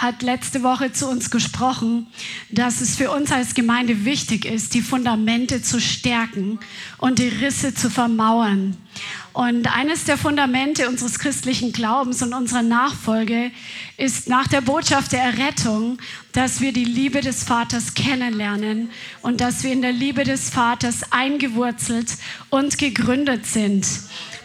hat 0.00 0.22
letzte 0.22 0.62
Woche 0.62 0.92
zu 0.92 1.06
uns 1.08 1.30
gesprochen, 1.30 2.06
dass 2.50 2.80
es 2.80 2.96
für 2.96 3.10
uns 3.10 3.30
als 3.30 3.54
Gemeinde 3.54 4.06
wichtig 4.06 4.46
ist, 4.46 4.72
die 4.72 4.80
Fundamente 4.80 5.62
zu 5.62 5.78
stärken 5.78 6.58
und 6.96 7.18
die 7.18 7.28
Risse 7.28 7.74
zu 7.74 7.90
vermauern. 7.90 8.78
Und 9.34 9.72
eines 9.76 10.04
der 10.04 10.16
Fundamente 10.16 10.88
unseres 10.88 11.18
christlichen 11.18 11.72
Glaubens 11.72 12.22
und 12.22 12.32
unserer 12.32 12.62
Nachfolge 12.62 13.50
ist 13.98 14.28
nach 14.28 14.48
der 14.48 14.62
Botschaft 14.62 15.12
der 15.12 15.22
Errettung, 15.22 15.98
dass 16.32 16.62
wir 16.62 16.72
die 16.72 16.84
Liebe 16.84 17.20
des 17.20 17.44
Vaters 17.44 17.92
kennenlernen 17.92 18.90
und 19.20 19.42
dass 19.42 19.62
wir 19.62 19.72
in 19.72 19.82
der 19.82 19.92
Liebe 19.92 20.24
des 20.24 20.48
Vaters 20.48 21.12
eingewurzelt 21.12 22.16
und 22.48 22.78
gegründet 22.78 23.46
sind. 23.46 23.86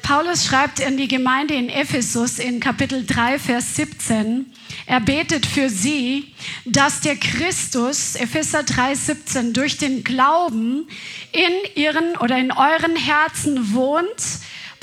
Paulus 0.03 0.45
schreibt 0.45 0.79
in 0.79 0.97
die 0.97 1.07
Gemeinde 1.07 1.55
in 1.55 1.69
Ephesus 1.69 2.39
in 2.39 2.59
Kapitel 2.59 3.05
3, 3.07 3.39
Vers 3.39 3.75
17, 3.75 4.45
er 4.87 4.99
betet 4.99 5.45
für 5.45 5.69
sie, 5.69 6.33
dass 6.65 7.01
der 7.01 7.15
Christus, 7.15 8.15
Epheser 8.15 8.63
3, 8.63 8.95
17, 8.95 9.53
durch 9.53 9.77
den 9.77 10.03
Glauben 10.03 10.87
in 11.31 11.81
ihren 11.81 12.15
oder 12.17 12.37
in 12.37 12.51
euren 12.51 12.95
Herzen 12.95 13.73
wohnt 13.73 14.21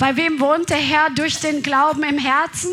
bei 0.03 0.17
wem 0.17 0.41
wohnt 0.41 0.69
der 0.69 0.77
Herr 0.77 1.09
durch 1.11 1.39
den 1.39 1.63
Glauben 1.63 2.03
im 2.03 2.17
Herzen? 2.17 2.71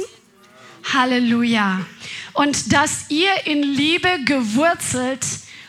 Halleluja. 0.92 1.86
Und 2.32 2.72
dass 2.72 3.04
ihr 3.08 3.30
in 3.46 3.62
Liebe 3.62 4.24
gewurzelt 4.24 5.24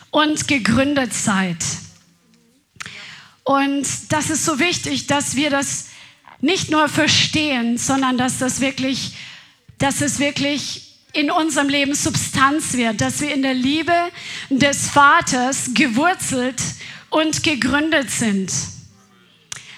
und 0.09 0.47
gegründet 0.47 1.13
seid. 1.13 1.57
Und 3.43 3.87
das 4.09 4.31
ist 4.31 4.43
so 4.43 4.57
wichtig, 4.57 5.05
dass 5.05 5.35
wir 5.35 5.51
das 5.51 5.89
nicht 6.39 6.71
nur 6.71 6.89
verstehen, 6.89 7.77
sondern 7.77 8.17
dass 8.17 8.39
das 8.39 8.59
wirklich, 8.59 9.13
dass 9.77 10.01
es 10.01 10.17
wirklich 10.17 10.90
in 11.13 11.31
unserem 11.31 11.69
Leben 11.69 11.93
Substanz 11.93 12.73
wird, 12.73 13.01
dass 13.01 13.21
wir 13.21 13.33
in 13.33 13.41
der 13.41 13.53
Liebe 13.53 13.93
des 14.49 14.89
Vaters 14.89 15.71
gewurzelt 15.73 16.61
und 17.09 17.43
gegründet 17.43 18.09
sind. 18.09 18.51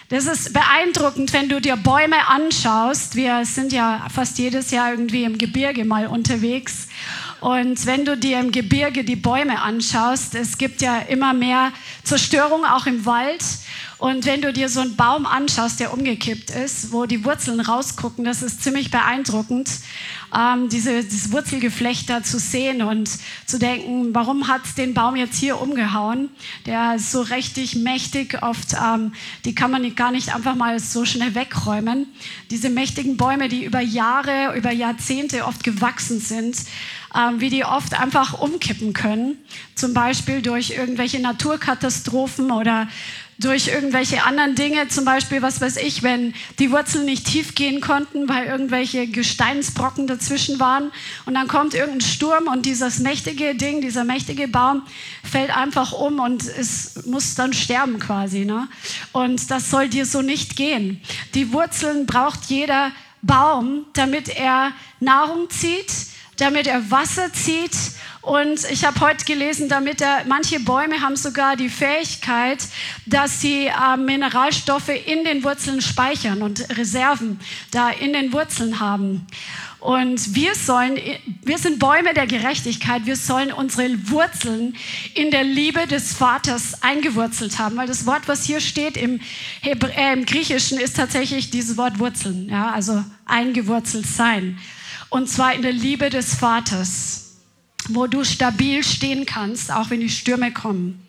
Das 0.09 0.27
ist 0.27 0.53
beeindruckend, 0.53 1.33
wenn 1.33 1.49
du 1.49 1.59
dir 1.59 1.75
Bäume 1.75 2.27
anschaust. 2.27 3.15
Wir 3.15 3.45
sind 3.45 3.73
ja 3.73 4.05
fast 4.13 4.37
jedes 4.37 4.69
Jahr 4.69 4.91
irgendwie 4.91 5.23
im 5.23 5.39
Gebirge 5.39 5.85
mal 5.85 6.05
unterwegs. 6.05 6.87
Und 7.43 7.85
wenn 7.85 8.05
du 8.05 8.15
dir 8.15 8.39
im 8.39 8.53
Gebirge 8.53 9.03
die 9.03 9.17
Bäume 9.17 9.61
anschaust, 9.61 10.33
es 10.33 10.57
gibt 10.57 10.81
ja 10.81 10.99
immer 10.99 11.33
mehr 11.33 11.73
Zerstörung 12.05 12.63
auch 12.63 12.85
im 12.85 13.05
Wald. 13.05 13.43
Und 13.97 14.25
wenn 14.25 14.41
du 14.41 14.53
dir 14.53 14.69
so 14.69 14.79
einen 14.79 14.95
Baum 14.95 15.25
anschaust, 15.25 15.81
der 15.81 15.93
umgekippt 15.93 16.51
ist, 16.51 16.93
wo 16.93 17.05
die 17.05 17.25
Wurzeln 17.25 17.59
rausgucken, 17.59 18.23
das 18.23 18.43
ist 18.43 18.63
ziemlich 18.63 18.91
beeindruckend 18.91 19.69
ähm, 20.35 20.69
diese, 20.69 21.03
dieses 21.03 21.31
Wurzelgeflecht 21.31 22.09
da 22.09 22.23
zu 22.23 22.39
sehen 22.39 22.81
und 22.81 23.09
zu 23.45 23.59
denken, 23.59 24.13
warum 24.13 24.47
hat 24.47 24.65
es 24.65 24.75
den 24.75 24.93
Baum 24.93 25.15
jetzt 25.15 25.37
hier 25.37 25.61
umgehauen? 25.61 26.29
Der 26.65 26.95
ist 26.95 27.11
so 27.11 27.21
richtig 27.21 27.75
mächtig, 27.75 28.41
oft, 28.41 28.73
ähm, 28.73 29.13
die 29.45 29.53
kann 29.53 29.71
man 29.71 29.83
gar 29.95 30.11
nicht 30.11 30.33
einfach 30.33 30.55
mal 30.55 30.79
so 30.79 31.05
schnell 31.05 31.35
wegräumen. 31.35 32.07
Diese 32.49 32.69
mächtigen 32.69 33.17
Bäume, 33.17 33.47
die 33.47 33.63
über 33.63 33.81
Jahre, 33.81 34.55
über 34.57 34.71
Jahrzehnte 34.71 35.45
oft 35.45 35.63
gewachsen 35.63 36.19
sind, 36.19 36.57
ähm, 37.15 37.39
wie 37.39 37.49
die 37.49 37.65
oft 37.65 37.99
einfach 37.99 38.39
umkippen 38.39 38.93
können. 38.93 39.37
Zum 39.75 39.93
Beispiel 39.93 40.41
durch 40.41 40.71
irgendwelche 40.71 41.19
Naturkatastrophen 41.19 42.51
oder 42.51 42.87
durch 43.39 43.67
irgendwelche 43.67 44.23
anderen 44.23 44.55
Dinge, 44.55 44.87
zum 44.87 45.05
Beispiel, 45.05 45.41
was 45.41 45.59
weiß 45.59 45.77
ich, 45.77 46.03
wenn 46.03 46.33
die 46.59 46.71
Wurzeln 46.71 47.05
nicht 47.05 47.25
tief 47.25 47.55
gehen 47.55 47.81
konnten, 47.81 48.29
weil 48.29 48.45
irgendwelche 48.45 49.07
Gesteinsbrocken 49.07 50.07
dazwischen 50.07 50.59
waren 50.59 50.91
und 51.25 51.33
dann 51.33 51.47
kommt 51.47 51.73
irgendein 51.73 52.01
Sturm 52.01 52.47
und 52.47 52.65
dieses 52.65 52.99
mächtige 52.99 53.55
Ding, 53.55 53.81
dieser 53.81 54.03
mächtige 54.03 54.47
Baum 54.47 54.83
fällt 55.23 55.55
einfach 55.55 55.91
um 55.93 56.19
und 56.19 56.43
es 56.43 57.05
muss 57.05 57.35
dann 57.35 57.53
sterben 57.53 57.99
quasi. 57.99 58.45
Ne? 58.45 58.67
Und 59.11 59.49
das 59.49 59.69
soll 59.69 59.89
dir 59.89 60.05
so 60.05 60.21
nicht 60.21 60.55
gehen. 60.55 61.01
Die 61.33 61.51
Wurzeln 61.51 62.05
braucht 62.05 62.45
jeder 62.45 62.91
Baum, 63.21 63.85
damit 63.93 64.29
er 64.29 64.71
Nahrung 64.99 65.49
zieht, 65.49 65.91
damit 66.37 66.67
er 66.67 66.91
Wasser 66.91 67.31
zieht 67.33 67.71
und 68.23 68.71
ich 68.71 68.85
habe 68.85 69.01
heute 69.01 69.25
gelesen, 69.25 69.67
damit 69.67 69.99
er, 69.99 70.23
manche 70.25 70.61
Bäume 70.61 71.01
haben 71.01 71.17
sogar 71.17 71.57
die 71.57 71.67
Fähigkeit, 71.67 72.65
dass 73.05 73.41
sie 73.41 73.65
äh, 73.65 73.97
Mineralstoffe 73.97 74.87
in 74.87 75.25
den 75.25 75.43
Wurzeln 75.43 75.81
speichern 75.81 76.41
und 76.41 76.65
Reserven 76.77 77.41
da 77.71 77.89
in 77.89 78.13
den 78.13 78.31
Wurzeln 78.31 78.79
haben. 78.79 79.27
Und 79.81 80.35
wir 80.35 80.55
sollen, 80.55 80.97
wir 81.41 81.57
sind 81.57 81.79
Bäume 81.79 82.13
der 82.13 82.25
Gerechtigkeit, 82.25 83.05
wir 83.05 83.17
sollen 83.17 83.51
unsere 83.51 83.89
Wurzeln 84.09 84.77
in 85.15 85.29
der 85.29 85.43
Liebe 85.43 85.85
des 85.85 86.13
Vaters 86.13 86.81
eingewurzelt 86.81 87.59
haben, 87.59 87.75
weil 87.75 87.87
das 87.87 88.05
Wort, 88.05 88.29
was 88.29 88.45
hier 88.45 88.61
steht 88.61 88.95
im, 88.95 89.19
Hebrä 89.59 89.91
äh, 89.97 90.13
im 90.13 90.25
Griechischen, 90.25 90.79
ist 90.79 90.95
tatsächlich 90.95 91.49
dieses 91.49 91.75
Wort 91.75 91.99
Wurzeln, 91.99 92.47
ja, 92.47 92.71
also 92.71 93.03
eingewurzelt 93.25 94.07
sein. 94.07 94.57
Und 95.13 95.29
zwar 95.29 95.53
in 95.53 95.61
der 95.61 95.71
Liebe 95.71 96.09
des 96.09 96.33
Vaters 96.33 97.23
wo 97.89 98.07
du 98.07 98.23
stabil 98.23 98.83
stehen 98.83 99.25
kannst, 99.25 99.71
auch 99.71 99.89
wenn 99.89 99.99
die 99.99 100.09
Stürme 100.09 100.53
kommen, 100.53 101.05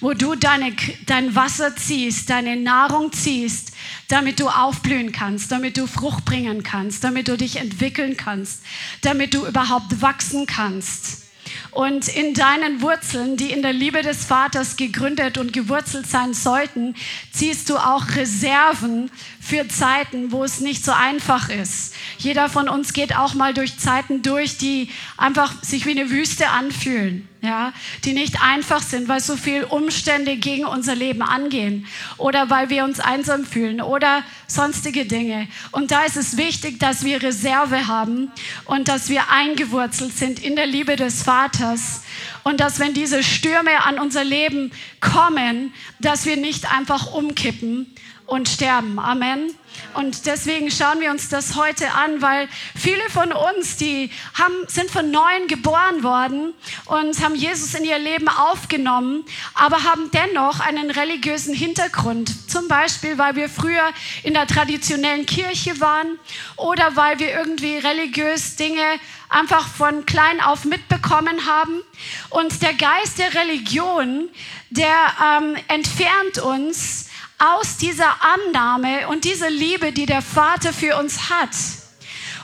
wo 0.00 0.14
du 0.14 0.34
deine, 0.34 0.72
dein 1.06 1.34
Wasser 1.34 1.76
ziehst, 1.76 2.30
deine 2.30 2.56
Nahrung 2.56 3.12
ziehst, 3.12 3.72
damit 4.08 4.40
du 4.40 4.48
aufblühen 4.48 5.12
kannst, 5.12 5.52
damit 5.52 5.76
du 5.76 5.86
Frucht 5.86 6.24
bringen 6.24 6.62
kannst, 6.62 7.04
damit 7.04 7.28
du 7.28 7.36
dich 7.36 7.56
entwickeln 7.56 8.16
kannst, 8.16 8.62
damit 9.02 9.34
du 9.34 9.46
überhaupt 9.46 10.00
wachsen 10.00 10.46
kannst. 10.46 11.24
Und 11.70 12.08
in 12.08 12.34
deinen 12.34 12.80
Wurzeln, 12.80 13.36
die 13.36 13.50
in 13.50 13.62
der 13.62 13.72
Liebe 13.72 14.02
des 14.02 14.24
Vaters 14.24 14.76
gegründet 14.76 15.38
und 15.38 15.52
gewurzelt 15.52 16.06
sein 16.06 16.32
sollten, 16.32 16.94
ziehst 17.32 17.68
du 17.68 17.76
auch 17.76 18.14
Reserven 18.14 19.10
für 19.44 19.68
Zeiten, 19.68 20.32
wo 20.32 20.42
es 20.42 20.60
nicht 20.60 20.84
so 20.84 20.92
einfach 20.92 21.50
ist. 21.50 21.94
Jeder 22.18 22.48
von 22.48 22.68
uns 22.68 22.92
geht 22.94 23.14
auch 23.14 23.34
mal 23.34 23.52
durch 23.52 23.78
Zeiten 23.78 24.22
durch, 24.22 24.56
die 24.56 24.88
einfach 25.16 25.62
sich 25.62 25.84
wie 25.84 25.90
eine 25.90 26.10
Wüste 26.10 26.48
anfühlen 26.48 27.28
ja, 27.44 27.74
die 28.04 28.14
nicht 28.14 28.40
einfach 28.40 28.80
sind, 28.82 29.06
weil 29.06 29.20
so 29.20 29.36
viele 29.36 29.66
Umstände 29.66 30.36
gegen 30.36 30.64
unser 30.64 30.94
Leben 30.94 31.22
angehen 31.22 31.86
oder 32.16 32.48
weil 32.48 32.70
wir 32.70 32.84
uns 32.84 33.00
einsam 33.00 33.44
fühlen 33.44 33.82
oder 33.82 34.22
sonstige 34.46 35.04
Dinge. 35.04 35.46
Und 35.70 35.90
da 35.90 36.04
ist 36.04 36.16
es 36.16 36.38
wichtig, 36.38 36.80
dass 36.80 37.04
wir 37.04 37.22
Reserve 37.22 37.86
haben 37.86 38.32
und 38.64 38.88
dass 38.88 39.10
wir 39.10 39.30
eingewurzelt 39.30 40.16
sind 40.16 40.42
in 40.42 40.56
der 40.56 40.66
Liebe 40.66 40.96
des 40.96 41.22
Vaters 41.22 42.02
und 42.44 42.60
dass 42.60 42.78
wenn 42.78 42.94
diese 42.94 43.22
Stürme 43.22 43.84
an 43.84 43.98
unser 43.98 44.24
Leben 44.24 44.72
kommen, 45.00 45.74
dass 46.00 46.24
wir 46.24 46.38
nicht 46.38 46.72
einfach 46.72 47.12
umkippen 47.12 47.93
und 48.34 48.48
sterben. 48.48 48.98
Amen. 48.98 49.54
Und 49.94 50.26
deswegen 50.26 50.70
schauen 50.70 51.00
wir 51.00 51.10
uns 51.10 51.28
das 51.28 51.56
heute 51.56 51.92
an, 51.92 52.20
weil 52.20 52.48
viele 52.74 53.08
von 53.10 53.32
uns, 53.32 53.76
die 53.76 54.10
haben, 54.34 54.54
sind 54.66 54.90
von 54.90 55.10
neuem 55.10 55.46
geboren 55.48 56.02
worden 56.02 56.52
und 56.86 57.22
haben 57.22 57.34
Jesus 57.34 57.74
in 57.74 57.84
ihr 57.84 57.98
Leben 57.98 58.28
aufgenommen, 58.28 59.24
aber 59.54 59.84
haben 59.84 60.10
dennoch 60.12 60.60
einen 60.60 60.90
religiösen 60.90 61.54
Hintergrund. 61.54 62.50
Zum 62.50 62.68
Beispiel, 62.68 63.18
weil 63.18 63.36
wir 63.36 63.48
früher 63.48 63.90
in 64.22 64.34
der 64.34 64.46
traditionellen 64.46 65.26
Kirche 65.26 65.80
waren 65.80 66.18
oder 66.56 66.96
weil 66.96 67.18
wir 67.18 67.32
irgendwie 67.32 67.78
religiös 67.78 68.56
Dinge 68.56 68.84
einfach 69.28 69.66
von 69.68 70.06
klein 70.06 70.40
auf 70.40 70.64
mitbekommen 70.64 71.46
haben. 71.46 71.82
Und 72.30 72.62
der 72.62 72.74
Geist 72.74 73.18
der 73.18 73.34
Religion, 73.34 74.28
der 74.70 74.94
ähm, 75.22 75.56
entfernt 75.68 76.38
uns 76.38 77.08
aus 77.38 77.76
dieser 77.76 78.16
Annahme 78.22 79.08
und 79.08 79.24
dieser 79.24 79.50
Liebe, 79.50 79.92
die 79.92 80.06
der 80.06 80.22
Vater 80.22 80.72
für 80.72 80.96
uns 80.96 81.30
hat. 81.30 81.50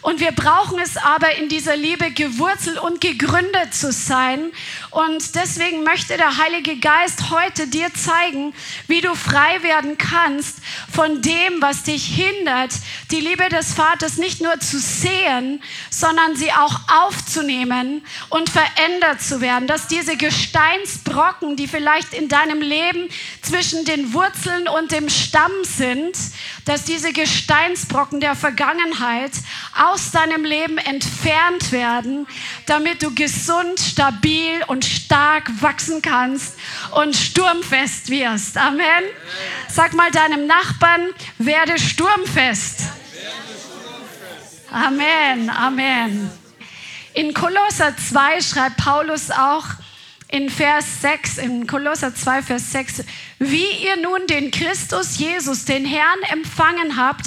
Und 0.03 0.21
wir 0.21 0.33
brauchen 0.33 0.79
es 0.79 0.97
aber 0.97 1.35
in 1.37 1.49
dieser 1.49 1.77
Liebe 1.77 2.11
gewurzelt 2.11 2.79
und 2.79 3.01
gegründet 3.01 3.75
zu 3.75 3.93
sein. 3.93 4.51
Und 4.91 5.37
deswegen 5.37 5.85
möchte 5.85 6.17
der 6.17 6.37
Heilige 6.37 6.77
Geist 6.77 7.31
heute 7.31 7.69
dir 7.69 7.95
zeigen, 7.95 8.53
wie 8.89 9.01
du 9.01 9.15
frei 9.15 9.63
werden 9.63 9.99
kannst 9.99 10.59
von 10.93 11.23
dem, 11.23 11.61
was 11.61 11.85
dich 11.85 12.05
hindert, 12.07 12.73
die 13.13 13.21
Liebe 13.21 13.49
des 13.49 13.73
Vaters 13.75 14.17
nicht 14.17 14.41
nur 14.41 14.59
zu 14.59 14.81
sehen, 14.81 15.63
sondern 15.91 16.35
sie 16.35 16.51
auch 16.53 16.81
aufzunehmen 17.05 18.05
und 18.31 18.51
verändert 18.51 19.23
zu 19.23 19.41
werden. 19.41 19.69
Dass 19.69 19.87
diese 19.87 20.17
Gesteinsbrocken, 20.17 21.57
die 21.57 21.69
vielleicht 21.69 22.13
in 22.13 22.29
deinem 22.29 22.61
Leben 22.61 23.09
zwischen 23.43 23.85
den 23.85 24.13
Wurzeln 24.13 24.67
und 24.67 24.91
dem 24.91 25.09
Stamm 25.09 25.53
sind, 25.63 26.17
dass 26.65 26.85
diese 26.85 27.13
Gesteinsbrocken 27.13 28.21
der 28.21 28.35
Vergangenheit 28.35 29.33
aus 29.77 30.11
deinem 30.11 30.45
Leben 30.45 30.79
entfernt 30.79 31.71
werden, 31.71 32.27
damit 32.67 33.03
du 33.03 33.15
gesund, 33.15 33.79
stabil 33.79 34.63
und 34.67 34.80
stark 34.85 35.51
wachsen 35.61 36.03
kannst 36.03 36.57
und 36.93 37.15
sturmfest 37.17 38.11
wirst. 38.11 38.57
Amen. 38.57 39.05
Sag 39.69 39.95
mal 39.95 40.11
deinem 40.11 40.47
Nachbarn, 40.47 41.09
werde 41.39 41.79
sturmfest. 41.79 42.85
Amen, 44.71 45.51
Amen. 45.51 46.31
In 47.15 47.35
Kolosser 47.35 47.97
2 47.97 48.41
schreibt 48.41 48.77
Paulus 48.77 49.31
auch 49.33 49.65
in 50.29 50.49
Vers 50.49 51.03
6, 51.03 51.39
in 51.39 51.67
Kolosser 51.67 52.15
2, 52.15 52.43
Vers 52.43 52.71
6, 52.71 53.05
wie 53.41 53.69
ihr 53.85 53.97
nun 53.97 54.29
den 54.29 54.53
Christus 54.53 55.19
Jesus, 55.19 55.65
den 55.65 55.85
Herrn, 55.85 56.23
empfangen 56.31 56.97
habt, 56.97 57.27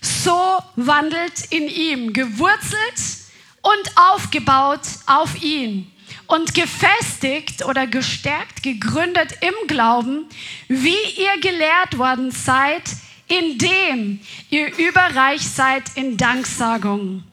so 0.00 0.58
wandelt 0.74 1.44
in 1.50 1.68
ihm, 1.68 2.12
gewurzelt 2.12 3.20
und 3.62 3.92
aufgebaut 3.96 4.80
auf 5.06 5.40
ihn 5.42 5.92
und 6.30 6.54
gefestigt 6.54 7.64
oder 7.64 7.88
gestärkt, 7.88 8.62
gegründet 8.62 9.32
im 9.40 9.66
Glauben, 9.66 10.26
wie 10.68 11.02
ihr 11.16 11.40
gelehrt 11.40 11.98
worden 11.98 12.30
seid, 12.30 12.82
indem 13.26 14.20
ihr 14.48 14.76
überreich 14.78 15.42
seid 15.42 15.82
in 15.96 16.16
Danksagung. 16.16 17.24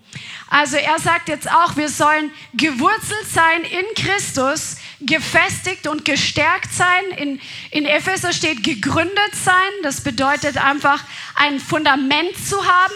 Also 0.50 0.78
er 0.78 0.98
sagt 0.98 1.30
jetzt 1.30 1.52
auch, 1.52 1.76
wir 1.76 1.90
sollen 1.90 2.32
gewurzelt 2.54 3.28
sein 3.32 3.62
in 3.64 4.04
Christus, 4.04 4.78
gefestigt 5.02 5.88
und 5.88 6.06
gestärkt 6.06 6.74
sein. 6.74 7.04
In, 7.18 7.42
in 7.72 7.86
Epheser 7.86 8.34
steht 8.34 8.64
gegründet 8.64 9.36
sein. 9.44 9.54
Das 9.84 10.02
bedeutet 10.02 10.58
einfach 10.58 11.04
ein 11.36 11.60
Fundament 11.60 12.36
zu 12.38 12.58
haben. 12.66 12.94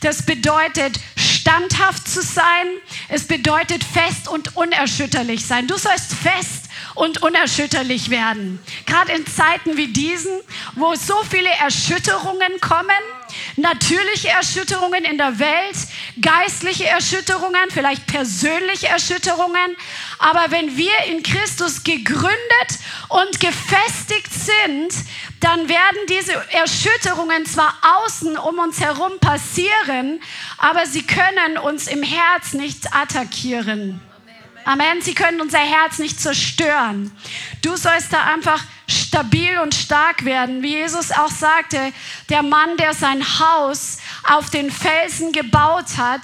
Das 0.00 0.24
bedeutet 0.24 0.98
standhaft 1.16 2.08
zu 2.08 2.22
sein. 2.22 2.66
Es 3.08 3.26
bedeutet 3.26 3.84
fest 3.84 4.28
und 4.28 4.56
unerschütterlich 4.56 5.46
sein. 5.46 5.66
Du 5.66 5.76
sollst 5.76 6.14
fest 6.14 6.64
und 6.94 7.22
unerschütterlich 7.22 8.10
werden. 8.10 8.58
Gerade 8.86 9.12
in 9.12 9.26
Zeiten 9.26 9.76
wie 9.76 9.88
diesen, 9.88 10.32
wo 10.74 10.94
so 10.94 11.14
viele 11.28 11.50
Erschütterungen 11.50 12.60
kommen, 12.60 12.90
natürliche 13.56 14.28
Erschütterungen 14.28 15.04
in 15.04 15.18
der 15.18 15.38
Welt, 15.38 15.76
geistliche 16.20 16.86
Erschütterungen, 16.86 17.70
vielleicht 17.70 18.06
persönliche 18.06 18.88
Erschütterungen. 18.88 19.76
Aber 20.18 20.50
wenn 20.50 20.76
wir 20.76 21.04
in 21.08 21.22
Christus 21.22 21.84
gegründet 21.84 22.78
und 23.08 23.40
gefestigt 23.40 24.32
sind, 24.32 24.94
dann 25.40 25.68
werden 25.68 25.98
diese 26.08 26.32
Erschütterungen 26.52 27.46
zwar 27.46 27.74
außen 27.82 28.36
um 28.38 28.58
uns 28.58 28.80
herum 28.80 29.18
passieren, 29.20 30.20
aber 30.58 30.86
sie 30.86 31.06
können 31.06 31.58
uns 31.58 31.86
im 31.86 32.02
Herz 32.02 32.54
nicht 32.54 32.94
attackieren. 32.94 34.00
Amen. 34.64 35.02
Sie 35.02 35.14
können 35.14 35.40
unser 35.40 35.58
Herz 35.58 35.98
nicht 35.98 36.20
zerstören. 36.20 37.14
Du 37.62 37.76
sollst 37.76 38.12
da 38.12 38.24
einfach 38.24 38.62
stabil 38.88 39.58
und 39.58 39.74
stark 39.74 40.24
werden. 40.24 40.62
Wie 40.62 40.74
Jesus 40.76 41.12
auch 41.12 41.30
sagte, 41.30 41.92
der 42.30 42.42
Mann, 42.42 42.76
der 42.76 42.94
sein 42.94 43.22
Haus 43.38 43.98
auf 44.24 44.50
den 44.50 44.70
Felsen 44.70 45.32
gebaut 45.32 45.96
hat, 45.96 46.22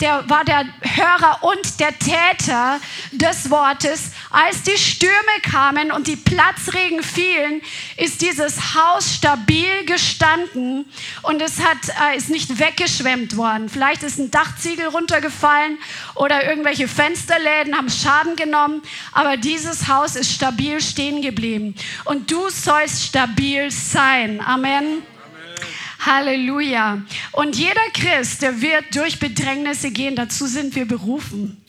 der 0.00 0.28
war 0.28 0.44
der 0.44 0.64
Hörer 0.82 1.38
und 1.42 1.80
der 1.80 1.98
Täter 1.98 2.80
des 3.12 3.50
Wortes. 3.50 4.10
Als 4.30 4.62
die 4.62 4.76
Stürme 4.76 5.14
kamen 5.42 5.90
und 5.90 6.06
die 6.06 6.16
Platzregen 6.16 7.02
fielen, 7.02 7.62
ist 7.96 8.20
dieses 8.20 8.74
Haus 8.74 9.14
stabil 9.14 9.84
gestanden 9.86 10.84
und 11.22 11.40
es 11.40 11.60
hat, 11.60 11.78
äh, 12.12 12.16
ist 12.16 12.28
nicht 12.28 12.58
weggeschwemmt 12.58 13.36
worden. 13.36 13.68
Vielleicht 13.68 14.02
ist 14.02 14.18
ein 14.18 14.30
Dachziegel 14.30 14.88
runtergefallen 14.88 15.78
oder 16.14 16.46
irgendwelche 16.48 16.88
Fensterläden 16.88 17.76
haben 17.76 17.88
Schaden 17.88 18.36
genommen, 18.36 18.82
aber 19.12 19.36
dieses 19.36 19.88
Haus 19.88 20.16
ist 20.16 20.32
stabil 20.32 20.80
stehen 20.80 21.22
geblieben. 21.22 21.74
Und 22.04 22.30
du 22.30 22.50
sollst 22.50 23.02
stabil 23.04 23.70
sein. 23.70 24.40
Amen. 24.44 25.02
Halleluja. 26.04 27.02
Und 27.32 27.56
jeder 27.56 27.80
Christ, 27.92 28.42
der 28.42 28.60
wird 28.60 28.94
durch 28.94 29.18
Bedrängnisse 29.18 29.90
gehen. 29.90 30.16
Dazu 30.16 30.46
sind 30.46 30.74
wir 30.74 30.86
berufen. 30.86 31.62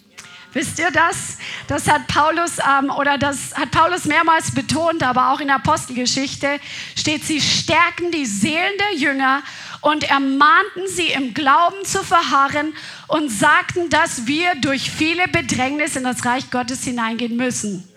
Wisst 0.53 0.79
ihr 0.79 0.89
das? 0.89 1.38
Das 1.68 1.88
hat 1.88 2.07
Paulus 2.07 2.57
ähm, 2.57 2.89
oder 2.89 3.18
das 3.18 3.53
hat 3.53 3.69
Paulus 3.69 4.06
mehrmals 4.06 4.51
betont, 4.56 5.03
aber 5.03 5.31
auch 5.31 5.39
in 5.39 5.47
der 5.47 5.57
Apostelgeschichte 5.57 6.59
steht, 6.95 7.25
sie 7.25 7.41
stärken 7.41 8.12
die 8.12 8.25
Seelen 8.25 8.74
der 8.79 8.97
Jünger 8.97 9.44
und 9.81 10.09
ermahnten 10.09 10.88
sie 10.88 11.09
im 11.09 11.33
Glauben 11.33 11.85
zu 11.85 12.03
verharren 12.03 12.74
und 13.07 13.29
sagten, 13.29 13.89
dass 13.89 14.25
wir 14.25 14.56
durch 14.56 14.89
viele 14.89 15.27
Bedrängnisse 15.27 16.00
in 16.00 16.06
das 16.06 16.25
Reich 16.25 16.50
Gottes 16.50 16.83
hineingehen 16.83 17.35
müssen. 17.35 17.88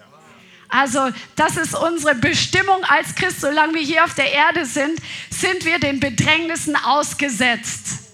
Also 0.70 1.10
das 1.36 1.56
ist 1.56 1.74
unsere 1.74 2.14
Bestimmung 2.14 2.82
als 2.84 3.14
Christ. 3.14 3.40
Solange 3.40 3.74
wir 3.74 3.82
hier 3.82 4.04
auf 4.04 4.14
der 4.14 4.32
Erde 4.32 4.64
sind, 4.64 5.00
sind 5.30 5.64
wir 5.64 5.78
den 5.78 6.00
Bedrängnissen 6.00 6.76
ausgesetzt. 6.76 8.10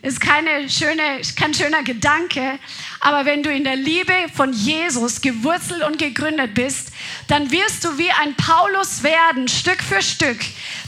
Ist 0.00 0.20
keine 0.20 0.70
schöne, 0.70 1.20
kein 1.34 1.52
schöner 1.52 1.82
Gedanke, 1.82 2.60
aber 3.00 3.24
wenn 3.24 3.42
du 3.42 3.52
in 3.52 3.64
der 3.64 3.74
Liebe 3.74 4.12
von 4.32 4.52
Jesus 4.52 5.20
gewurzelt 5.20 5.82
und 5.82 5.98
gegründet 5.98 6.54
bist, 6.54 6.92
dann 7.26 7.50
wirst 7.50 7.84
du 7.84 7.98
wie 7.98 8.10
ein 8.12 8.34
Paulus 8.36 9.02
werden, 9.02 9.48
Stück 9.48 9.82
für 9.82 10.00
Stück, 10.00 10.38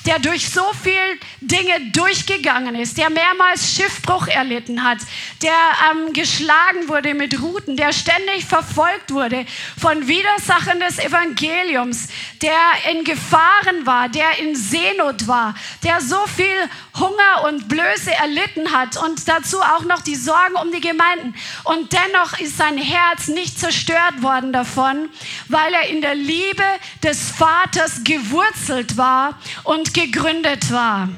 der 0.06 0.18
durch 0.18 0.48
so 0.48 0.62
viel 0.82 1.18
Dinge 1.40 1.90
durchgegangen 1.92 2.74
ist, 2.74 2.98
der 2.98 3.10
mehrmals 3.10 3.74
Schiffbruch 3.74 4.26
erlitten 4.28 4.82
hat, 4.82 4.98
der 5.42 5.52
ähm, 5.90 6.12
geschlagen 6.12 6.88
wurde 6.88 7.14
mit 7.14 7.40
Ruten, 7.40 7.76
der 7.76 7.92
ständig 7.92 8.44
verfolgt 8.46 9.10
wurde 9.10 9.46
von 9.78 10.06
Widersachen 10.06 10.80
des 10.80 10.98
Evangeliums, 10.98 12.08
der 12.42 12.92
in 12.92 13.04
Gefahren 13.04 13.84
war, 13.84 14.08
der 14.08 14.38
in 14.38 14.54
Seenot 14.54 15.26
war, 15.26 15.54
der 15.82 16.00
so 16.00 16.26
viel 16.26 16.46
Hunger 16.98 17.48
und 17.48 17.68
Blöße 17.68 18.12
erlitten 18.12 18.72
hat 18.72 18.96
und 18.96 19.28
dazu 19.28 19.60
auch 19.60 19.84
noch 19.84 20.02
die 20.02 20.16
Sorgen 20.16 20.56
um 20.60 20.72
die 20.72 20.80
Gemeinden. 20.80 21.34
Und 21.64 21.92
dennoch 21.92 22.38
ist 22.38 22.56
sein 22.56 22.76
Herz 22.76 23.28
nicht 23.28 23.58
zerstört 23.58 24.22
worden 24.22 24.52
davon, 24.52 25.08
weil 25.48 25.72
er 25.72 25.88
in 25.88 26.00
der 26.00 26.14
Liebe 26.14 26.64
des 27.02 27.30
Vaters 27.30 28.02
gewurzelt 28.04 28.96
war 28.96 29.38
und 29.64 29.89
gegründet 29.92 30.70
war. 30.72 31.08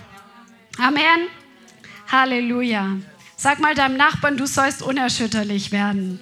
Amen. 0.78 1.28
Halleluja. 2.10 2.96
Sag 3.36 3.58
mal 3.58 3.74
deinem 3.74 3.96
Nachbarn, 3.96 4.36
du 4.36 4.46
sollst 4.46 4.82
unerschütterlich 4.82 5.72
werden. 5.72 6.20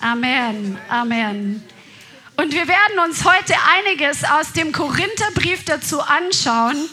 Amen. 0.00 0.78
Amen. 0.88 1.62
Und 2.36 2.52
wir 2.52 2.66
werden 2.66 2.98
uns 3.06 3.24
heute 3.24 3.54
einiges 3.76 4.24
aus 4.24 4.52
dem 4.52 4.72
Korintherbrief 4.72 5.64
dazu 5.64 6.00
anschauen. 6.00 6.88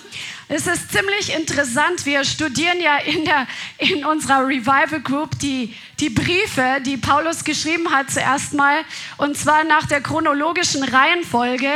Es 0.52 0.66
ist 0.66 0.92
ziemlich 0.92 1.36
interessant. 1.36 2.08
Wir 2.08 2.24
studieren 2.24 2.82
ja 2.82 2.98
in, 2.98 3.24
der, 3.24 3.46
in 3.78 4.04
unserer 4.04 4.48
Revival 4.48 5.00
Group 5.00 5.38
die, 5.38 5.76
die 6.00 6.10
Briefe, 6.10 6.82
die 6.84 6.98
Paulus 6.98 7.44
geschrieben 7.44 7.92
hat 7.92 8.10
zuerst 8.10 8.54
mal, 8.56 8.80
und 9.18 9.38
zwar 9.38 9.64
nach 9.64 9.86
der 9.86 10.02
chronologischen 10.02 10.84
Reihenfolge. 10.84 11.70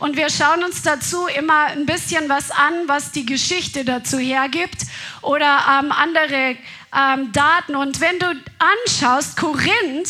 Und 0.00 0.16
wir 0.16 0.28
schauen 0.28 0.64
uns 0.64 0.82
dazu 0.82 1.28
immer 1.38 1.66
ein 1.66 1.86
bisschen 1.86 2.28
was 2.28 2.50
an, 2.50 2.74
was 2.88 3.12
die 3.12 3.26
Geschichte 3.26 3.84
dazu 3.84 4.18
hergibt 4.18 4.86
oder 5.22 5.80
ähm, 5.80 5.92
andere 5.92 6.56
ähm, 6.96 7.32
Daten. 7.32 7.76
Und 7.76 8.00
wenn 8.00 8.18
du 8.18 8.26
anschaust, 8.58 9.36
Korinth, 9.36 10.08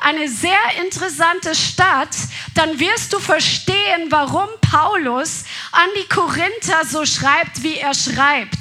eine 0.00 0.28
sehr 0.28 0.58
interessante 0.80 1.54
Stadt, 1.54 2.16
dann 2.54 2.78
wirst 2.80 3.12
du 3.12 3.18
verstehen, 3.18 4.10
warum 4.10 4.48
Paulus 4.60 5.44
an 5.72 5.88
die 5.96 6.08
Korinther 6.08 6.84
so 6.84 7.04
schreibt, 7.04 7.62
wie 7.62 7.76
er 7.76 7.94
schreibt. 7.94 8.58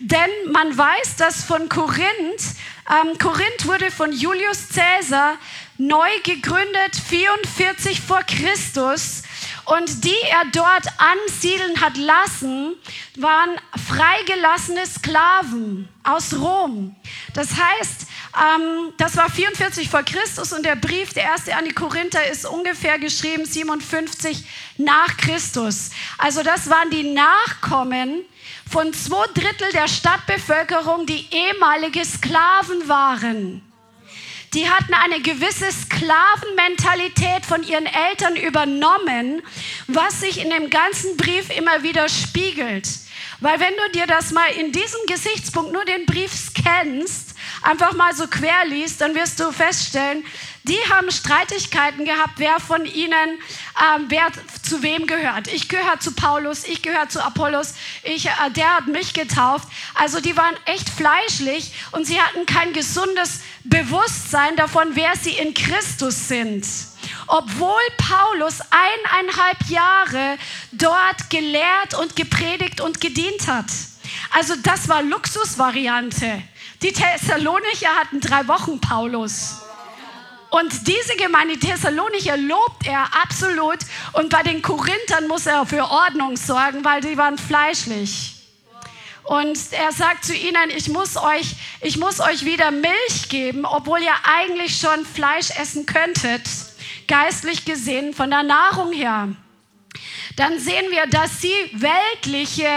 Denn 0.00 0.30
man 0.52 0.76
weiß, 0.76 1.16
dass 1.16 1.44
von 1.44 1.68
Korinth, 1.68 2.54
ähm, 2.88 3.18
Korinth 3.18 3.66
wurde 3.66 3.90
von 3.90 4.12
Julius 4.12 4.68
Caesar 4.74 5.36
neu 5.76 6.08
gegründet, 6.22 6.96
44 7.08 8.00
vor 8.00 8.22
Christus. 8.22 9.22
Und 9.68 10.04
die 10.04 10.16
er 10.30 10.44
dort 10.50 10.86
ansiedeln 10.96 11.78
hat 11.82 11.98
lassen, 11.98 12.74
waren 13.18 13.50
freigelassene 13.76 14.86
Sklaven 14.86 15.90
aus 16.04 16.32
Rom. 16.32 16.96
Das 17.34 17.50
heißt, 17.50 18.06
ähm, 18.34 18.94
das 18.96 19.18
war 19.18 19.28
44 19.28 19.90
vor 19.90 20.04
Christus 20.04 20.54
und 20.54 20.64
der 20.64 20.76
Brief, 20.76 21.12
der 21.12 21.24
erste 21.24 21.54
an 21.54 21.66
die 21.66 21.74
Korinther, 21.74 22.30
ist 22.30 22.46
ungefähr 22.46 22.98
geschrieben 22.98 23.44
57 23.44 24.42
nach 24.78 25.14
Christus. 25.18 25.90
Also 26.16 26.42
das 26.42 26.70
waren 26.70 26.88
die 26.88 27.12
Nachkommen 27.12 28.24
von 28.70 28.94
zwei 28.94 29.26
Drittel 29.34 29.70
der 29.72 29.88
Stadtbevölkerung, 29.88 31.04
die 31.04 31.26
ehemalige 31.30 32.06
Sklaven 32.06 32.88
waren. 32.88 33.67
Die 34.54 34.68
hatten 34.68 34.94
eine 34.94 35.20
gewisse 35.20 35.70
Sklavenmentalität 35.70 37.44
von 37.44 37.62
ihren 37.62 37.86
Eltern 37.86 38.36
übernommen, 38.36 39.42
was 39.86 40.20
sich 40.20 40.42
in 40.42 40.50
dem 40.50 40.70
ganzen 40.70 41.16
Brief 41.16 41.56
immer 41.56 41.82
wieder 41.82 42.08
spiegelt. 42.08 42.88
Weil 43.40 43.60
wenn 43.60 43.74
du 43.76 43.98
dir 43.98 44.06
das 44.06 44.32
mal 44.32 44.48
in 44.58 44.72
diesem 44.72 45.00
Gesichtspunkt 45.06 45.72
nur 45.72 45.84
den 45.84 46.06
Brief 46.06 46.32
scannst, 46.32 47.34
einfach 47.62 47.92
mal 47.94 48.14
so 48.14 48.26
quer 48.26 48.64
liest, 48.66 49.00
dann 49.00 49.14
wirst 49.14 49.40
du 49.40 49.52
feststellen, 49.52 50.24
die 50.64 50.78
haben 50.90 51.10
Streitigkeiten 51.10 52.04
gehabt, 52.04 52.34
wer 52.36 52.60
von 52.60 52.84
ihnen, 52.84 53.12
ähm, 53.14 54.06
wer 54.08 54.26
zu 54.62 54.82
wem 54.82 55.06
gehört. 55.06 55.48
Ich 55.48 55.68
gehöre 55.68 55.98
zu 55.98 56.12
Paulus, 56.12 56.64
ich 56.64 56.82
gehöre 56.82 57.08
zu 57.08 57.24
Apollos, 57.24 57.74
ich, 58.02 58.26
äh, 58.26 58.50
der 58.54 58.76
hat 58.76 58.86
mich 58.86 59.14
getauft. 59.14 59.68
Also 59.94 60.20
die 60.20 60.36
waren 60.36 60.54
echt 60.66 60.88
fleischlich 60.90 61.72
und 61.92 62.06
sie 62.06 62.20
hatten 62.20 62.44
kein 62.44 62.72
gesundes 62.72 63.40
Bewusstsein 63.64 64.56
davon, 64.56 64.88
wer 64.94 65.16
sie 65.16 65.32
in 65.32 65.54
Christus 65.54 66.28
sind. 66.28 66.66
Obwohl 67.28 67.80
Paulus 67.96 68.60
eineinhalb 68.70 69.62
Jahre 69.68 70.38
dort 70.72 71.30
gelehrt 71.30 71.94
und 71.94 72.16
gepredigt 72.16 72.80
und 72.80 73.00
gedient 73.00 73.46
hat. 73.46 73.66
Also 74.30 74.54
das 74.62 74.88
war 74.88 75.02
Luxusvariante. 75.02 76.42
Die 76.82 76.92
Thessalonicher 76.92 77.94
hatten 77.96 78.20
drei 78.20 78.46
Wochen 78.48 78.80
Paulus. 78.80 79.58
Und 80.50 80.88
diese 80.88 81.16
Gemeinde 81.16 81.58
Thessalonicher 81.58 82.36
lobt 82.36 82.86
er 82.86 83.06
absolut. 83.22 83.78
Und 84.14 84.30
bei 84.30 84.42
den 84.42 84.62
Korinthern 84.62 85.28
muss 85.28 85.46
er 85.46 85.66
für 85.66 85.84
Ordnung 85.84 86.36
sorgen, 86.36 86.84
weil 86.84 87.00
die 87.00 87.16
waren 87.18 87.36
fleischlich. 87.36 88.34
Und 89.24 89.58
er 89.72 89.92
sagt 89.92 90.24
zu 90.24 90.34
ihnen, 90.34 90.70
ich 90.74 90.88
muss 90.88 91.18
euch, 91.18 91.54
ich 91.82 91.98
muss 91.98 92.18
euch 92.18 92.46
wieder 92.46 92.70
Milch 92.70 93.28
geben, 93.28 93.66
obwohl 93.66 94.00
ihr 94.00 94.14
eigentlich 94.24 94.78
schon 94.78 95.04
Fleisch 95.04 95.50
essen 95.50 95.84
könntet, 95.84 96.48
geistlich 97.08 97.64
gesehen, 97.64 98.14
von 98.14 98.30
der 98.30 98.42
Nahrung 98.44 98.92
her. 98.92 99.28
Dann 100.36 100.58
sehen 100.60 100.90
wir, 100.90 101.06
dass 101.06 101.40
sie 101.40 101.54
weltliche 101.72 102.68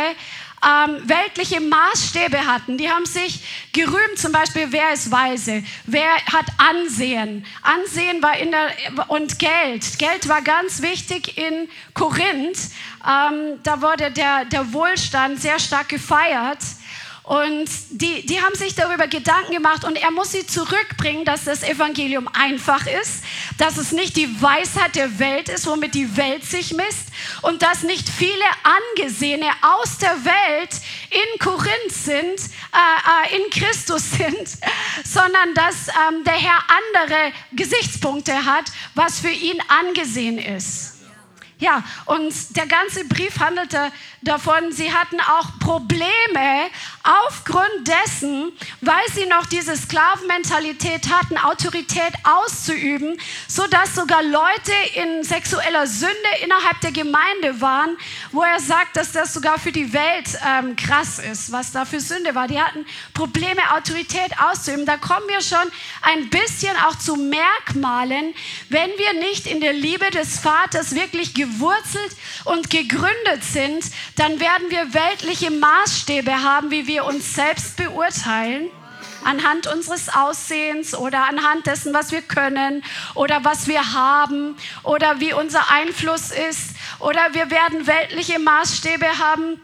ähm, 0.63 1.01
weltliche 1.09 1.59
Maßstäbe 1.59 2.45
hatten. 2.45 2.77
Die 2.77 2.89
haben 2.89 3.05
sich 3.05 3.69
gerühmt, 3.73 4.17
zum 4.17 4.31
Beispiel, 4.31 4.67
wer 4.71 4.93
ist 4.93 5.09
weise, 5.11 5.63
wer 5.85 6.15
hat 6.31 6.45
Ansehen. 6.57 7.45
Ansehen 7.63 8.21
war 8.21 8.37
in 8.37 8.51
der, 8.51 8.69
und 9.07 9.39
Geld. 9.39 9.97
Geld 9.97 10.27
war 10.27 10.41
ganz 10.41 10.81
wichtig 10.81 11.37
in 11.37 11.67
Korinth. 11.93 12.69
Ähm, 13.03 13.59
da 13.63 13.81
wurde 13.81 14.11
der, 14.11 14.45
der 14.45 14.71
Wohlstand 14.71 15.41
sehr 15.41 15.59
stark 15.59 15.89
gefeiert. 15.89 16.59
Und 17.23 17.69
die, 17.91 18.25
die 18.25 18.41
haben 18.41 18.55
sich 18.55 18.73
darüber 18.73 19.07
Gedanken 19.07 19.53
gemacht 19.53 19.83
und 19.83 19.95
er 19.95 20.09
muss 20.09 20.31
sie 20.31 20.45
zurückbringen, 20.45 21.23
dass 21.23 21.43
das 21.43 21.61
Evangelium 21.61 22.27
einfach 22.33 22.87
ist, 22.87 23.23
dass 23.59 23.77
es 23.77 23.91
nicht 23.91 24.17
die 24.17 24.41
Weisheit 24.41 24.95
der 24.95 25.19
Welt 25.19 25.47
ist, 25.47 25.67
womit 25.67 25.93
die 25.93 26.17
Welt 26.17 26.43
sich 26.43 26.73
misst 26.73 27.09
und 27.43 27.61
dass 27.61 27.83
nicht 27.83 28.09
viele 28.09 28.33
Angesehene 28.95 29.45
aus 29.61 29.99
der 29.99 30.25
Welt 30.25 30.81
in 31.11 31.39
Korinth 31.39 31.91
sind, 31.91 32.17
äh, 32.17 33.33
äh 33.33 33.37
in 33.37 33.49
Christus 33.51 34.11
sind, 34.17 34.57
sondern 35.03 35.53
dass 35.53 35.89
ähm, 35.89 36.23
der 36.23 36.33
Herr 36.33 36.59
andere 36.97 37.33
Gesichtspunkte 37.51 38.45
hat, 38.45 38.65
was 38.95 39.19
für 39.19 39.29
ihn 39.29 39.61
angesehen 39.67 40.39
ist. 40.39 41.00
Ja, 41.61 41.83
und 42.05 42.33
der 42.57 42.65
ganze 42.65 43.05
Brief 43.05 43.39
handelte 43.39 43.91
davon, 44.23 44.71
sie 44.71 44.91
hatten 44.91 45.19
auch 45.19 45.59
Probleme 45.59 46.71
aufgrund 47.03 47.87
dessen, 47.87 48.51
weil 48.81 49.03
sie 49.13 49.27
noch 49.27 49.45
diese 49.45 49.77
Sklavenmentalität 49.77 51.09
hatten, 51.11 51.37
Autorität 51.37 52.13
auszuüben, 52.23 53.15
so 53.47 53.67
dass 53.67 53.93
sogar 53.93 54.23
Leute 54.23 54.71
in 54.95 55.23
sexueller 55.23 55.85
Sünde 55.85 56.15
innerhalb 56.43 56.81
der 56.81 56.93
Gemeinde 56.93 57.61
waren, 57.61 57.95
wo 58.31 58.41
er 58.41 58.59
sagt, 58.59 58.97
dass 58.97 59.11
das 59.11 59.31
sogar 59.31 59.59
für 59.59 59.71
die 59.71 59.93
Welt 59.93 60.39
ähm, 60.43 60.75
krass 60.75 61.19
ist, 61.19 61.51
was 61.51 61.71
da 61.71 61.85
für 61.85 61.99
Sünde 61.99 62.33
war. 62.33 62.47
Die 62.47 62.59
hatten 62.59 62.87
Probleme, 63.13 63.61
Autorität 63.75 64.31
auszuüben. 64.39 64.87
Da 64.87 64.97
kommen 64.97 65.27
wir 65.27 65.41
schon 65.41 65.71
ein 66.01 66.27
bisschen 66.31 66.75
auch 66.87 66.97
zu 66.97 67.17
Merkmalen, 67.17 68.33
wenn 68.69 68.89
wir 68.97 69.13
nicht 69.13 69.45
in 69.45 69.61
der 69.61 69.73
Liebe 69.73 70.09
des 70.09 70.39
Vaters 70.39 70.95
wirklich 70.95 71.35
gewurzelt 71.51 72.15
und 72.45 72.69
gegründet 72.69 73.43
sind, 73.43 73.85
dann 74.15 74.39
werden 74.39 74.69
wir 74.69 74.93
weltliche 74.93 75.51
Maßstäbe 75.51 76.43
haben, 76.43 76.71
wie 76.71 76.87
wir 76.87 77.05
uns 77.05 77.35
selbst 77.35 77.77
beurteilen 77.77 78.69
anhand 79.23 79.67
unseres 79.67 80.09
Aussehens 80.09 80.95
oder 80.95 81.25
anhand 81.25 81.67
dessen, 81.67 81.93
was 81.93 82.11
wir 82.11 82.21
können 82.21 82.83
oder 83.13 83.43
was 83.43 83.67
wir 83.67 83.93
haben 83.93 84.55
oder 84.83 85.19
wie 85.19 85.33
unser 85.33 85.69
Einfluss 85.71 86.31
ist. 86.31 86.75
Oder 86.99 87.33
wir 87.33 87.51
werden 87.51 87.87
weltliche 87.87 88.39
Maßstäbe 88.39 89.05
haben 89.19 89.61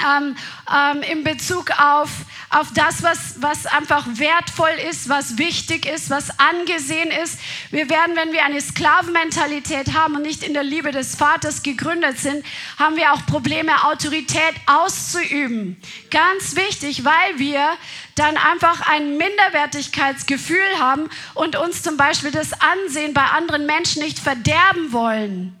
ähm, 0.00 0.36
ähm, 0.72 1.02
in 1.02 1.24
Bezug 1.24 1.70
auf, 1.78 2.10
auf 2.50 2.72
das, 2.74 3.02
was, 3.02 3.40
was 3.40 3.66
einfach 3.66 4.06
wertvoll 4.06 4.74
ist, 4.88 5.08
was 5.08 5.38
wichtig 5.38 5.86
ist, 5.86 6.10
was 6.10 6.38
angesehen 6.38 7.10
ist. 7.10 7.38
Wir 7.70 7.88
werden, 7.88 8.16
wenn 8.16 8.32
wir 8.32 8.44
eine 8.44 8.60
Sklavenmentalität 8.60 9.94
haben 9.94 10.16
und 10.16 10.22
nicht 10.22 10.42
in 10.42 10.54
der 10.54 10.64
Liebe 10.64 10.92
des 10.92 11.16
Vaters 11.16 11.62
gegründet 11.62 12.18
sind, 12.18 12.44
haben 12.78 12.96
wir 12.96 13.12
auch 13.12 13.24
Probleme, 13.26 13.84
Autorität 13.84 14.54
auszuüben. 14.66 15.80
Ganz 16.10 16.56
wichtig, 16.56 17.04
weil 17.04 17.38
wir 17.38 17.68
dann 18.14 18.36
einfach 18.36 18.88
ein 18.88 19.16
Minderwertigkeitsgefühl 19.16 20.78
haben 20.78 21.08
und 21.34 21.56
uns 21.56 21.82
zum 21.82 21.96
Beispiel 21.96 22.30
das 22.30 22.50
Ansehen 22.52 23.12
bei 23.14 23.24
anderen 23.24 23.66
Menschen 23.66 24.02
nicht 24.02 24.18
verderben 24.18 24.92
wollen. 24.92 25.56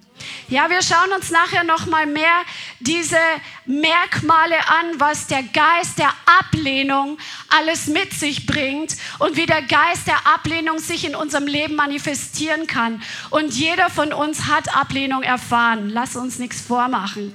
Ja, 0.48 0.70
wir 0.70 0.82
schauen 0.82 1.12
uns 1.14 1.30
nachher 1.30 1.64
noch 1.64 1.86
mal 1.86 2.06
mehr 2.06 2.42
diese 2.80 3.18
Merkmale 3.66 4.56
an, 4.68 4.98
was 4.98 5.26
der 5.26 5.42
Geist 5.42 5.98
der 5.98 6.12
Ablehnung 6.40 7.18
alles 7.48 7.86
mit 7.86 8.12
sich 8.12 8.46
bringt 8.46 8.96
und 9.18 9.36
wie 9.36 9.46
der 9.46 9.62
Geist 9.62 10.06
der 10.06 10.26
Ablehnung 10.26 10.78
sich 10.78 11.04
in 11.04 11.16
unserem 11.16 11.46
Leben 11.46 11.74
manifestieren 11.74 12.66
kann. 12.66 13.02
Und 13.30 13.54
jeder 13.54 13.90
von 13.90 14.12
uns 14.12 14.46
hat 14.46 14.74
Ablehnung 14.74 15.22
erfahren. 15.22 15.90
Lass 15.90 16.16
uns 16.16 16.38
nichts 16.38 16.60
vormachen. 16.60 17.34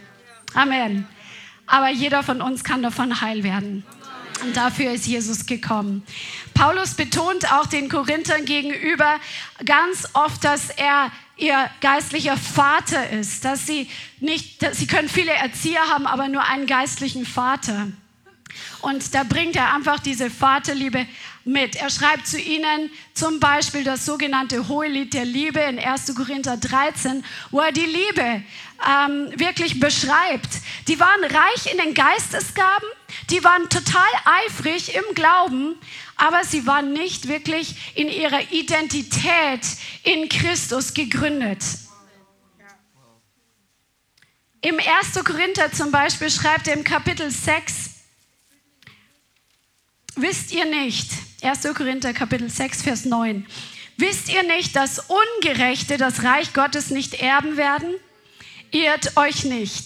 Amen. 0.53 1.07
Aber 1.67 1.89
jeder 1.89 2.23
von 2.23 2.41
uns 2.41 2.63
kann 2.63 2.81
davon 2.83 3.21
heil 3.21 3.43
werden. 3.43 3.85
Und 4.43 4.57
dafür 4.57 4.91
ist 4.91 5.05
Jesus 5.05 5.45
gekommen. 5.45 6.03
Paulus 6.53 6.95
betont 6.95 7.51
auch 7.53 7.67
den 7.67 7.89
Korinthern 7.89 8.45
gegenüber 8.45 9.19
ganz 9.65 10.07
oft, 10.13 10.43
dass 10.43 10.69
er 10.71 11.11
ihr 11.41 11.69
geistlicher 11.81 12.37
Vater 12.37 13.09
ist, 13.09 13.43
dass 13.43 13.65
sie 13.65 13.89
nicht, 14.19 14.61
dass 14.61 14.77
sie 14.77 14.87
können 14.87 15.09
viele 15.09 15.31
Erzieher 15.31 15.81
haben, 15.89 16.07
aber 16.07 16.27
nur 16.27 16.43
einen 16.43 16.67
geistlichen 16.67 17.25
Vater. 17.25 17.87
Und 18.81 19.13
da 19.15 19.23
bringt 19.23 19.55
er 19.55 19.73
einfach 19.73 19.99
diese 19.99 20.29
Vaterliebe 20.29 21.05
mit. 21.43 21.75
Er 21.75 21.89
schreibt 21.89 22.27
zu 22.27 22.39
ihnen 22.39 22.91
zum 23.13 23.39
Beispiel 23.39 23.83
das 23.83 24.05
sogenannte 24.05 24.67
Hohelied 24.67 25.13
der 25.13 25.25
Liebe 25.25 25.59
in 25.59 25.79
1. 25.79 26.13
Korinther 26.15 26.57
13, 26.57 27.23
wo 27.49 27.59
er 27.59 27.71
die 27.71 27.85
Liebe 27.85 28.43
ähm, 28.87 29.39
wirklich 29.39 29.79
beschreibt. 29.79 30.49
Die 30.87 30.99
waren 30.99 31.23
reich 31.23 31.71
in 31.71 31.77
den 31.77 31.93
Geistesgaben, 31.93 32.87
die 33.29 33.43
waren 33.43 33.69
total 33.69 34.09
eifrig 34.45 34.95
im 34.95 35.15
Glauben, 35.15 35.75
aber 36.15 36.43
sie 36.43 36.65
waren 36.65 36.93
nicht 36.93 37.27
wirklich 37.27 37.95
in 37.95 38.07
ihrer 38.07 38.51
Identität 38.51 39.61
in 40.03 40.29
Christus 40.29 40.93
gegründet. 40.93 41.63
Im 44.61 44.77
1. 44.77 45.23
Korinther 45.23 45.71
zum 45.71 45.91
Beispiel 45.91 46.29
schreibt 46.29 46.67
er 46.67 46.75
im 46.75 46.83
Kapitel 46.83 47.31
6, 47.31 47.73
wisst 50.15 50.51
ihr 50.51 50.65
nicht, 50.65 51.09
1. 51.41 51.63
Korinther 51.75 52.13
Kapitel 52.13 52.47
6, 52.47 52.83
Vers 52.83 53.05
9, 53.05 53.47
wisst 53.97 54.29
ihr 54.29 54.43
nicht, 54.43 54.75
dass 54.75 54.99
Ungerechte 54.99 55.97
das 55.97 56.23
Reich 56.23 56.53
Gottes 56.53 56.91
nicht 56.91 57.15
erben 57.15 57.57
werden? 57.57 57.95
Irrt 58.71 59.17
euch 59.17 59.43
nicht. 59.43 59.85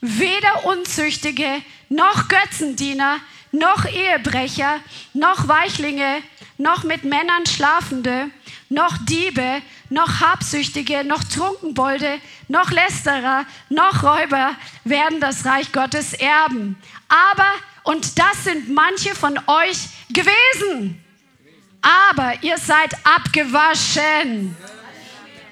Weder 0.00 0.64
Unzüchtige, 0.64 1.62
noch 1.88 2.26
Götzendiener, 2.28 3.20
noch 3.52 3.84
Ehebrecher, 3.84 4.80
noch 5.14 5.46
Weichlinge, 5.46 6.22
noch 6.58 6.82
mit 6.82 7.04
Männern 7.04 7.46
Schlafende, 7.46 8.30
noch 8.68 8.98
Diebe, 9.04 9.62
noch 9.90 10.20
Habsüchtige, 10.20 11.04
noch 11.04 11.22
Trunkenbolde, 11.22 12.18
noch 12.48 12.70
Lästerer, 12.72 13.46
noch 13.68 14.02
Räuber 14.02 14.56
werden 14.82 15.20
das 15.20 15.44
Reich 15.44 15.70
Gottes 15.70 16.12
erben. 16.12 16.76
Aber, 17.08 17.52
und 17.84 18.18
das 18.18 18.42
sind 18.42 18.68
manche 18.68 19.14
von 19.14 19.38
euch 19.46 19.78
gewesen, 20.08 21.00
aber 21.80 22.34
ihr 22.42 22.58
seid 22.58 22.92
abgewaschen. 23.04 24.56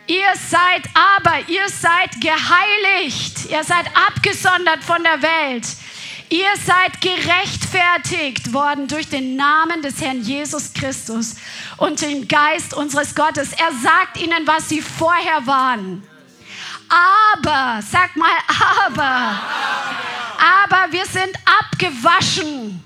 Ihr 0.06 0.34
seid 0.37 0.82
aber, 0.94 1.49
ihr 1.49 1.68
seid 1.68 2.20
geheiligt. 2.20 3.50
Ihr 3.50 3.64
seid 3.64 3.87
abgesondert 4.08 4.84
von 4.84 5.02
der 5.02 5.23
Welt. 5.23 5.66
Ihr 6.28 6.50
seid 6.64 7.00
gerechtfertigt 7.00 8.52
worden 8.52 8.87
durch 8.88 9.08
den 9.08 9.37
Namen 9.37 9.82
des 9.82 10.00
Herrn 10.00 10.20
Jesus 10.20 10.73
Christus 10.75 11.37
und 11.76 12.02
den 12.02 12.28
Geist 12.28 12.75
unseres 12.75 13.14
Gottes. 13.14 13.52
Er 13.52 13.73
sagt 13.82 14.20
ihnen, 14.20 14.46
was 14.46 14.68
sie 14.68 14.82
vorher 14.82 15.46
waren. 15.46 16.06
Aber, 17.34 17.80
sag 17.82 18.14
mal, 18.16 18.28
aber. 18.87 19.40
aber 20.38 20.92
wir 20.92 21.06
sind 21.06 21.34
abgewaschen. 21.61 22.82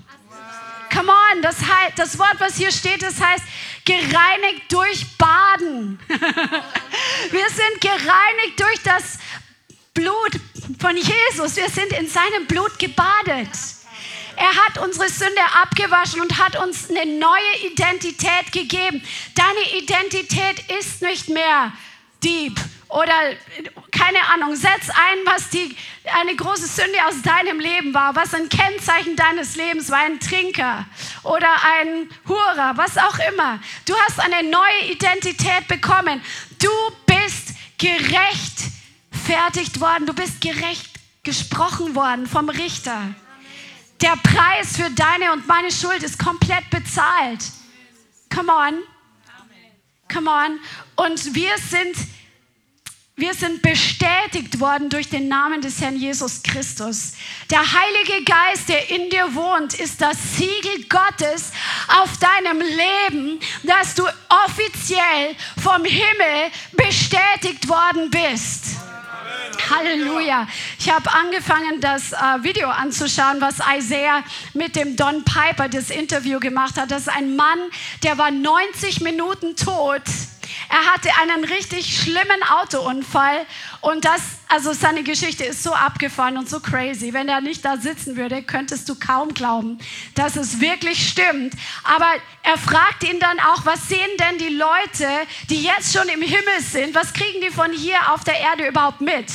Come 0.93 1.11
on, 1.11 1.41
das, 1.41 1.57
das 1.95 2.17
Wort, 2.17 2.35
was 2.39 2.57
hier 2.57 2.71
steht, 2.71 3.03
das 3.03 3.21
heißt 3.21 3.43
gereinigt 3.89 4.71
durch 4.71 5.17
Baden. 5.17 5.99
wir 6.07 7.49
sind 7.49 7.81
gereinigt 7.81 8.59
durch 8.59 8.83
das 8.83 9.17
Blut 9.95 10.39
von 10.79 10.95
Jesus. 10.95 11.55
Wir 11.55 11.69
sind 11.69 11.91
in 11.93 12.07
seinem 12.07 12.45
Blut 12.47 12.77
gebadet. 12.77 13.49
Er 14.35 14.55
hat 14.55 14.77
unsere 14.77 15.09
Sünde 15.09 15.41
abgewaschen 15.61 16.21
und 16.21 16.37
hat 16.37 16.55
uns 16.63 16.89
eine 16.89 17.05
neue 17.17 17.71
Identität 17.71 18.51
gegeben. 18.51 19.01
Deine 19.33 19.81
Identität 19.81 20.59
ist 20.79 21.01
nicht 21.01 21.29
mehr 21.29 21.73
Dieb 22.23 22.59
oder 22.89 23.13
keine 23.91 24.19
Ahnung, 24.33 24.55
setz 24.55 24.89
ein, 24.89 25.19
was 25.25 25.49
die, 25.49 25.75
eine 26.11 26.35
große 26.35 26.67
Sünde 26.67 26.97
aus 27.07 27.21
deinem 27.21 27.59
Leben 27.59 27.93
war, 27.93 28.15
was 28.15 28.33
ein 28.33 28.49
Kennzeichen 28.49 29.15
deines 29.15 29.55
Lebens 29.55 29.91
war, 29.91 29.99
ein 29.99 30.19
Trinker 30.19 30.85
oder 31.23 31.49
ein 31.63 32.09
Hurer, 32.27 32.73
was 32.75 32.97
auch 32.97 33.19
immer. 33.31 33.59
Du 33.85 33.93
hast 33.95 34.19
eine 34.19 34.49
neue 34.49 34.91
Identität 34.91 35.67
bekommen. 35.67 36.21
Du 36.59 36.71
bist 37.05 37.53
gerechtfertigt 37.77 39.79
worden, 39.79 40.07
du 40.07 40.13
bist 40.13 40.41
gerecht 40.41 40.89
gesprochen 41.23 41.93
worden 41.93 42.25
vom 42.25 42.49
Richter. 42.49 43.13
Der 44.01 44.15
Preis 44.23 44.77
für 44.77 44.89
deine 44.89 45.33
und 45.33 45.47
meine 45.47 45.71
Schuld 45.71 46.01
ist 46.01 46.17
komplett 46.17 46.69
bezahlt. 46.69 47.43
Come 48.33 48.51
on. 48.51 48.79
Come 50.11 50.29
on. 50.29 50.59
Und 50.95 51.35
wir 51.35 51.57
sind, 51.57 51.95
wir 53.19 53.33
sind 53.33 53.61
bestätigt 53.61 54.59
worden 54.59 54.89
durch 54.89 55.09
den 55.09 55.27
Namen 55.27 55.61
des 55.61 55.81
Herrn 55.81 55.97
Jesus 55.97 56.41
Christus. 56.41 57.13
Der 57.51 57.59
Heilige 57.59 58.23
Geist, 58.23 58.69
der 58.69 58.89
in 58.89 59.09
dir 59.09 59.35
wohnt, 59.35 59.73
ist 59.73 60.01
das 60.01 60.17
Siegel 60.37 60.85
Gottes 60.87 61.51
auf 61.87 62.09
deinem 62.17 62.61
Leben, 62.61 63.39
dass 63.63 63.95
du 63.95 64.03
offiziell 64.45 65.35
vom 65.61 65.83
Himmel 65.83 66.51
bestätigt 66.71 67.67
worden 67.67 68.09
bist. 68.09 68.77
Halleluja. 69.69 70.47
Ich 70.79 70.89
habe 70.89 71.11
angefangen, 71.11 71.81
das 71.81 72.13
äh, 72.13 72.15
Video 72.41 72.69
anzuschauen, 72.69 73.41
was 73.41 73.55
Isaiah 73.77 74.23
mit 74.53 74.75
dem 74.75 74.95
Don 74.95 75.23
Piper 75.23 75.67
das 75.67 75.89
Interview 75.89 76.39
gemacht 76.39 76.77
hat. 76.77 76.89
Das 76.89 77.01
ist 77.01 77.09
ein 77.09 77.35
Mann, 77.35 77.59
der 78.03 78.17
war 78.17 78.31
90 78.31 79.01
Minuten 79.01 79.55
tot. 79.55 80.01
Er 80.69 80.93
hatte 80.93 81.09
einen 81.19 81.43
richtig 81.45 81.97
schlimmen 81.97 82.43
Autounfall 82.47 83.45
und 83.81 84.05
das, 84.05 84.21
also 84.47 84.71
seine 84.71 85.01
Geschichte 85.01 85.43
ist 85.43 85.63
so 85.63 85.73
abgefahren 85.73 86.37
und 86.37 86.47
so 86.47 86.59
crazy. 86.59 87.11
Wenn 87.11 87.27
er 87.27 87.41
nicht 87.41 87.65
da 87.65 87.77
sitzen 87.77 88.15
würde, 88.15 88.43
könntest 88.43 88.87
du 88.87 88.93
kaum 88.93 89.33
glauben, 89.33 89.79
dass 90.13 90.35
es 90.35 90.61
wirklich 90.61 91.09
stimmt. 91.09 91.53
Aber 91.83 92.05
er 92.43 92.57
fragt 92.59 93.03
ihn 93.03 93.19
dann 93.19 93.39
auch, 93.39 93.65
was 93.65 93.89
sehen 93.89 94.11
denn 94.19 94.37
die 94.37 94.55
Leute, 94.55 95.07
die 95.49 95.63
jetzt 95.63 95.91
schon 95.91 96.07
im 96.07 96.21
Himmel 96.21 96.59
sind? 96.59 96.93
Was 96.93 97.13
kriegen 97.13 97.41
die 97.41 97.49
von 97.49 97.71
hier 97.71 98.13
auf 98.13 98.23
der 98.23 98.39
Erde 98.39 98.67
überhaupt 98.67 99.01
mit? 99.01 99.25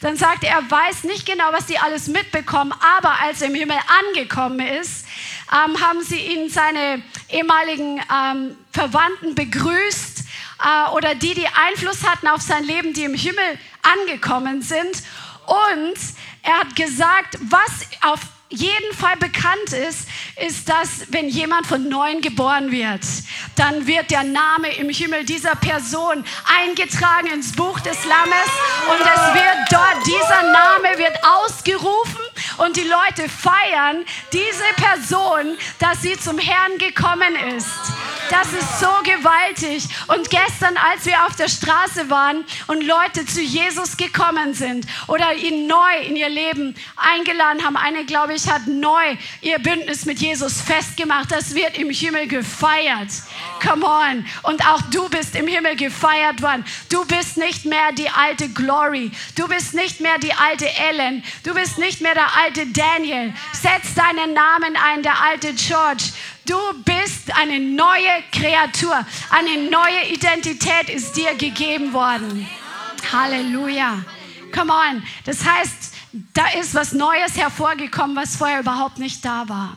Dann 0.00 0.16
sagt 0.16 0.44
er, 0.44 0.52
er 0.52 0.70
weiß 0.70 1.04
nicht 1.04 1.26
genau, 1.26 1.44
was 1.52 1.66
die 1.66 1.78
alles 1.78 2.06
mitbekommen, 2.06 2.72
aber 2.96 3.20
als 3.20 3.42
er 3.42 3.48
im 3.48 3.54
Himmel 3.54 3.76
angekommen 4.06 4.60
ist, 4.60 5.04
ähm, 5.52 5.78
haben 5.80 6.02
sie 6.02 6.18
ihn 6.18 6.48
seine 6.48 7.02
ehemaligen 7.28 8.00
ähm, 8.10 8.56
Verwandten 8.72 9.34
begrüßt 9.34 10.17
äh, 10.62 10.90
oder 10.90 11.14
die, 11.14 11.34
die 11.34 11.46
Einfluss 11.46 12.04
hatten 12.04 12.28
auf 12.28 12.40
sein 12.40 12.64
Leben, 12.64 12.92
die 12.92 13.04
im 13.04 13.14
Himmel 13.14 13.58
angekommen 13.82 14.62
sind. 14.62 15.02
Und 15.46 15.98
er 16.42 16.58
hat 16.60 16.76
gesagt, 16.76 17.38
was 17.40 17.86
auf 18.02 18.20
jeden 18.50 18.94
Fall 18.96 19.16
bekannt 19.16 19.72
ist, 19.88 20.08
ist, 20.46 20.68
dass 20.68 21.06
wenn 21.10 21.28
jemand 21.28 21.66
von 21.66 21.88
neuem 21.88 22.20
geboren 22.20 22.70
wird, 22.70 23.02
dann 23.56 23.86
wird 23.86 24.10
der 24.10 24.24
Name 24.24 24.74
im 24.76 24.88
Himmel 24.88 25.24
dieser 25.24 25.54
Person 25.56 26.24
eingetragen 26.60 27.28
ins 27.28 27.52
Buch 27.52 27.78
des 27.80 28.04
Lammes 28.04 28.50
und 28.88 29.00
es 29.00 29.34
wird 29.34 29.58
dort, 29.70 30.06
dieser 30.06 30.42
Name 30.42 30.98
wird 30.98 31.18
ausgerufen 31.24 32.28
und 32.58 32.76
die 32.76 32.88
Leute 32.88 33.28
feiern 33.28 34.04
diese 34.32 34.64
Person, 34.76 35.56
dass 35.78 36.02
sie 36.02 36.18
zum 36.18 36.38
Herrn 36.38 36.78
gekommen 36.78 37.34
ist. 37.56 37.68
Das 38.30 38.52
ist 38.52 38.80
so 38.80 38.88
gewaltig. 39.04 39.88
Und 40.08 40.28
gestern, 40.28 40.76
als 40.76 41.06
wir 41.06 41.24
auf 41.24 41.36
der 41.36 41.48
Straße 41.48 42.10
waren 42.10 42.44
und 42.66 42.84
Leute 42.84 43.24
zu 43.24 43.40
Jesus 43.40 43.96
gekommen 43.96 44.52
sind 44.54 44.86
oder 45.06 45.32
ihn 45.34 45.66
neu 45.66 46.06
in 46.06 46.16
ihr 46.16 46.28
Leben 46.28 46.74
eingeladen 46.96 47.64
haben, 47.64 47.76
eine, 47.76 48.04
glaube 48.04 48.34
ich, 48.34 48.37
hat 48.46 48.66
neu 48.66 49.16
ihr 49.40 49.58
Bündnis 49.58 50.04
mit 50.04 50.20
Jesus 50.20 50.60
festgemacht. 50.60 51.30
Das 51.30 51.54
wird 51.54 51.78
im 51.78 51.90
Himmel 51.90 52.28
gefeiert. 52.28 53.10
Come 53.62 53.84
on. 53.84 54.26
Und 54.42 54.64
auch 54.66 54.82
du 54.90 55.08
bist 55.08 55.34
im 55.34 55.46
Himmel 55.46 55.76
gefeiert 55.76 56.42
worden. 56.42 56.64
Du 56.90 57.04
bist 57.06 57.36
nicht 57.36 57.64
mehr 57.64 57.92
die 57.92 58.08
alte 58.08 58.48
Glory. 58.50 59.10
Du 59.34 59.48
bist 59.48 59.74
nicht 59.74 60.00
mehr 60.00 60.18
die 60.18 60.32
alte 60.32 60.68
Ellen. 60.68 61.24
Du 61.44 61.54
bist 61.54 61.78
nicht 61.78 62.00
mehr 62.00 62.14
der 62.14 62.36
alte 62.36 62.66
Daniel. 62.66 63.32
Setz 63.52 63.94
deinen 63.94 64.34
Namen 64.34 64.76
ein, 64.76 65.02
der 65.02 65.20
alte 65.20 65.54
George. 65.54 66.04
Du 66.44 66.58
bist 66.84 67.34
eine 67.36 67.60
neue 67.60 68.22
Kreatur. 68.32 69.04
Eine 69.30 69.70
neue 69.70 70.08
Identität 70.12 70.88
ist 70.88 71.16
dir 71.16 71.34
gegeben 71.34 71.92
worden. 71.92 72.48
Halleluja. 73.12 74.02
Come 74.54 74.72
on. 74.72 75.02
Das 75.24 75.44
heißt, 75.44 75.87
da 76.34 76.46
ist 76.58 76.74
was 76.74 76.92
Neues 76.92 77.36
hervorgekommen, 77.36 78.16
was 78.16 78.36
vorher 78.36 78.60
überhaupt 78.60 78.98
nicht 78.98 79.24
da 79.24 79.48
war. 79.48 79.76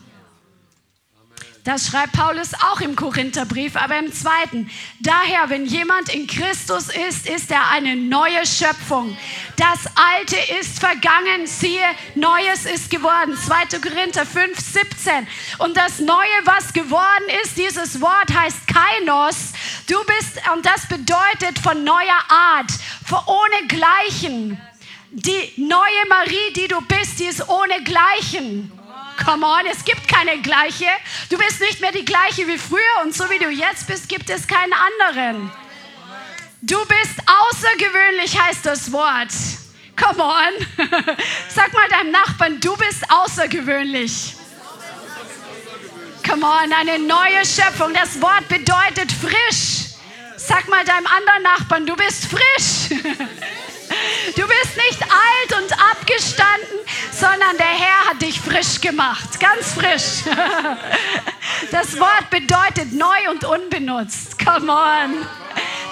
Das 1.63 1.87
schreibt 1.87 2.13
Paulus 2.13 2.55
auch 2.71 2.81
im 2.81 2.95
Korintherbrief, 2.95 3.75
aber 3.75 3.99
im 3.99 4.11
zweiten. 4.11 4.71
Daher, 4.99 5.49
wenn 5.49 5.65
jemand 5.65 6.09
in 6.09 6.25
Christus 6.25 6.87
ist, 6.89 7.29
ist 7.29 7.51
er 7.51 7.69
eine 7.69 7.95
neue 7.95 8.47
Schöpfung. 8.47 9.15
Das 9.57 9.85
Alte 9.95 10.37
ist 10.59 10.79
vergangen, 10.79 11.45
siehe, 11.45 11.85
Neues 12.15 12.65
ist 12.65 12.89
geworden. 12.89 13.37
2. 13.37 13.77
Korinther 13.79 14.25
5, 14.25 14.59
17. 14.59 15.27
Und 15.59 15.77
das 15.77 15.99
Neue, 15.99 16.17
was 16.45 16.73
geworden 16.73 17.25
ist, 17.43 17.55
dieses 17.57 18.01
Wort 18.01 18.33
heißt 18.33 18.65
Kainos. 18.65 19.53
Du 19.87 19.97
bist, 20.05 20.41
und 20.55 20.65
das 20.65 20.87
bedeutet 20.87 21.59
von 21.61 21.83
neuer 21.83 22.23
Art, 22.27 22.71
ohne 23.27 23.67
Gleichen. 23.67 24.59
Die 25.13 25.53
neue 25.57 26.07
Marie, 26.07 26.53
die 26.55 26.69
du 26.69 26.79
bist, 26.81 27.19
die 27.19 27.25
ist 27.25 27.47
ohne 27.49 27.83
Gleichen. 27.83 28.71
Come 29.25 29.45
on, 29.45 29.65
es 29.69 29.83
gibt 29.83 30.07
keine 30.07 30.41
gleiche. 30.41 30.87
Du 31.29 31.37
bist 31.37 31.59
nicht 31.59 31.81
mehr 31.81 31.91
die 31.91 32.05
gleiche 32.05 32.47
wie 32.47 32.57
früher 32.57 33.03
und 33.03 33.13
so 33.13 33.29
wie 33.29 33.37
du 33.37 33.49
jetzt 33.49 33.87
bist, 33.87 34.07
gibt 34.07 34.29
es 34.29 34.47
keinen 34.47 34.71
anderen. 34.71 35.51
Du 36.61 36.77
bist 36.85 37.19
außergewöhnlich, 37.25 38.39
heißt 38.39 38.65
das 38.65 38.89
Wort. 38.93 39.31
Come 39.97 40.23
on. 40.23 40.67
Sag 41.49 41.73
mal 41.73 41.89
deinem 41.89 42.11
Nachbarn, 42.11 42.61
du 42.61 42.77
bist 42.77 43.03
außergewöhnlich. 43.09 44.35
Come 46.25 46.45
on, 46.45 46.71
eine 46.71 46.99
neue 46.99 47.45
Schöpfung. 47.45 47.93
Das 47.93 48.21
Wort 48.21 48.47
bedeutet 48.47 49.11
frisch. 49.11 49.89
Sag 50.37 50.69
mal 50.69 50.85
deinem 50.85 51.07
anderen 51.07 51.43
Nachbarn, 51.43 51.85
du 51.85 51.97
bist 51.97 52.27
frisch. 52.27 52.97
Du 54.35 54.47
bist 54.47 54.77
nicht 54.77 55.01
alt 55.01 55.61
und 55.61 55.73
abgestanden, 55.73 56.79
sondern 57.11 57.57
der 57.57 57.65
Herr 57.65 58.09
hat 58.09 58.21
dich 58.21 58.39
frisch 58.39 58.81
gemacht, 58.81 59.39
ganz 59.39 59.73
frisch. 59.73 60.33
Das 61.69 61.99
Wort 61.99 62.29
bedeutet 62.29 62.91
neu 62.93 63.29
und 63.29 63.43
unbenutzt. 63.43 64.37
Come 64.43 64.71
on. 64.71 65.25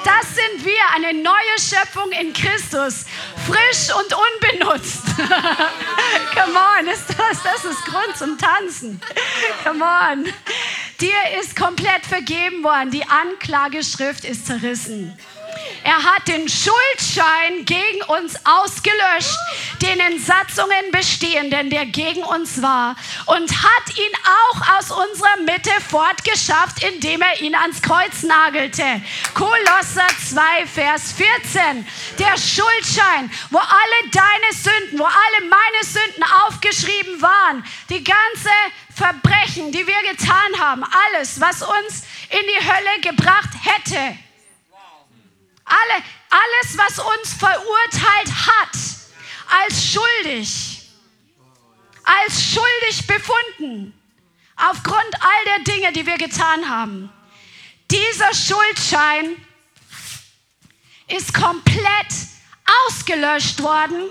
Das 0.03 0.35
sind 0.35 0.65
wir, 0.65 0.81
eine 0.95 1.21
neue 1.21 1.59
Schöpfung 1.59 2.12
in 2.12 2.33
Christus, 2.33 3.05
frisch 3.45 3.93
und 3.95 4.13
unbenutzt. 4.13 5.03
Come 5.15 6.57
on, 6.79 6.88
ist 6.88 7.09
das, 7.09 7.43
das 7.43 7.65
ist 7.65 7.85
Grund 7.85 8.17
zum 8.17 8.38
Tanzen. 8.38 9.01
Come 9.63 9.83
on. 9.83 10.25
Dir 10.99 11.39
ist 11.39 11.55
komplett 11.55 12.05
vergeben 12.07 12.63
worden, 12.63 12.91
die 12.91 13.03
Anklageschrift 13.03 14.25
ist 14.25 14.47
zerrissen. 14.47 15.17
Er 15.83 16.03
hat 16.03 16.27
den 16.27 16.47
Schuldschein 16.47 17.65
gegen 17.65 18.01
uns 18.07 18.35
ausgelöscht, 18.45 19.38
den 19.81 19.99
in 19.99 20.19
Satzungen 20.19 20.91
bestehenden, 20.91 21.69
der 21.69 21.85
gegen 21.85 22.23
uns 22.23 22.62
war, 22.62 22.95
und 23.25 23.51
hat 23.51 23.97
ihn 23.97 24.12
auch 24.23 24.77
aus 24.77 24.91
unserer 24.91 25.38
Mitte 25.45 25.71
fortgeschafft, 25.89 26.83
indem 26.83 27.21
er 27.21 27.41
ihn 27.41 27.55
ans 27.55 27.81
Kreuz 27.81 28.23
nagelte. 28.23 28.83
Kolosser 29.33 30.07
2, 30.29 30.67
Vers 30.67 31.13
14. 31.13 31.88
Der 32.19 32.38
Schuldschein, 32.38 33.31
wo 33.49 33.57
alle 33.57 34.12
deine 34.12 34.53
Sünden, 34.53 34.99
wo 34.99 35.05
alle 35.05 35.49
meine 35.49 35.83
Sünden 35.83 36.23
aufgeschrieben 36.45 37.21
waren, 37.21 37.63
die 37.89 38.03
ganze 38.03 38.49
Verbrechen, 38.93 39.71
die 39.71 39.88
wir 39.88 40.12
getan 40.12 40.59
haben, 40.59 40.83
alles, 40.83 41.39
was 41.39 41.62
uns 41.62 42.03
in 42.29 42.45
die 42.45 42.67
Hölle 42.67 43.01
gebracht 43.01 43.49
hätte 43.63 44.19
alle, 45.69 46.03
alles, 46.29 46.77
was 46.77 46.99
uns 46.99 47.34
verurteilt 47.34 48.32
hat, 48.47 48.75
als 49.63 49.93
schuldig, 49.93 50.82
als 52.03 52.53
schuldig 52.53 53.08
befunden. 53.08 53.93
Aufgrund 54.55 55.15
all 55.21 55.45
der 55.45 55.60
Dinge, 55.73 55.93
die 55.93 56.05
wir 56.05 56.17
getan 56.17 56.67
haben. 56.67 57.10
Dieser 57.89 58.34
Schuldschein 58.34 59.38
ist 61.08 61.34
komplett 61.34 62.13
ausgelöscht 62.86 63.62
worden, 63.63 64.10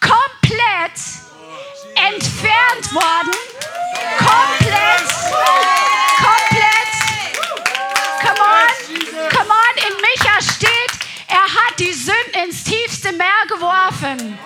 komplett 0.00 0.98
entfernt 1.94 2.94
worden, 2.94 3.34
komplett. 4.18 4.90
Come 8.20 8.40
on, 8.40 9.28
come 9.30 9.50
on, 9.50 9.74
in 9.76 9.94
Micha 10.00 10.40
steht, 10.40 10.92
er 11.30 11.44
hat 11.44 11.78
die 11.78 11.92
Sünden 11.92 12.44
ins 12.44 12.64
tiefste 12.64 13.12
Meer 13.12 13.46
geworfen. 13.48 14.38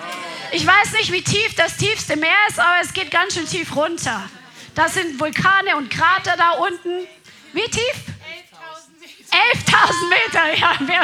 Ich 0.51 0.65
weiß 0.65 0.93
nicht, 0.93 1.11
wie 1.11 1.21
tief 1.21 1.55
das 1.55 1.75
tiefste 1.77 2.15
Meer 2.15 2.35
ist, 2.49 2.59
aber 2.59 2.81
es 2.81 2.93
geht 2.93 3.11
ganz 3.11 3.33
schön 3.33 3.47
tief 3.47 3.75
runter. 3.75 4.29
Das 4.75 4.93
sind 4.93 5.19
Vulkane 5.19 5.75
und 5.75 5.89
Krater 5.89 6.35
da 6.37 6.51
unten. 6.51 7.07
Wie 7.53 7.63
tief? 7.69 7.95
11.000 9.31 10.09
Meter. 10.09 10.53
Ja, 10.55 10.75
wir, 10.79 11.01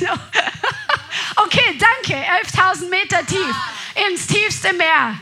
okay, 1.36 1.78
danke. 1.78 2.24
11.000 2.24 2.88
Meter 2.88 3.26
tief 3.26 3.54
ins 4.08 4.26
tiefste 4.26 4.72
Meer. 4.72 5.18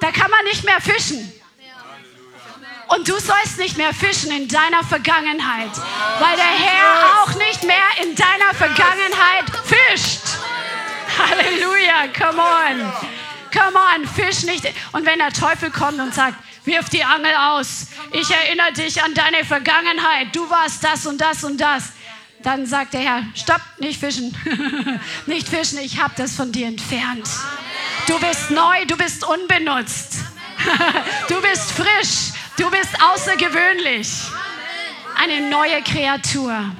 Da 0.00 0.10
kann 0.10 0.30
man 0.30 0.44
nicht 0.44 0.64
mehr 0.64 0.80
fischen. 0.80 1.32
Und 2.94 3.08
du 3.08 3.18
sollst 3.18 3.58
nicht 3.58 3.78
mehr 3.78 3.94
fischen 3.94 4.30
in 4.30 4.48
deiner 4.48 4.84
Vergangenheit, 4.84 5.70
weil 6.18 6.36
der 6.36 6.44
Herr 6.44 7.22
auch 7.22 7.34
nicht 7.36 7.62
mehr 7.64 7.76
in 8.02 8.14
deiner 8.14 8.52
Vergangenheit 8.52 9.44
fischt. 9.64 10.20
Halleluja, 11.18 12.08
come 12.16 12.42
on. 12.42 12.92
Come 13.50 13.78
on, 13.94 14.06
fisch 14.06 14.42
nicht. 14.42 14.66
Und 14.92 15.06
wenn 15.06 15.18
der 15.18 15.32
Teufel 15.32 15.70
kommt 15.70 16.00
und 16.00 16.14
sagt, 16.14 16.36
wirf 16.64 16.90
die 16.90 17.02
Angel 17.02 17.34
aus, 17.34 17.86
ich 18.12 18.30
erinnere 18.30 18.72
dich 18.72 19.02
an 19.02 19.14
deine 19.14 19.44
Vergangenheit, 19.44 20.34
du 20.34 20.48
warst 20.50 20.84
das 20.84 21.06
und 21.06 21.18
das 21.18 21.44
und 21.44 21.58
das, 21.58 21.92
dann 22.42 22.66
sagt 22.66 22.94
der 22.94 23.00
Herr, 23.00 23.22
stopp, 23.34 23.60
nicht 23.78 24.00
fischen, 24.00 24.36
nicht 25.26 25.48
fischen, 25.48 25.78
ich 25.78 26.00
habe 26.00 26.12
das 26.16 26.34
von 26.34 26.52
dir 26.52 26.66
entfernt. 26.66 27.28
Du 28.06 28.18
bist 28.18 28.50
neu, 28.50 28.84
du 28.86 28.96
bist 28.96 29.24
unbenutzt, 29.24 30.16
du 31.28 31.40
bist 31.40 31.72
frisch, 31.72 32.32
du 32.56 32.70
bist 32.70 32.90
außergewöhnlich, 33.02 34.08
eine 35.16 35.48
neue 35.50 35.82
Kreatur. 35.82 36.72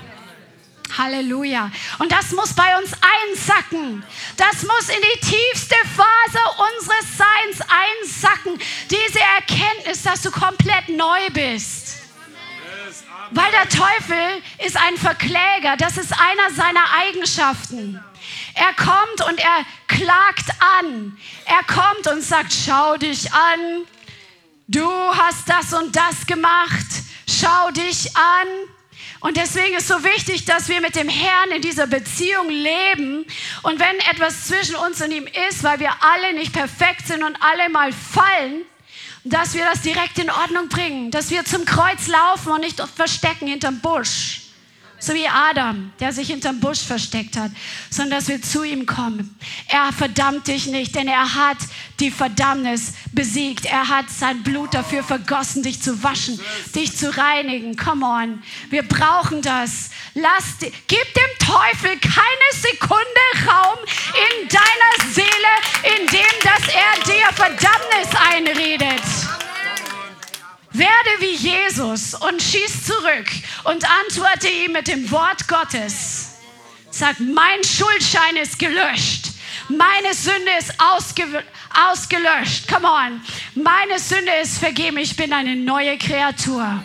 Halleluja. 0.97 1.71
Und 1.99 2.13
das 2.13 2.33
muss 2.33 2.53
bei 2.53 2.77
uns 2.77 2.93
einsacken. 2.93 4.05
Das 4.37 4.63
muss 4.63 4.89
in 4.89 5.01
die 5.01 5.21
tiefste 5.21 5.77
Phase 5.97 6.39
unseres 6.79 7.17
Seins 7.17 7.61
einsacken. 7.61 8.59
Diese 8.91 9.21
Erkenntnis, 9.21 10.03
dass 10.03 10.23
du 10.23 10.31
komplett 10.31 10.89
neu 10.91 11.31
bist. 11.33 11.99
Weil 13.31 13.51
der 13.53 13.69
Teufel 13.69 14.43
ist 14.67 14.77
ein 14.77 14.97
Verkläger. 14.99 15.77
Das 15.79 15.97
ist 15.97 16.13
einer 16.13 16.55
seiner 16.55 16.85
Eigenschaften. 16.93 18.03
Er 18.55 18.75
kommt 18.75 19.27
und 19.27 19.41
er 19.41 19.65
klagt 19.89 20.51
an. 20.79 21.19
Er 21.47 21.65
kommt 21.75 22.07
und 22.09 22.23
sagt, 22.23 22.53
schau 22.53 22.97
dich 22.99 23.33
an. 23.33 23.87
Du 24.73 24.91
hast 24.91 25.47
das 25.51 25.75
und 25.75 25.95
das 25.95 26.27
gemacht. 26.27 26.87
Schau 27.29 27.71
dich 27.73 28.17
an. 28.17 28.49
Und 29.21 29.37
deswegen 29.37 29.77
ist 29.77 29.87
so 29.87 30.03
wichtig, 30.03 30.47
dass 30.47 30.71
wir 30.71 30.81
mit 30.81 30.97
dem 30.97 31.11
Herrn 31.11 31.51
in 31.51 31.61
dieser 31.61 31.87
Beziehung 31.87 32.49
leben. 32.49 33.27
Und 33.63 33.79
wenn 33.79 33.99
etwas 34.11 34.47
zwischen 34.47 34.75
uns 34.77 35.03
und 35.03 35.11
ihm 35.11 35.29
ist, 35.51 35.63
weil 35.63 35.79
wir 35.79 35.91
alle 36.01 36.33
nicht 36.33 36.55
perfekt 36.55 37.07
sind 37.07 37.23
und 37.23 37.37
alle 37.43 37.69
mal 37.69 37.93
fallen, 37.93 38.63
dass 39.25 39.53
wir 39.53 39.67
das 39.67 39.83
direkt 39.83 40.19
in 40.19 40.31
Ordnung 40.31 40.69
bringen, 40.69 41.11
dass 41.11 41.29
wir 41.29 41.45
zum 41.45 41.67
Kreuz 41.67 42.07
laufen 42.07 42.53
und 42.53 42.63
nicht 42.63 42.81
verstecken 42.97 43.49
hinterm 43.49 43.79
Busch. 43.81 44.41
So 45.05 45.15
wie 45.15 45.27
Adam, 45.27 45.93
der 45.99 46.12
sich 46.12 46.29
hinterm 46.29 46.61
Busch 46.61 46.79
versteckt 46.79 47.37
hat, 47.37 47.51
sondern 47.91 48.21
dass 48.21 48.29
wir 48.29 48.41
zu 48.41 48.62
ihm 48.62 48.87
kommen. 48.87 49.37
Er 49.67 49.93
verdammt 49.93 50.47
dich 50.47 50.69
nicht, 50.69 50.95
denn 50.95 51.09
er 51.09 51.35
hat 51.35 51.57
die 51.99 52.12
Verdammnis 52.12 52.93
besiegt. 53.11 53.65
Er 53.65 53.88
hat 53.88 54.09
sein 54.09 54.45
Blut 54.45 54.75
dafür 54.75 55.03
vergossen, 55.03 55.65
dich 55.65 55.83
zu 55.83 56.05
waschen, 56.05 56.38
dich 56.77 56.97
zu 56.97 57.17
reinigen. 57.17 57.77
Come 57.77 58.07
on. 58.07 58.45
Wir 58.71 58.85
brauchen 58.85 59.43
das. 59.43 59.91
Lass, 60.15 60.59
gib 60.61 61.15
dem 61.15 61.49
Teufel 61.49 61.99
keine 61.99 62.53
Sekunde 62.53 63.05
Raum 63.49 63.79
in 64.15 64.49
deiner 64.51 65.12
Seele, 65.12 65.99
indem 65.99 66.33
dass 66.45 66.69
er 66.73 67.12
dir 67.12 67.27
Verdammnis 67.35 68.15
einredet. 68.31 69.03
Werde 70.73 71.21
wie 71.21 71.35
Jesus 71.35 72.15
und 72.15 72.43
schieß 72.43 72.87
zurück 72.87 73.31
und 73.65 73.85
antworte 73.85 74.49
ihm 74.49 74.73
mit 74.73 74.89
dem 74.89 75.11
Wort 75.11 75.47
Gottes. 75.47 76.31
Sag, 76.91 77.21
mein 77.21 77.63
Schuldschein 77.65 78.37
ist 78.37 78.59
gelöscht. 78.59 79.27
Meine 79.69 80.15
Sünde 80.15 80.51
ist 80.59 80.75
ausge 80.79 81.45
ausgelöscht. 81.91 82.69
Come 82.69 82.87
on. 82.87 83.23
Meine 83.55 83.99
Sünde 83.99 84.33
ist 84.43 84.59
vergeben. 84.59 84.99
Ich 84.99 85.17
bin 85.17 85.33
eine 85.33 85.57
neue 85.57 85.97
Kreatur. 85.99 86.85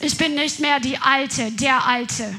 Ich 0.00 0.16
bin 0.16 0.34
nicht 0.34 0.60
mehr 0.60 0.78
die 0.80 0.98
Alte, 0.98 1.50
der 1.52 1.84
Alte. 1.84 2.38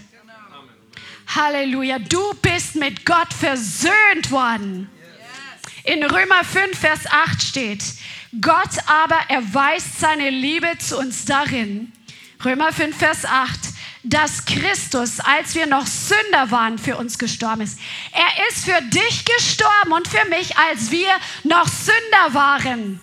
Halleluja. 1.35 1.99
Du 1.99 2.33
bist 2.41 2.75
mit 2.75 3.05
Gott 3.05 3.33
versöhnt 3.33 4.31
worden. 4.31 4.89
In 5.83 6.03
Römer 6.03 6.43
5, 6.43 6.77
Vers 6.77 7.05
8 7.09 7.41
steht, 7.41 7.83
Gott 8.41 8.77
aber 8.85 9.19
erweist 9.27 9.99
seine 9.99 10.29
Liebe 10.29 10.77
zu 10.77 10.99
uns 10.99 11.25
darin, 11.25 11.91
Römer 12.45 12.71
5, 12.71 12.95
Vers 12.95 13.25
8, 13.25 13.59
dass 14.03 14.45
Christus, 14.45 15.19
als 15.19 15.55
wir 15.55 15.65
noch 15.65 15.87
Sünder 15.87 16.51
waren, 16.51 16.77
für 16.77 16.97
uns 16.97 17.17
gestorben 17.17 17.61
ist. 17.61 17.79
Er 18.11 18.47
ist 18.49 18.65
für 18.65 18.81
dich 18.83 19.25
gestorben 19.25 19.93
und 19.93 20.07
für 20.07 20.25
mich, 20.29 20.55
als 20.57 20.91
wir 20.91 21.09
noch 21.43 21.67
Sünder 21.67 22.33
waren. 22.33 23.01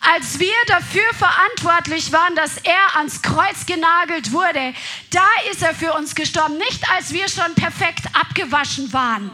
Als 0.00 0.38
wir 0.38 0.54
dafür 0.66 1.12
verantwortlich 1.14 2.12
waren, 2.12 2.34
dass 2.34 2.56
er 2.58 2.96
ans 2.96 3.20
Kreuz 3.20 3.66
genagelt 3.66 4.32
wurde, 4.32 4.72
da 5.10 5.26
ist 5.50 5.62
er 5.62 5.74
für 5.74 5.92
uns 5.92 6.14
gestorben, 6.14 6.56
nicht 6.56 6.88
als 6.90 7.12
wir 7.12 7.28
schon 7.28 7.54
perfekt 7.54 8.06
abgewaschen 8.14 8.92
waren. 8.92 9.30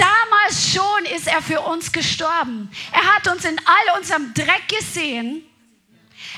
Damals 0.00 0.72
schon 0.72 1.04
ist 1.14 1.26
er 1.26 1.42
für 1.42 1.60
uns 1.60 1.92
gestorben. 1.92 2.70
Er 2.92 3.14
hat 3.14 3.28
uns 3.28 3.44
in 3.44 3.58
all 3.58 3.98
unserem 3.98 4.32
Dreck 4.32 4.68
gesehen. 4.68 5.44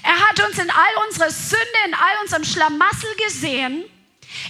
Er 0.03 0.19
hat 0.29 0.41
uns 0.41 0.59
in 0.59 0.69
all 0.69 1.07
unserer 1.07 1.31
Sünde, 1.31 1.67
in 1.87 1.95
all 1.95 2.23
unserem 2.23 2.45
Schlamassel 2.45 3.15
gesehen, 3.25 3.85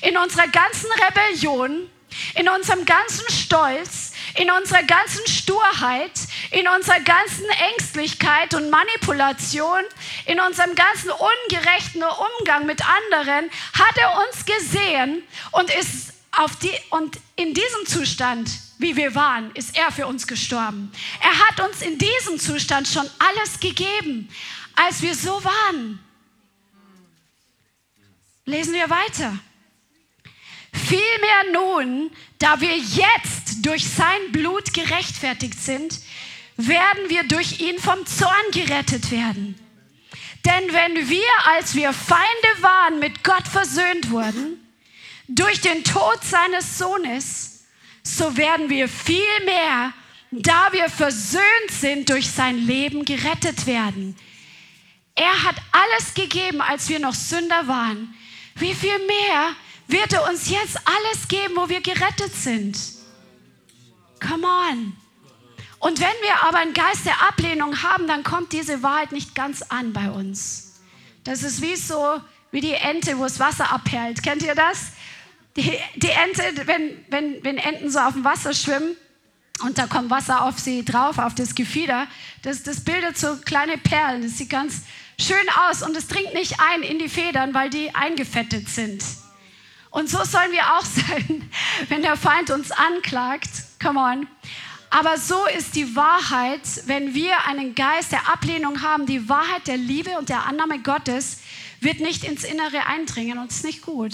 in 0.01 0.17
unserer 0.17 0.49
ganzen 0.49 0.89
Rebellion, 0.93 1.91
in 2.37 2.49
unserem 2.49 2.87
ganzen 2.87 3.31
Stolz, 3.31 4.13
in 4.37 4.51
unserer 4.51 4.83
ganzen 4.83 5.27
Sturheit, 5.27 6.13
in 6.51 6.67
unserer 6.69 7.01
ganzen 7.01 7.49
Ängstlichkeit 7.73 8.55
und 8.55 8.71
Manipulation, 8.71 9.83
in 10.25 10.41
unserem 10.41 10.75
ganzen 10.75 11.11
ungerechten 11.11 12.03
Umgang 12.39 12.65
mit 12.65 12.81
anderen, 12.81 13.51
hat 13.75 13.97
er 13.99 14.27
uns 14.27 14.47
gesehen 14.47 15.23
und 15.51 15.71
ist 15.75 16.15
auf 16.33 16.57
die, 16.57 16.73
und 16.91 17.19
in 17.37 17.53
diesem 17.53 17.87
Zustand 17.87 18.49
wie 18.83 18.97
wir 18.97 19.15
waren, 19.15 19.51
ist 19.55 19.77
er 19.77 19.91
für 19.91 20.07
uns 20.07 20.27
gestorben. 20.27 20.93
Er 21.21 21.39
hat 21.47 21.61
uns 21.61 21.81
in 21.81 21.97
diesem 21.99 22.39
Zustand 22.39 22.87
schon 22.87 23.09
alles 23.19 23.61
gegeben, 23.61 24.29
als 24.75 25.01
wir 25.01 25.15
so 25.15 25.43
waren. 25.43 25.99
Lesen 28.45 28.75
wir 28.75 28.91
weiter. 28.91 29.39
Vielmehr 30.73 31.53
nun, 31.53 32.11
da 32.39 32.61
wir 32.61 32.77
jetzt 32.77 33.65
durch 33.65 33.89
sein 33.89 34.33
Blut 34.33 34.75
gerechtfertigt 34.75 35.61
sind, 35.61 36.01
werden 36.57 37.09
wir 37.09 37.25
durch 37.25 37.61
ihn 37.61 37.79
vom 37.79 38.05
Zorn 38.07 38.51
gerettet 38.53 39.11
werden. 39.11 39.59
Denn 40.45 40.73
wenn 40.73 41.09
wir, 41.09 41.29
als 41.45 41.75
wir 41.75 41.93
Feinde 41.93 42.63
waren, 42.63 42.99
mit 42.99 43.23
Gott 43.23 43.47
versöhnt 43.47 44.11
wurden, 44.11 44.59
durch 45.29 45.61
den 45.61 45.85
Tod 45.85 46.23
seines 46.25 46.79
Sohnes, 46.79 47.52
so 48.03 48.37
werden 48.37 48.69
wir 48.69 48.89
viel 48.89 49.45
mehr, 49.45 49.93
da 50.31 50.69
wir 50.73 50.89
versöhnt 50.89 51.71
sind, 51.71 52.09
durch 52.09 52.31
sein 52.31 52.59
Leben 52.59 53.05
gerettet 53.05 53.67
werden. 53.67 54.17
Er 55.15 55.45
hat 55.45 55.57
alles 55.73 56.15
gegeben, 56.15 56.61
als 56.61 56.89
wir 56.89 56.99
noch 56.99 57.15
Sünder 57.15 57.69
waren. 57.69 58.15
Wie 58.55 58.75
viel 58.75 58.99
mehr 59.07 59.55
wird 59.89 60.13
er 60.13 60.29
uns 60.29 60.49
jetzt 60.49 60.79
alles 60.85 61.29
geben, 61.29 61.55
wo 61.57 61.69
wir 61.69 61.81
gerettet 61.81 62.35
sind? 62.35 62.79
Come 64.21 64.47
on. 64.47 64.97
Und 65.79 66.01
wenn 66.01 66.15
wir 66.23 66.43
aber 66.45 66.59
einen 66.59 66.75
Geist 66.75 67.05
der 67.05 67.21
Ablehnung 67.23 67.83
haben, 67.83 68.07
dann 68.07 68.23
kommt 68.23 68.53
diese 68.53 68.83
Wahrheit 68.83 69.13
nicht 69.13 69.35
ganz 69.35 69.63
an 69.63 69.93
bei 69.93 70.11
uns. 70.11 70.81
Das 71.25 71.43
ist 71.43 71.61
wie 71.61 71.77
so, 71.77 72.21
wie 72.53 72.61
die 72.61 72.75
Ente, 72.75 73.19
wo 73.19 73.25
das 73.25 73.41
Wasser 73.41 73.71
abperlt. 73.73 74.23
Kennt 74.23 74.43
ihr 74.43 74.55
das? 74.55 74.93
Die, 75.57 75.79
die 75.97 76.11
Ente, 76.11 76.67
wenn, 76.67 77.05
wenn, 77.09 77.45
wenn 77.45 77.59
Enten 77.59 77.91
so 77.91 77.99
auf 77.99 78.15
dem 78.15 78.25
Wasser 78.25 78.55
schwimmen 78.55 78.97
und 79.63 79.79
da 79.79 79.87
kommt 79.87 80.11
Wasser 80.11 80.45
auf 80.45 80.59
sie 80.59 80.85
drauf, 80.85 81.19
auf 81.19 81.35
das 81.35 81.55
Gefieder. 81.55 82.07
Das, 82.43 82.63
das 82.63 82.81
bildet 82.81 83.19
so 83.19 83.37
kleine 83.37 83.79
Perlen. 83.79 84.23
Das 84.23 84.39
sieht 84.39 84.51
ganz 84.51 84.83
schön 85.21 85.47
aus 85.69 85.83
und 85.83 85.97
es 85.97 86.09
dringt 86.09 86.35
nicht 86.35 86.59
ein 86.59 86.83
in 86.83 86.99
die 86.99 87.09
Federn, 87.09 87.55
weil 87.55 87.71
die 87.71 87.95
eingefettet 87.95 88.69
sind. 88.69 89.05
Und 89.91 90.09
so 90.09 90.25
sollen 90.25 90.53
wir 90.53 90.75
auch 90.75 90.85
sein, 90.85 91.49
wenn 91.89 92.03
der 92.03 92.17
Feind 92.17 92.51
uns 92.51 92.71
anklagt. 92.73 93.51
Come 93.81 94.01
on. 94.01 94.27
Aber 94.91 95.17
so 95.17 95.47
ist 95.47 95.75
die 95.75 95.97
Wahrheit, 95.97 96.61
wenn 96.87 97.15
wir 97.15 97.47
einen 97.47 97.75
Geist 97.75 98.13
der 98.13 98.31
Ablehnung 98.31 98.83
haben, 98.83 99.07
die 99.07 99.29
Wahrheit 99.29 99.67
der 99.67 99.79
Liebe 99.79 100.19
und 100.19 100.29
der 100.29 100.45
Annahme 100.47 100.81
Gottes 100.81 101.39
wird 101.81 102.01
nicht 102.01 102.25
ins 102.25 102.45
Innere 102.45 102.87
eindringen 102.87 103.39
und 103.39 103.51
ist 103.51 103.65
nicht 103.65 103.83
gut. 103.83 104.13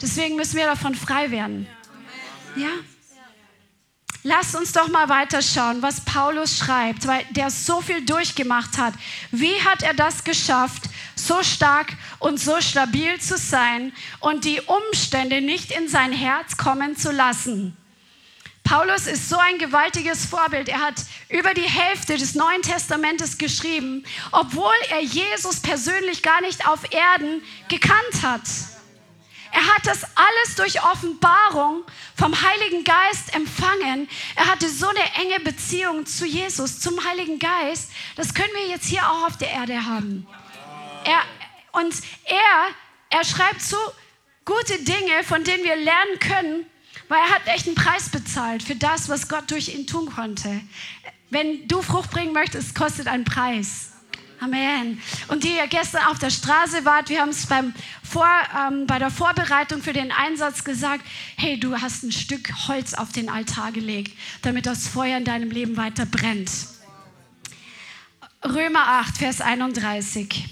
Deswegen 0.00 0.36
müssen 0.36 0.56
wir 0.56 0.66
davon 0.66 0.94
frei 0.94 1.30
werden. 1.30 1.66
Ja? 2.56 2.68
Lasst 4.24 4.56
uns 4.56 4.72
doch 4.72 4.88
mal 4.88 5.08
weiterschauen, 5.08 5.80
was 5.80 6.04
Paulus 6.04 6.58
schreibt, 6.58 7.06
weil 7.06 7.24
der 7.30 7.50
so 7.50 7.80
viel 7.80 8.04
durchgemacht 8.04 8.76
hat. 8.76 8.94
Wie 9.30 9.54
hat 9.62 9.82
er 9.82 9.94
das 9.94 10.24
geschafft, 10.24 10.82
so 11.14 11.42
stark 11.42 11.92
und 12.18 12.38
so 12.38 12.60
stabil 12.60 13.20
zu 13.20 13.38
sein 13.38 13.92
und 14.20 14.44
die 14.44 14.60
Umstände 14.60 15.40
nicht 15.40 15.70
in 15.70 15.88
sein 15.88 16.12
Herz 16.12 16.56
kommen 16.56 16.96
zu 16.96 17.12
lassen? 17.12 17.76
Paulus 18.64 19.06
ist 19.06 19.30
so 19.30 19.38
ein 19.38 19.56
gewaltiges 19.56 20.26
Vorbild. 20.26 20.68
Er 20.68 20.80
hat 20.80 20.96
über 21.30 21.54
die 21.54 21.62
Hälfte 21.62 22.18
des 22.18 22.34
Neuen 22.34 22.60
Testamentes 22.60 23.38
geschrieben, 23.38 24.04
obwohl 24.30 24.74
er 24.90 25.00
Jesus 25.00 25.60
persönlich 25.60 26.22
gar 26.22 26.42
nicht 26.42 26.68
auf 26.68 26.80
Erden 26.92 27.40
gekannt 27.70 28.22
hat. 28.22 28.42
Er 29.52 29.74
hat 29.74 29.86
das 29.86 30.04
alles 30.04 30.54
durch 30.56 30.82
Offenbarung 30.82 31.84
vom 32.16 32.34
Heiligen 32.40 32.84
Geist 32.84 33.34
empfangen. 33.34 34.08
Er 34.36 34.46
hatte 34.46 34.68
so 34.68 34.88
eine 34.88 35.14
enge 35.14 35.40
Beziehung 35.40 36.06
zu 36.06 36.26
Jesus, 36.26 36.80
zum 36.80 37.02
Heiligen 37.04 37.38
Geist. 37.38 37.90
Das 38.16 38.34
können 38.34 38.52
wir 38.54 38.68
jetzt 38.68 38.86
hier 38.86 39.08
auch 39.08 39.26
auf 39.26 39.36
der 39.38 39.50
Erde 39.50 39.84
haben. 39.84 40.26
Er, 41.04 41.22
und 41.80 41.94
er, 42.24 43.18
er 43.18 43.24
schreibt 43.24 43.62
so 43.62 43.76
gute 44.44 44.82
Dinge, 44.82 45.24
von 45.24 45.44
denen 45.44 45.64
wir 45.64 45.76
lernen 45.76 46.18
können, 46.20 46.66
weil 47.08 47.18
er 47.18 47.30
hat 47.30 47.46
echt 47.46 47.66
einen 47.66 47.74
Preis 47.74 48.08
bezahlt 48.10 48.62
für 48.62 48.76
das, 48.76 49.08
was 49.08 49.28
Gott 49.28 49.50
durch 49.50 49.68
ihn 49.74 49.86
tun 49.86 50.12
konnte. 50.14 50.60
Wenn 51.30 51.68
du 51.68 51.82
Frucht 51.82 52.10
bringen 52.10 52.32
möchtest, 52.32 52.74
kostet 52.74 53.06
einen 53.06 53.24
Preis. 53.24 53.92
Amen. 54.40 55.00
Und 55.26 55.42
die 55.42 55.56
ihr 55.56 55.66
gestern 55.66 56.04
auf 56.06 56.18
der 56.18 56.30
Straße 56.30 56.84
wart, 56.84 57.08
wir 57.08 57.20
haben 57.20 57.30
es 57.30 57.46
beim 57.46 57.74
Vor, 58.04 58.28
ähm, 58.56 58.86
bei 58.86 58.98
der 58.98 59.10
Vorbereitung 59.10 59.82
für 59.82 59.92
den 59.92 60.12
Einsatz 60.12 60.62
gesagt, 60.62 61.04
hey, 61.36 61.58
du 61.58 61.76
hast 61.80 62.04
ein 62.04 62.12
Stück 62.12 62.68
Holz 62.68 62.94
auf 62.94 63.10
den 63.10 63.28
Altar 63.28 63.72
gelegt, 63.72 64.16
damit 64.42 64.66
das 64.66 64.86
Feuer 64.86 65.18
in 65.18 65.24
deinem 65.24 65.50
Leben 65.50 65.76
weiter 65.76 66.06
brennt. 66.06 66.50
Römer 68.44 68.86
8, 68.86 69.18
Vers 69.18 69.40
31. 69.40 70.48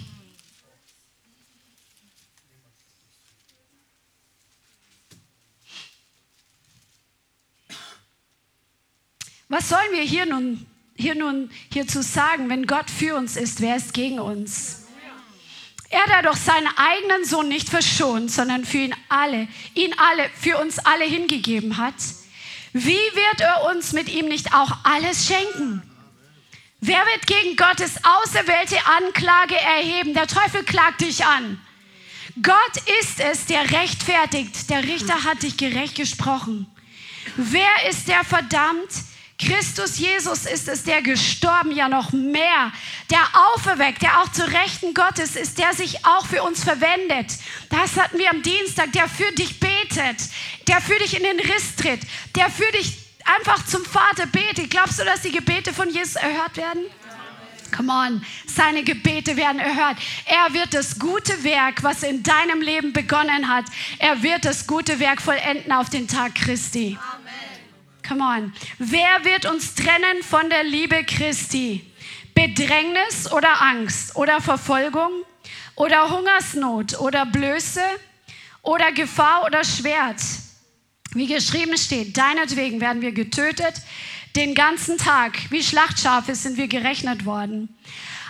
Was 9.49 9.68
sollen 9.68 9.92
wir 9.92 10.03
hier 10.03 10.27
nun, 10.27 10.66
hier 10.97 11.15
nun 11.15 11.51
hierzu 11.73 12.03
sagen, 12.03 12.49
wenn 12.49 12.67
Gott 12.67 12.91
für 12.91 13.17
uns 13.17 13.37
ist, 13.37 13.61
wer 13.61 13.77
ist 13.77 13.95
gegen 13.95 14.19
uns? 14.19 14.87
Er, 15.89 16.05
der 16.09 16.23
doch 16.23 16.37
seinen 16.37 16.69
eigenen 16.77 17.25
Sohn 17.25 17.49
nicht 17.49 17.69
verschont, 17.69 18.31
sondern 18.31 18.65
für 18.65 18.79
ihn 18.79 18.95
alle, 19.09 19.47
ihn 19.75 19.95
alle, 19.99 20.29
für 20.41 20.59
uns 20.59 20.79
alle 20.81 21.05
hingegeben 21.05 21.77
hat, 21.77 21.95
wie 22.73 22.91
wird 22.91 23.41
er 23.41 23.71
uns 23.71 23.93
mit 23.93 24.09
ihm 24.09 24.27
nicht 24.29 24.53
auch 24.53 24.71
alles 24.83 25.27
schenken? 25.27 25.83
Wer 26.81 26.99
wird 27.07 27.27
gegen 27.27 27.57
Gottes 27.57 27.95
auserwählte 28.05 28.77
Anklage 28.87 29.57
erheben? 29.57 30.13
Der 30.13 30.27
Teufel 30.27 30.63
klagt 30.63 31.01
dich 31.01 31.25
an. 31.25 31.59
Gott 32.43 32.77
ist 33.01 33.19
es, 33.19 33.47
der 33.47 33.71
rechtfertigt. 33.71 34.69
Der 34.69 34.83
Richter 34.83 35.25
hat 35.25 35.43
dich 35.43 35.57
gerecht 35.57 35.95
gesprochen. 35.95 36.67
Wer 37.37 37.89
ist 37.89 38.09
der 38.09 38.25
verdammt? 38.25 38.91
Christus 39.38 39.99
Jesus 39.99 40.46
ist 40.46 40.66
es, 40.66 40.85
der 40.85 41.03
gestorben, 41.03 41.70
ja 41.70 41.88
noch 41.88 42.12
mehr, 42.12 42.72
der 43.11 43.20
auferweckt, 43.55 44.01
der 44.01 44.20
auch 44.20 44.33
zu 44.33 44.42
Rechten 44.42 44.94
Gottes 44.94 45.37
ist, 45.37 45.59
der 45.59 45.75
sich 45.75 46.07
auch 46.07 46.27
für 46.27 46.42
uns 46.42 46.64
verwendet. 46.64 47.33
Das 47.68 47.96
hatten 47.96 48.18
wir 48.18 48.31
am 48.31 48.42
Dienstag, 48.42 48.92
der 48.92 49.09
für 49.09 49.31
dich 49.33 49.61
betet, 49.61 50.16
der 50.68 50.81
für 50.81 50.99
dich 50.99 51.16
in 51.16 51.22
den 51.22 51.38
Riss 51.38 51.77
tritt, 51.77 52.01
der 52.35 52.51
für 52.51 52.70
dich 52.72 52.99
einfach 53.27 53.64
zum 53.66 53.85
Vater 53.85 54.27
betet. 54.27 54.70
Glaubst 54.70 54.99
du, 54.99 55.05
dass 55.05 55.20
die 55.20 55.33
Gebete 55.33 55.75
von 55.75 55.90
Jesus 55.90 56.16
erhört 56.16 56.57
werden? 56.57 56.87
Come 57.77 57.92
on, 57.92 58.25
seine 58.46 58.85
Gebete 58.85 59.37
werden 59.37 59.61
erhört. 59.61 59.99
Er 60.25 60.55
wird 60.55 60.72
das 60.72 60.99
gute 60.99 61.44
Werk, 61.44 61.83
was 61.83 62.03
in 62.05 62.22
deinem 62.22 62.62
Leben 62.62 62.94
begonnen 62.94 63.49
hat, 63.49 63.66
er 63.99 64.22
wird 64.22 64.46
das 64.46 64.66
gute 64.66 64.99
Werk 64.99 65.20
vollenden 65.20 65.72
auf 65.72 65.90
den 65.90 66.09
Tag 66.09 66.37
Christi. 66.37 66.96
Amen. 66.99 67.26
Come 68.07 68.23
on. 68.23 68.53
Wer 68.79 69.25
wird 69.25 69.47
uns 69.47 69.75
trennen 69.75 70.23
von 70.23 70.49
der 70.49 70.62
Liebe 70.62 71.03
Christi? 71.05 71.85
Bedrängnis 72.35 73.33
oder 73.33 73.62
Angst 73.62 74.14
oder 74.14 74.40
Verfolgung 74.40 75.11
oder 75.75 76.11
Hungersnot 76.11 77.01
oder 77.01 77.27
Blöße 77.27 77.83
oder 78.62 78.92
Gefahr 78.92 79.45
oder 79.45 79.64
Schwert? 79.64 80.21
Wie 81.14 81.27
geschrieben 81.27 81.77
steht, 81.79 82.16
deinetwegen 82.16 82.81
werden 82.81 83.03
wir 83.03 83.12
getötet. 83.12 83.75
Den 84.37 84.55
ganzen 84.55 84.99
Tag, 84.99 85.51
wie 85.51 85.62
Schlachtschafe, 85.62 86.35
sind 86.35 86.59
wir 86.59 86.69
gerechnet 86.69 87.25
worden. 87.25 87.77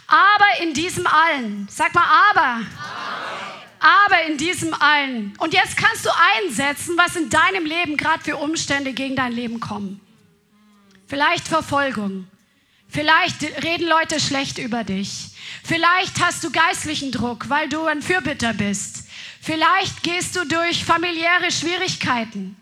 Aber 0.07 0.63
in 0.63 0.73
diesem 0.73 1.07
allen, 1.07 1.67
sag 1.69 1.95
mal 1.95 2.07
aber. 2.31 2.41
aber 2.41 3.26
aber 3.87 4.25
in 4.27 4.37
diesem 4.37 4.75
allen. 4.75 5.35
Und 5.39 5.55
jetzt 5.55 5.77
kannst 5.77 6.05
du 6.05 6.11
einsetzen, 6.39 6.97
was 6.97 7.15
in 7.15 7.31
deinem 7.31 7.65
Leben 7.65 7.97
gerade 7.97 8.23
für 8.25 8.37
Umstände 8.37 8.93
gegen 8.93 9.15
dein 9.15 9.33
Leben 9.33 9.61
kommen. 9.61 10.01
Vielleicht 11.07 11.47
Verfolgung. 11.47 12.27
Vielleicht 12.89 13.43
reden 13.63 13.87
Leute 13.87 14.19
schlecht 14.19 14.59
über 14.59 14.83
dich. 14.83 15.31
Vielleicht 15.63 16.21
hast 16.21 16.43
du 16.43 16.51
geistlichen 16.51 17.13
Druck, 17.13 17.49
weil 17.49 17.69
du 17.69 17.85
ein 17.85 18.03
Fürbitter 18.03 18.55
bist. 18.55 19.05
Vielleicht 19.41 20.03
gehst 20.03 20.35
du 20.35 20.45
durch 20.45 20.85
familiäre 20.85 21.53
Schwierigkeiten. 21.53 22.57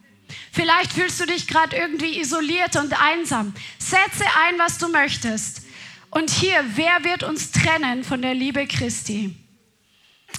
Vielleicht 0.52 0.92
fühlst 0.92 1.20
du 1.20 1.26
dich 1.26 1.46
gerade 1.46 1.76
irgendwie 1.76 2.20
isoliert 2.20 2.76
und 2.76 3.00
einsam. 3.00 3.54
Setze 3.78 4.24
ein, 4.46 4.58
was 4.58 4.78
du 4.78 4.88
möchtest. 4.88 5.62
Und 6.10 6.30
hier, 6.30 6.64
wer 6.74 7.02
wird 7.04 7.22
uns 7.22 7.50
trennen 7.50 8.04
von 8.04 8.20
der 8.20 8.34
Liebe 8.34 8.66
Christi? 8.66 9.34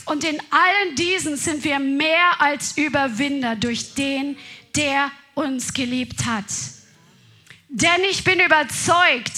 Und 0.06 0.24
in 0.24 0.40
allen 0.52 0.96
diesen 0.96 1.36
sind 1.36 1.64
wir 1.64 1.80
mehr 1.80 2.40
als 2.40 2.78
Überwinder 2.78 3.56
durch 3.56 3.96
den, 3.96 4.38
der 4.76 5.12
uns 5.34 5.74
geliebt 5.74 6.26
hat. 6.26 6.46
Denn 7.70 8.04
ich 8.10 8.24
bin 8.24 8.40
überzeugt, 8.40 9.34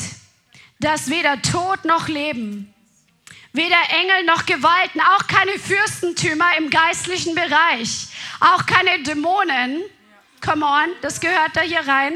dass 0.80 1.10
weder 1.10 1.42
Tod 1.42 1.86
noch 1.86 2.08
Leben, 2.08 2.74
weder 3.54 3.78
Engel 3.90 4.26
noch 4.26 4.46
Gewalten, 4.46 5.02
auch 5.02 5.28
keine 5.28 5.58
Fürstentümer 5.58 6.58
im 6.58 6.70
geistlichen 6.70 7.34
Bereich, 7.34 8.08
auch 8.40 8.66
keine 8.66 9.02
Dämonen, 9.04 9.82
come 10.46 10.66
on, 10.66 10.90
das 11.02 11.20
gehört 11.20 11.56
da 11.56 11.62
hier 11.62 11.88
rein, 11.88 12.14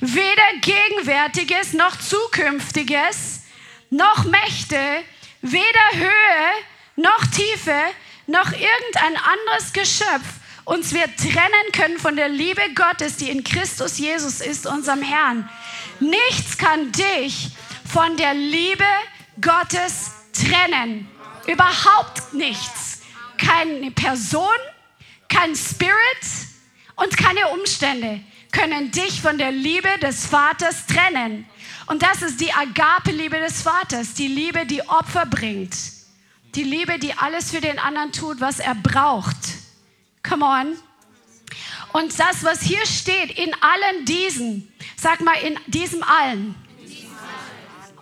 weder 0.00 0.42
Gegenwärtiges 0.60 1.74
noch 1.74 1.96
Zukünftiges, 1.96 3.42
noch 3.90 4.24
Mächte, 4.24 5.04
weder 5.42 5.90
Höhe 5.92 6.64
noch 7.00 7.26
Tiefe, 7.26 7.76
noch 8.26 8.52
irgendein 8.52 9.16
anderes 9.16 9.72
Geschöpf 9.72 10.24
uns 10.70 10.92
wird 10.92 11.16
trennen 11.16 11.72
können 11.72 11.98
von 11.98 12.14
der 12.14 12.28
Liebe 12.28 12.62
Gottes, 12.74 13.16
die 13.16 13.30
in 13.30 13.42
Christus 13.42 13.98
Jesus 13.98 14.40
ist, 14.40 14.66
unserem 14.66 15.02
Herrn. 15.02 15.48
Nichts 15.98 16.58
kann 16.58 16.92
dich 16.92 17.50
von 17.92 18.16
der 18.16 18.34
Liebe 18.34 18.84
Gottes 19.40 20.12
trennen. 20.32 21.08
Überhaupt 21.48 22.32
nichts. 22.34 23.00
Keine 23.36 23.90
Person, 23.90 24.46
kein 25.28 25.56
Spirit 25.56 25.90
und 26.94 27.16
keine 27.16 27.48
Umstände 27.48 28.20
können 28.52 28.92
dich 28.92 29.20
von 29.20 29.38
der 29.38 29.50
Liebe 29.50 29.98
des 30.00 30.26
Vaters 30.26 30.86
trennen. 30.86 31.46
Und 31.86 32.02
das 32.02 32.22
ist 32.22 32.40
die 32.40 32.52
Agape-Liebe 32.52 33.40
des 33.40 33.62
Vaters, 33.62 34.14
die 34.14 34.28
Liebe, 34.28 34.66
die 34.66 34.82
Opfer 34.82 35.26
bringt. 35.26 35.74
Die 36.54 36.64
Liebe, 36.64 36.98
die 36.98 37.14
alles 37.14 37.50
für 37.50 37.60
den 37.60 37.78
anderen 37.78 38.12
tut, 38.12 38.40
was 38.40 38.58
er 38.58 38.74
braucht. 38.74 39.36
Come 40.26 40.44
on. 40.44 40.76
Und 41.92 42.18
das, 42.18 42.44
was 42.44 42.60
hier 42.62 42.84
steht, 42.86 43.36
in 43.38 43.52
allen 43.60 44.04
diesen, 44.04 44.72
sag 44.96 45.20
mal, 45.20 45.34
in 45.34 45.58
diesem 45.66 46.02
allen. 46.02 46.54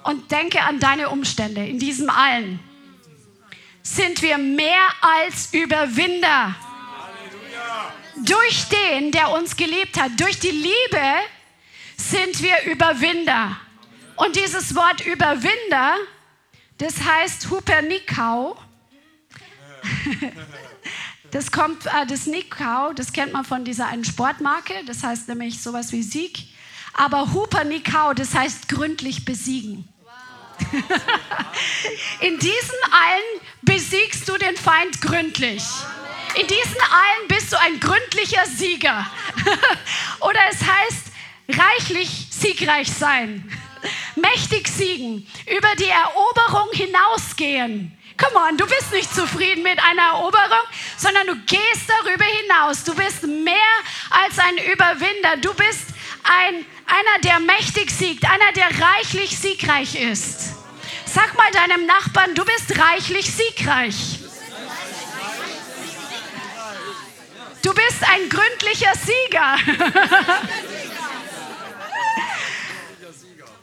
Und 0.05 0.31
denke 0.31 0.63
an 0.63 0.81
deine 0.81 1.11
Umstände, 1.11 1.67
in 1.67 1.79
diesem 1.79 2.09
allen. 2.11 2.61
Sind 3.83 4.23
wir 4.23 4.39
mehr 4.39 4.89
als 5.01 5.53
Überwinder. 5.53 6.55
Durch 8.17 8.65
den, 8.69 9.13
der 9.13 9.31
uns 9.31 9.57
geliebt 9.57 10.01
hat, 10.01 10.13
durch 10.19 10.39
die 10.39 10.51
Liebe, 10.51 11.03
sind 11.97 12.43
wir 12.43 12.65
Überwinder. 12.65 13.57
Und 14.17 14.37
dieses 14.37 14.75
Wort 14.75 15.05
Überwinder, 15.05 15.97
das 16.79 17.01
heißt 17.03 17.51
Hupernikau. 17.51 18.57
Das 21.31 21.53
kommt, 21.53 21.85
äh, 21.87 22.07
das 22.09 22.27
Nikau, 22.27 22.93
das 22.95 23.13
kennt 23.13 23.33
man 23.33 23.45
von 23.45 23.65
dieser 23.65 23.89
einen 23.89 24.05
Sportmarke, 24.05 24.73
das 24.87 25.03
heißt 25.03 25.29
nämlich 25.29 25.63
sowas 25.63 25.93
wie 25.93 26.03
Sieg. 26.03 26.45
Aber 26.95 27.33
Hupernikau, 27.33 28.15
das 28.15 28.35
heißt 28.35 28.69
gründlich 28.69 29.25
besiegen. 29.25 29.87
In 32.21 32.39
diesen 32.39 32.79
allen 32.91 33.41
besiegst 33.63 34.29
du 34.29 34.37
den 34.39 34.57
Feind 34.57 35.01
gründlich. 35.01 35.63
In 36.35 36.47
diesen 36.47 36.81
allen 36.81 37.29
bist 37.29 37.53
du 37.53 37.61
ein 37.61 37.79
gründlicher 37.79 38.47
Sieger. 38.47 39.07
Oder 40.21 40.41
es 40.51 40.61
heißt 40.61 41.07
reichlich 41.49 42.29
siegreich 42.31 42.91
sein. 42.91 43.51
Mächtig 44.17 44.69
siegen, 44.69 45.27
über 45.47 45.69
die 45.79 45.89
Eroberung 45.89 46.69
hinausgehen. 46.73 47.99
Come 48.19 48.49
on, 48.49 48.57
du 48.57 48.67
bist 48.67 48.93
nicht 48.93 49.15
zufrieden 49.15 49.63
mit 49.63 49.79
einer 49.79 50.15
Eroberung, 50.15 50.65
sondern 50.97 51.29
du 51.29 51.37
gehst 51.47 51.89
darüber 51.89 52.25
hinaus. 52.25 52.83
Du 52.83 52.95
bist 52.95 53.23
mehr 53.23 53.55
als 54.11 54.39
ein 54.41 54.59
Überwinder. 54.73 55.37
Du 55.41 55.55
bist 55.55 55.87
ein, 56.25 56.65
einer, 56.87 57.23
der 57.23 57.39
mächtig 57.39 57.93
siegt, 57.93 58.25
einer, 58.25 58.53
der 58.57 58.71
reichlich 58.81 59.39
siegreich 59.39 59.95
ist. 59.95 60.55
Sag 61.07 61.37
mal 61.37 61.51
deinem 61.53 61.87
Nachbarn, 61.87 62.35
du 62.35 62.45
bist 62.45 62.77
reichlich 62.77 63.31
siegreich. 63.31 64.19
Du 67.63 67.73
bist 67.73 68.03
ein 68.03 68.29
gründlicher 68.29 68.93
Sieger. 68.97 69.57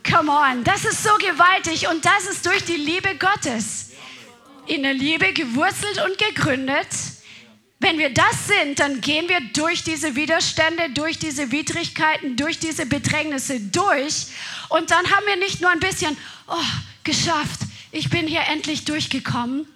Come 0.10 0.32
on, 0.32 0.64
das 0.64 0.86
ist 0.86 1.04
so 1.04 1.10
gewaltig 1.18 1.88
und 1.88 2.06
das 2.06 2.28
ist 2.28 2.46
durch 2.46 2.64
die 2.64 2.78
Liebe 2.78 3.16
Gottes. 3.16 3.92
In 4.68 4.84
der 4.84 4.94
Liebe 4.94 5.34
gewurzelt 5.34 6.00
und 6.06 6.18
gegründet. 6.18 6.88
Wenn 7.80 7.98
wir 7.98 8.12
das 8.12 8.48
sind, 8.48 8.80
dann 8.80 9.02
gehen 9.02 9.28
wir 9.28 9.40
durch 9.54 9.84
diese 9.84 10.16
Widerstände, 10.16 10.92
durch 10.92 11.20
diese 11.20 11.52
Widrigkeiten, 11.52 12.36
durch 12.36 12.60
diese 12.60 12.86
Bedrängnisse 12.86 13.60
durch. 13.60 14.28
Und 14.70 14.92
dann 14.92 15.06
haben 15.06 15.26
wir 15.26 15.36
nicht 15.38 15.62
nur 15.62 15.72
ein 15.72 15.80
bisschen, 15.80 16.16
oh, 16.48 16.56
geschafft, 17.04 17.60
ich 17.92 18.10
bin 18.10 18.28
hier 18.28 18.42
endlich 18.50 18.86
durchgekommen, 18.86 19.68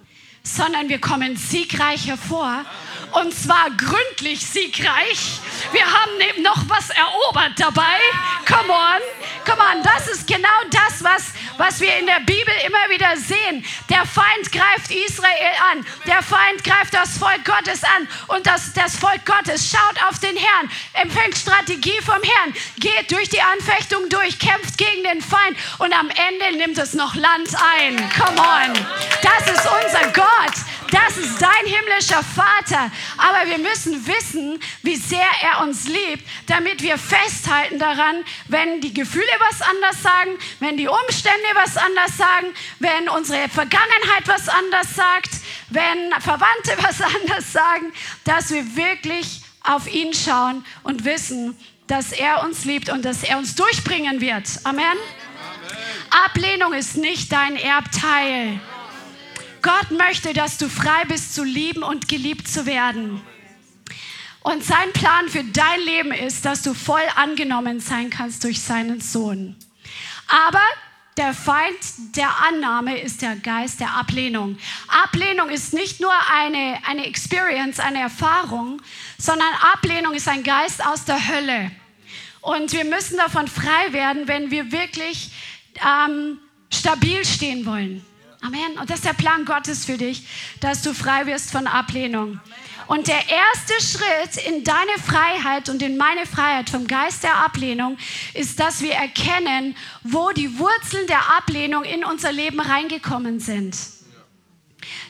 sondern 0.44 0.90
wir 0.90 1.00
kommen 1.00 1.38
siegreich 1.38 2.08
hervor 2.08 2.66
und 3.12 3.34
zwar 3.34 3.70
gründlich 3.72 4.46
siegreich. 4.46 5.40
Wir 5.72 5.86
haben 5.86 6.20
eben 6.30 6.44
noch 6.44 6.64
was 6.68 6.90
erobert 6.90 7.54
dabei. 7.58 7.98
Come 8.46 8.72
on, 8.72 9.02
come 9.46 9.62
on, 9.62 9.84
das 9.84 10.08
ist 10.08 10.28
genau 10.28 10.48
das, 10.72 11.04
was, 11.04 11.34
was 11.58 11.80
wir 11.80 11.98
in 11.98 12.06
der 12.06 12.20
Bibel 12.20 12.54
immer 12.66 12.90
wieder 12.90 13.16
sehen. 13.18 13.66
Der 13.90 14.06
Feind 14.06 14.52
greift 14.52 14.92
Israel 14.92 15.54
an, 15.72 15.86
der 16.06 16.22
Feind 16.22 16.64
greift 16.64 16.94
das 16.94 17.18
Volk 17.18 17.46
Gottes 17.46 17.84
an 17.84 18.08
und 18.28 18.46
das, 18.46 18.74
das 18.74 18.96
Volk 18.96 19.26
Gottes 19.26 19.70
schaut 19.70 20.04
auf 20.08 20.20
den 20.20 20.36
Herrn, 20.36 20.72
empfängt 20.94 21.38
Strategie 21.38 22.00
vom 22.04 22.22
Herrn, 22.22 22.54
geht 22.78 23.12
durch 23.12 23.30
die 23.30 23.42
Anfechtung 23.42 24.10
durch, 24.10 24.40
kämpft 24.40 24.78
gegen 24.78 25.04
den 25.04 25.22
Feind 25.22 25.58
und 25.80 25.94
am 25.94 26.10
Ende 26.10 26.58
nimmt 26.58 26.78
es 26.78 26.94
noch 26.94 27.16
Land 27.16 27.50
ein. 27.78 27.98
Come 28.18 28.40
on, 28.40 28.74
das 29.22 29.54
ist 29.54 29.68
unser 29.68 30.12
Gott. 30.14 30.54
Das 30.92 31.18
ist 31.18 31.42
dein 31.42 31.66
himmlischer 31.66 32.24
Vater. 32.24 32.92
Aber 33.18 33.50
wir 33.50 33.58
müssen 33.58 34.06
wissen, 34.08 34.60
wie 34.82 34.96
sehr 34.96 35.28
er 35.42 35.62
uns 35.62 35.88
liebt, 35.88 36.28
damit 36.48 36.82
wir 36.82 36.98
festhalten 36.98 37.80
daran, 37.80 38.24
wenn 38.48 38.82
die 38.82 38.94
Gefühle 38.94 39.26
was 39.50 39.62
anders 39.62 40.02
sagen, 40.02 40.38
wenn 40.60 40.78
die 40.78 40.88
Umstände 40.88 41.48
was 41.56 41.78
anders 41.78 42.18
sagen, 42.18 42.48
wenn 42.80 43.10
unsere 43.10 43.50
Vergangenheit 43.50 44.28
was 44.28 44.50
anders 44.50 44.96
sagt, 44.96 45.30
wenn 45.70 46.12
Verwandte 46.20 46.76
was 46.82 47.02
anders 47.02 47.54
sagen, 47.54 47.94
dass 48.24 48.52
wir 48.52 48.76
wirklich 48.76 49.42
auf 49.64 49.92
ihn 49.92 50.14
schauen 50.14 50.66
und 50.84 51.06
wissen, 51.06 51.58
dass 51.88 52.12
er 52.12 52.44
uns 52.44 52.66
liebt 52.66 52.90
und 52.90 53.04
dass 53.04 53.24
er 53.24 53.38
uns 53.38 53.56
durchbringen 53.56 54.22
wird. 54.22 54.48
Amen. 54.64 54.86
Amen. 54.86 54.98
Ablehnung 56.26 56.74
ist 56.74 56.98
nicht 56.98 57.32
dein 57.32 57.56
Erbteil. 57.56 58.60
Gott 59.62 59.92
möchte, 59.92 60.34
dass 60.34 60.58
du 60.58 60.70
frei 60.70 61.06
bist 61.08 61.36
zu 61.36 61.44
lieben 61.44 61.84
und 61.84 62.08
geliebt 62.08 62.48
zu 62.48 62.66
werden. 62.66 63.22
Und 64.42 64.64
sein 64.64 64.92
Plan 64.94 65.28
für 65.28 65.44
dein 65.44 65.82
Leben 65.82 66.12
ist, 66.12 66.46
dass 66.46 66.62
du 66.62 66.74
voll 66.74 67.02
angenommen 67.16 67.80
sein 67.80 68.10
kannst 68.10 68.44
durch 68.44 68.62
seinen 68.62 69.02
Sohn. 69.02 69.56
Aber 70.28 70.64
der 71.18 71.34
Feind 71.34 71.78
der 72.16 72.30
Annahme 72.48 72.98
ist 73.00 73.22
der 73.22 73.36
Geist 73.36 73.82
der 73.82 73.96
Ablehnung. 73.96 74.58
Ablehnung 74.88 75.50
ist 75.50 75.74
nicht 75.74 76.00
nur 76.00 76.14
eine, 76.34 76.80
eine 76.88 77.06
Experience, 77.06 77.80
eine 77.80 78.00
Erfahrung, 78.00 78.82
sondern 79.18 79.50
Ablehnung 79.74 80.14
ist 80.14 80.30
ein 80.30 80.44
Geist 80.44 80.86
aus 80.86 81.04
der 81.04 81.28
Hölle. 81.28 81.72
Und 82.42 82.72
wir 82.72 82.86
müssen 82.86 83.18
davon 83.18 83.48
frei 83.50 83.92
werden, 83.92 84.30
wenn 84.30 84.50
wir 84.50 84.72
wirklich 84.72 85.32
ähm, 85.86 86.40
stabil 86.72 87.26
stehen 87.26 87.66
wollen. 87.66 88.06
Amen. 88.42 88.78
Und 88.80 88.90
das 88.90 89.00
ist 89.00 89.06
der 89.06 89.14
Plan 89.14 89.44
Gottes 89.44 89.86
für 89.86 89.98
dich, 89.98 90.24
dass 90.62 90.82
du 90.82 90.94
frei 90.94 91.26
wirst 91.26 91.52
von 91.52 91.68
Ablehnung. 91.68 92.40
Und 92.88 93.08
der 93.08 93.22
erste 93.30 93.74
Schritt 93.86 94.48
in 94.48 94.64
deine 94.64 94.98
Freiheit 95.06 95.70
und 95.70 95.82
in 95.84 95.98
meine 95.98 96.26
Freiheit 96.26 96.70
vom 96.70 96.88
Geist 96.88 97.24
der 97.24 97.36
Ablehnung 97.36 97.98
ist, 98.34 98.60
dass 98.60 98.82
wir 98.82 98.94
erkennen, 98.94 99.76
wo 100.04 100.32
die 100.32 100.58
Wurzeln 100.58 101.06
der 101.08 101.38
Ablehnung 101.38 101.84
in 101.84 102.04
unser 102.04 102.32
Leben 102.32 102.60
reingekommen 102.60 103.40
sind. 103.40 103.78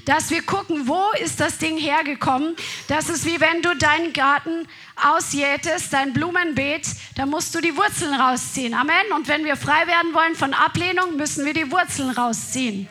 Dass 0.05 0.31
wir 0.31 0.41
gucken, 0.41 0.87
wo 0.87 1.01
ist 1.23 1.39
das 1.39 1.59
Ding 1.59 1.77
hergekommen. 1.77 2.55
Das 2.87 3.07
ist 3.07 3.25
wie 3.25 3.39
wenn 3.39 3.61
du 3.61 3.75
deinen 3.75 4.11
Garten 4.11 4.67
ausjätest, 4.95 5.93
dein 5.93 6.13
Blumenbeet, 6.13 6.87
da 7.15 7.27
musst 7.27 7.53
du 7.53 7.61
die 7.61 7.77
Wurzeln 7.77 8.13
rausziehen. 8.13 8.73
Amen. 8.73 9.13
Und 9.15 9.27
wenn 9.27 9.45
wir 9.45 9.55
frei 9.55 9.85
werden 9.85 10.13
wollen 10.13 10.35
von 10.35 10.53
Ablehnung, 10.55 11.15
müssen 11.15 11.45
wir 11.45 11.53
die 11.53 11.71
Wurzeln 11.71 12.09
rausziehen. 12.09 12.89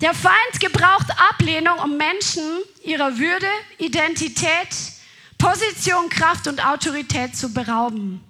Der 0.00 0.14
Feind 0.14 0.60
gebraucht 0.60 1.08
Ablehnung, 1.30 1.78
um 1.80 1.96
Menschen 1.96 2.42
ihrer 2.84 3.18
Würde, 3.18 3.48
Identität, 3.78 4.68
Position, 5.38 6.08
Kraft 6.08 6.46
und 6.46 6.64
Autorität 6.64 7.36
zu 7.36 7.52
berauben. 7.52 8.22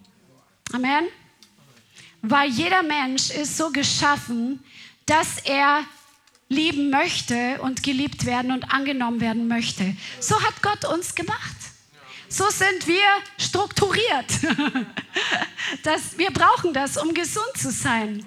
Amen. 0.72 1.09
Weil 2.22 2.48
jeder 2.48 2.83
Mensch 2.83 3.31
ist 3.31 3.59
so 3.59 3.70
geschaffen, 3.70 4.64
dass 5.04 5.38
er 5.44 5.85
lieben 6.48 6.88
möchte 6.88 7.61
und 7.61 7.83
geliebt 7.83 8.24
werden 8.24 8.50
und 8.52 8.72
angenommen 8.72 9.20
werden 9.20 9.46
möchte. 9.46 9.94
So 10.20 10.40
hat 10.42 10.62
Gott 10.62 10.87
uns 10.87 11.14
gemacht. 11.14 11.57
So 12.31 12.48
sind 12.48 12.87
wir 12.87 13.04
strukturiert. 13.38 14.33
Das, 15.83 16.16
wir 16.16 16.31
brauchen 16.31 16.72
das, 16.72 16.96
um 16.96 17.12
gesund 17.12 17.52
zu 17.54 17.70
sein. 17.70 18.24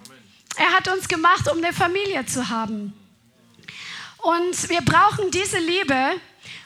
Er 0.57 0.71
hat 0.73 0.87
uns 0.87 1.07
gemacht, 1.07 1.49
um 1.51 1.57
eine 1.57 1.73
Familie 1.73 2.23
zu 2.27 2.49
haben. 2.49 2.93
Und 4.21 4.69
wir 4.69 4.81
brauchen 4.81 5.31
diese 5.31 5.57
Liebe. 5.57 5.95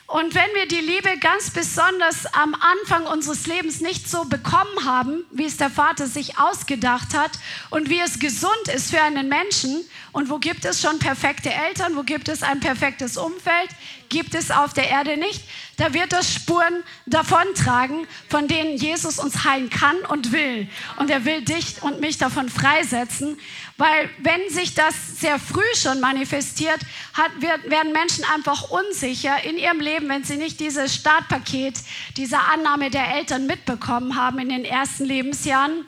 Und 0.08 0.34
wenn 0.34 0.54
wir 0.54 0.68
die 0.68 0.80
Liebe 0.80 1.18
ganz 1.18 1.50
besonders 1.50 2.26
am 2.32 2.54
Anfang 2.54 3.06
unseres 3.06 3.46
Lebens 3.46 3.80
nicht 3.80 4.08
so 4.08 4.24
bekommen 4.24 4.84
haben, 4.84 5.24
wie 5.32 5.46
es 5.46 5.56
der 5.56 5.70
Vater 5.70 6.06
sich 6.06 6.38
ausgedacht 6.38 7.12
hat 7.12 7.32
und 7.70 7.90
wie 7.90 7.98
es 7.98 8.20
gesund 8.20 8.68
ist 8.72 8.90
für 8.90 9.02
einen 9.02 9.28
Menschen, 9.28 9.84
und 10.16 10.30
wo 10.30 10.38
gibt 10.38 10.64
es 10.64 10.80
schon 10.80 10.98
perfekte 10.98 11.52
Eltern, 11.52 11.94
wo 11.94 12.02
gibt 12.02 12.28
es 12.28 12.42
ein 12.42 12.58
perfektes 12.58 13.18
Umfeld, 13.18 13.68
gibt 14.08 14.34
es 14.34 14.50
auf 14.50 14.72
der 14.72 14.88
Erde 14.88 15.16
nicht, 15.16 15.42
da 15.76 15.92
wird 15.92 16.12
das 16.12 16.32
Spuren 16.32 16.82
davontragen, 17.04 18.06
von 18.28 18.48
denen 18.48 18.76
Jesus 18.76 19.18
uns 19.18 19.44
heilen 19.44 19.68
kann 19.68 19.96
und 20.08 20.32
will. 20.32 20.68
Und 20.98 21.10
er 21.10 21.24
will 21.24 21.42
dich 21.42 21.82
und 21.82 22.00
mich 22.00 22.16
davon 22.16 22.48
freisetzen, 22.48 23.38
weil 23.76 24.08
wenn 24.18 24.48
sich 24.48 24.74
das 24.74 24.94
sehr 25.20 25.38
früh 25.38 25.74
schon 25.74 26.00
manifestiert, 26.00 26.80
hat, 27.12 27.30
wird, 27.40 27.68
werden 27.70 27.92
Menschen 27.92 28.24
einfach 28.34 28.70
unsicher 28.70 29.44
in 29.44 29.58
ihrem 29.58 29.80
Leben, 29.80 30.08
wenn 30.08 30.24
sie 30.24 30.36
nicht 30.36 30.60
dieses 30.60 30.94
Startpaket, 30.94 31.74
diese 32.16 32.38
Annahme 32.38 32.90
der 32.90 33.14
Eltern 33.14 33.46
mitbekommen 33.46 34.16
haben 34.16 34.38
in 34.38 34.48
den 34.48 34.64
ersten 34.64 35.04
Lebensjahren. 35.04 35.84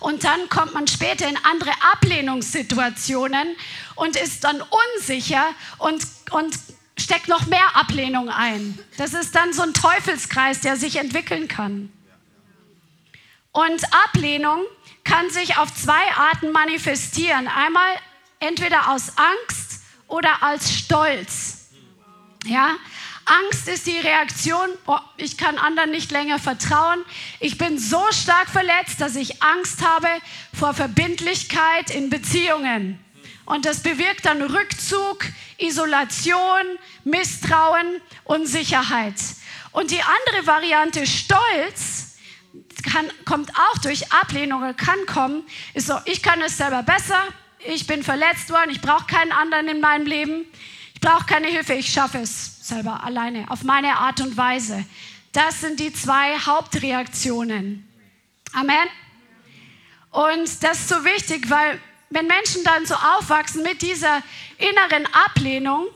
Und 0.00 0.24
dann 0.24 0.48
kommt 0.48 0.74
man 0.74 0.86
später 0.88 1.28
in 1.28 1.36
andere 1.44 1.70
Ablehnungssituationen 1.92 3.56
und 3.94 4.16
ist 4.16 4.44
dann 4.44 4.62
unsicher 4.96 5.46
und, 5.78 6.02
und 6.30 6.58
steckt 7.00 7.28
noch 7.28 7.46
mehr 7.46 7.76
Ablehnung 7.76 8.28
ein. 8.28 8.78
Das 8.96 9.14
ist 9.14 9.34
dann 9.34 9.52
so 9.52 9.62
ein 9.62 9.74
Teufelskreis, 9.74 10.60
der 10.60 10.76
sich 10.76 10.96
entwickeln 10.96 11.48
kann. 11.48 11.92
Und 13.52 13.82
Ablehnung 14.06 14.62
kann 15.04 15.30
sich 15.30 15.58
auf 15.58 15.74
zwei 15.74 16.02
Arten 16.16 16.52
manifestieren. 16.52 17.48
Einmal 17.48 17.96
entweder 18.38 18.90
aus 18.90 19.12
Angst 19.16 19.80
oder 20.06 20.42
als 20.42 20.72
Stolz. 20.72 21.70
Ja? 22.44 22.76
Angst 23.24 23.68
ist 23.68 23.86
die 23.86 23.98
Reaktion, 23.98 24.68
oh, 24.86 24.98
ich 25.16 25.36
kann 25.36 25.58
anderen 25.58 25.90
nicht 25.90 26.10
länger 26.10 26.38
vertrauen. 26.38 27.04
Ich 27.38 27.58
bin 27.58 27.78
so 27.78 28.02
stark 28.10 28.48
verletzt, 28.48 29.00
dass 29.00 29.14
ich 29.14 29.42
Angst 29.42 29.82
habe 29.86 30.08
vor 30.58 30.74
Verbindlichkeit 30.74 31.90
in 31.90 32.10
Beziehungen. 32.10 32.98
Und 33.50 33.66
das 33.66 33.80
bewirkt 33.80 34.26
dann 34.26 34.42
Rückzug, 34.42 35.24
Isolation, 35.58 36.62
Misstrauen, 37.02 38.00
Unsicherheit. 38.22 39.16
Und 39.72 39.90
die 39.90 40.00
andere 40.00 40.46
Variante, 40.46 41.04
Stolz, 41.04 42.16
kann, 42.84 43.10
kommt 43.24 43.50
auch 43.56 43.78
durch 43.78 44.12
Ablehnung 44.12 44.62
oder 44.62 44.72
kann 44.72 45.04
kommen, 45.06 45.42
ist 45.74 45.88
so, 45.88 45.94
ich 46.04 46.22
kann 46.22 46.40
es 46.42 46.58
selber 46.58 46.84
besser, 46.84 47.20
ich 47.66 47.88
bin 47.88 48.04
verletzt 48.04 48.50
worden, 48.50 48.70
ich 48.70 48.80
brauche 48.80 49.06
keinen 49.06 49.32
anderen 49.32 49.66
in 49.66 49.80
meinem 49.80 50.06
Leben, 50.06 50.44
ich 50.94 51.00
brauche 51.00 51.26
keine 51.26 51.48
Hilfe, 51.48 51.74
ich 51.74 51.92
schaffe 51.92 52.18
es 52.18 52.68
selber 52.68 53.02
alleine, 53.02 53.50
auf 53.50 53.64
meine 53.64 53.96
Art 53.96 54.20
und 54.20 54.36
Weise. 54.36 54.84
Das 55.32 55.60
sind 55.60 55.80
die 55.80 55.92
zwei 55.92 56.38
Hauptreaktionen. 56.38 57.88
Amen. 58.52 58.86
Und 60.12 60.62
das 60.62 60.78
ist 60.78 60.88
so 60.88 61.04
wichtig, 61.04 61.50
weil 61.50 61.80
wenn 62.10 62.26
Menschen 62.26 62.64
dann 62.64 62.84
so 62.86 62.94
aufwachsen 62.94 63.62
mit 63.62 63.82
dieser 63.82 64.22
inneren 64.58 65.06
Ablehnung 65.14 65.86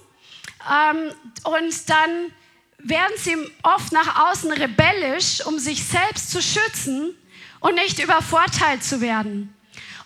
ähm, 0.71 1.13
und 1.45 1.91
dann 1.91 2.33
werden 2.79 3.15
sie 3.17 3.37
oft 3.63 3.93
nach 3.93 4.31
außen 4.31 4.53
rebellisch, 4.53 5.45
um 5.45 5.59
sich 5.59 5.85
selbst 5.85 6.31
zu 6.31 6.41
schützen 6.41 7.17
und 7.61 7.75
nicht 7.75 7.99
übervorteilt 7.99 8.85
zu 8.85 9.01
werden. 9.01 9.55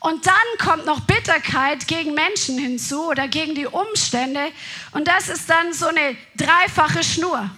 Und 0.01 0.27
dann 0.27 0.35
kommt 0.59 0.87
noch 0.87 1.01
Bitterkeit 1.01 1.89
gegen 1.89 2.15
Menschen 2.15 2.57
hinzu 2.57 3.09
oder 3.09 3.27
gegen 3.27 3.57
die 3.57 3.67
Umstände. 3.67 4.53
Und 4.93 5.09
das 5.09 5.29
ist 5.29 5.51
dann 5.51 5.73
so 5.73 5.87
eine 5.87 6.17
dreifache 6.37 7.03
Schnur, 7.03 7.51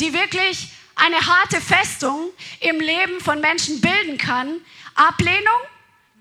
die 0.00 0.12
wirklich 0.12 0.70
eine 0.96 1.16
harte 1.16 1.60
Festung 1.60 2.30
im 2.60 2.80
Leben 2.80 3.20
von 3.20 3.40
Menschen 3.40 3.80
bilden 3.80 4.18
kann. 4.18 4.60
Ablehnung, 4.96 5.60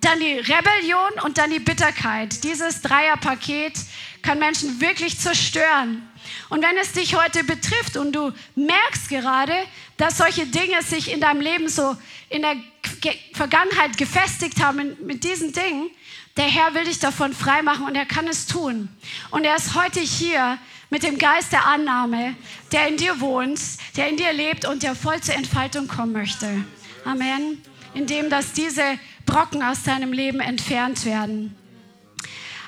dann 0.06 0.20
die 0.20 0.38
Rebellion 0.38 1.14
und 1.24 1.38
dann 1.38 1.50
die 1.50 1.60
Bitterkeit. 1.60 2.44
Dieses 2.44 2.82
Dreierpaket 2.82 3.74
kann 4.22 4.38
Menschen 4.38 4.80
wirklich 4.80 5.20
zerstören. 5.20 6.08
Und 6.50 6.64
wenn 6.64 6.78
es 6.78 6.92
dich 6.92 7.16
heute 7.16 7.44
betrifft 7.44 7.98
und 7.98 8.14
du 8.14 8.32
merkst 8.56 9.10
gerade, 9.10 9.54
dass 9.98 10.18
solche 10.18 10.46
Dinge 10.46 10.82
sich 10.84 11.12
in 11.12 11.22
deinem 11.22 11.42
Leben 11.42 11.70
so 11.70 11.96
in 12.30 12.44
der 12.44 12.56
Vergangenheit 13.34 13.98
gefestigt 13.98 14.62
haben 14.62 14.96
mit 15.06 15.24
diesen 15.24 15.54
Dingen, 15.54 15.90
der 16.38 16.46
Herr 16.46 16.74
will 16.76 16.84
dich 16.84 17.00
davon 17.00 17.34
freimachen 17.34 17.86
und 17.86 17.96
er 17.96 18.06
kann 18.06 18.28
es 18.28 18.46
tun. 18.46 18.90
Und 19.32 19.46
er 19.46 19.56
ist 19.56 19.74
heute 19.74 20.02
hier 20.02 20.58
mit 20.90 21.04
dem 21.04 21.18
Geist 21.18 21.52
der 21.52 21.66
Annahme, 21.66 22.36
der 22.72 22.88
in 22.90 22.98
dir 22.98 23.20
wohnt, 23.22 23.60
der 23.96 24.10
in 24.10 24.18
dir 24.18 24.34
lebt 24.34 24.66
und 24.66 24.84
der 24.84 24.96
voll 24.96 25.20
zur 25.22 25.36
Entfaltung 25.36 25.88
kommen 25.88 26.12
möchte. 26.12 26.64
Amen. 27.06 27.62
Indem, 27.94 28.30
dass 28.30 28.52
diese 28.52 29.00
Brocken 29.26 29.64
aus 29.64 29.84
deinem 29.84 30.14
Leben 30.14 30.40
entfernt 30.40 31.06
werden. 31.06 31.56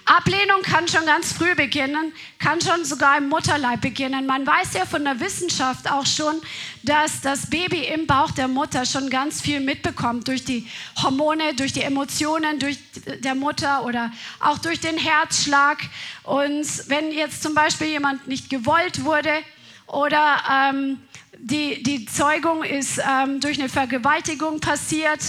Ablehnung 0.07 0.61
kann 0.61 0.87
schon 0.87 1.05
ganz 1.05 1.33
früh 1.33 1.53
beginnen, 1.53 2.13
kann 2.39 2.61
schon 2.61 2.85
sogar 2.85 3.17
im 3.17 3.27
Mutterleib 3.27 3.81
beginnen. 3.81 4.25
Man 4.25 4.47
weiß 4.47 4.73
ja 4.75 4.85
von 4.85 5.03
der 5.03 5.19
Wissenschaft 5.19 5.91
auch 5.91 6.05
schon, 6.05 6.35
dass 6.83 7.19
das 7.19 7.49
Baby 7.49 7.83
im 7.93 8.07
Bauch 8.07 8.31
der 8.31 8.47
Mutter 8.47 8.85
schon 8.85 9.09
ganz 9.09 9.41
viel 9.41 9.59
mitbekommt 9.59 10.29
durch 10.29 10.45
die 10.45 10.65
Hormone, 11.03 11.53
durch 11.55 11.73
die 11.73 11.81
Emotionen, 11.81 12.57
durch 12.57 12.79
der 13.19 13.35
Mutter 13.35 13.83
oder 13.83 14.09
auch 14.39 14.59
durch 14.59 14.79
den 14.79 14.97
Herzschlag. 14.97 15.79
Und 16.23 16.65
wenn 16.87 17.11
jetzt 17.11 17.43
zum 17.43 17.53
Beispiel 17.53 17.87
jemand 17.87 18.29
nicht 18.29 18.49
gewollt 18.49 19.03
wurde 19.03 19.33
oder 19.87 20.41
ähm, 20.49 20.99
die, 21.37 21.83
die 21.83 22.05
Zeugung 22.05 22.63
ist 22.63 22.99
ähm, 22.99 23.41
durch 23.41 23.59
eine 23.59 23.67
Vergewaltigung 23.67 24.61
passiert, 24.61 25.19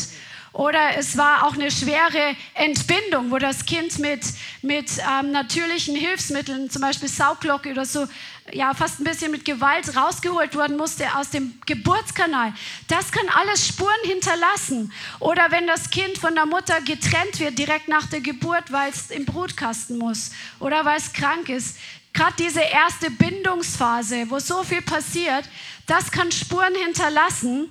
oder 0.53 0.97
es 0.97 1.17
war 1.17 1.47
auch 1.47 1.55
eine 1.55 1.71
schwere 1.71 2.35
Entbindung, 2.55 3.31
wo 3.31 3.39
das 3.39 3.67
Kind 3.67 3.99
mit, 3.99 4.23
mit 4.63 4.91
ähm, 4.99 5.31
natürlichen 5.31 5.95
Hilfsmitteln, 5.95 6.71
zum 6.71 6.83
Beispiel 6.83 7.09
Sauglocke 7.09 7.71
oder 7.71 7.85
so, 7.85 8.07
ja, 8.53 8.73
fast 8.75 9.01
ein 9.01 9.05
bisschen 9.05 9.31
mit 9.31 9.45
Gewalt 9.45 9.95
rausgeholt 9.97 10.57
worden 10.57 10.77
musste 10.77 11.15
aus 11.17 11.31
dem 11.31 11.61
Geburtskanal. 11.67 12.53
Das 12.89 13.13
kann 13.13 13.29
alles 13.29 13.67
Spuren 13.67 13.91
hinterlassen. 14.05 14.93
Oder 15.21 15.51
wenn 15.51 15.67
das 15.67 15.91
Kind 15.91 16.19
von 16.19 16.35
der 16.35 16.47
Mutter 16.47 16.81
getrennt 16.81 17.41
wird 17.41 17.59
direkt 17.59 17.89
nach 17.89 18.07
der 18.07 18.21
Geburt, 18.21 18.73
weil 18.73 18.91
es 18.91 19.11
im 19.11 19.25
Brutkasten 19.25 19.99
muss 19.99 20.31
oder 20.61 20.85
weil 20.85 20.99
es 20.99 21.13
krank 21.13 21.49
ist. 21.49 21.77
Gerade 22.15 22.35
diese 22.39 22.63
erste 22.63 23.11
Bindungsphase, 23.11 24.31
wo 24.31 24.39
so 24.39 24.65
viel 24.65 24.83
passiert, 24.83 25.45
das 25.87 26.11
kann 26.11 26.33
Spuren 26.33 26.75
hinterlassen. 26.75 27.69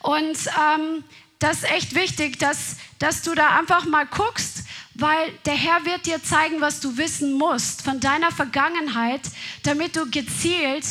Und 0.00 0.36
ähm, 0.46 1.04
das 1.38 1.58
ist 1.58 1.70
echt 1.70 1.94
wichtig, 1.94 2.38
dass, 2.38 2.76
dass 2.98 3.22
du 3.22 3.34
da 3.34 3.56
einfach 3.58 3.84
mal 3.84 4.06
guckst, 4.06 4.64
weil 4.94 5.32
der 5.46 5.54
Herr 5.54 5.84
wird 5.84 6.06
dir 6.06 6.22
zeigen, 6.22 6.60
was 6.60 6.80
du 6.80 6.96
wissen 6.96 7.32
musst 7.34 7.82
von 7.82 8.00
deiner 8.00 8.32
Vergangenheit, 8.32 9.20
damit 9.62 9.94
du 9.94 10.10
gezielt 10.10 10.84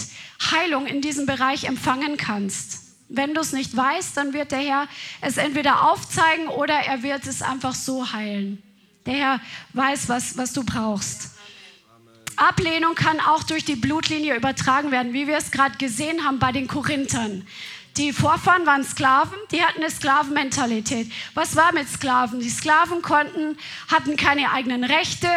Heilung 0.52 0.86
in 0.86 1.02
diesem 1.02 1.26
Bereich 1.26 1.66
empfangen 1.66 2.16
kannst. 2.16 2.84
Wenn 3.10 3.34
du 3.34 3.42
es 3.42 3.52
nicht 3.52 3.76
weißt, 3.76 4.16
dann 4.16 4.34
wird 4.34 4.52
der 4.52 4.60
Herr 4.60 4.88
es 5.22 5.38
entweder 5.38 5.90
aufzeigen 5.90 6.48
oder 6.48 6.76
er 6.76 7.04
wird 7.04 7.26
es 7.28 7.42
einfach 7.42 7.76
so 7.76 8.14
heilen. 8.14 8.62
Der 9.06 9.14
Herr 9.16 9.42
weiß, 9.74 10.10
was, 10.10 10.38
was 10.38 10.54
du 10.54 10.64
brauchst. 10.64 11.32
Ablehnung 12.38 12.94
kann 12.96 13.20
auch 13.20 13.44
durch 13.44 13.66
die 13.66 13.76
Blutlinie 13.76 14.36
übertragen 14.36 14.92
werden, 14.92 15.14
wie 15.14 15.28
wir 15.28 15.38
es 15.38 15.52
gerade 15.52 15.78
gesehen 15.78 16.24
haben 16.24 16.40
bei 16.40 16.52
den 16.52 16.68
Korinthern. 16.68 17.48
Die 17.98 18.14
Vorfahren 18.14 18.68
waren 18.68 18.84
Sklaven, 18.84 19.36
die 19.52 19.64
hatten 19.64 19.82
eine 19.82 19.90
Sklavenmentalität. 19.90 21.12
Was 21.34 21.56
war 21.56 21.74
mit 21.74 21.90
Sklaven? 21.90 22.40
Die 22.40 22.50
Sklaven 22.50 23.02
konnten, 23.02 23.58
hatten 23.88 24.16
keine 24.16 24.52
eigenen 24.52 24.84
Rechte, 24.84 25.28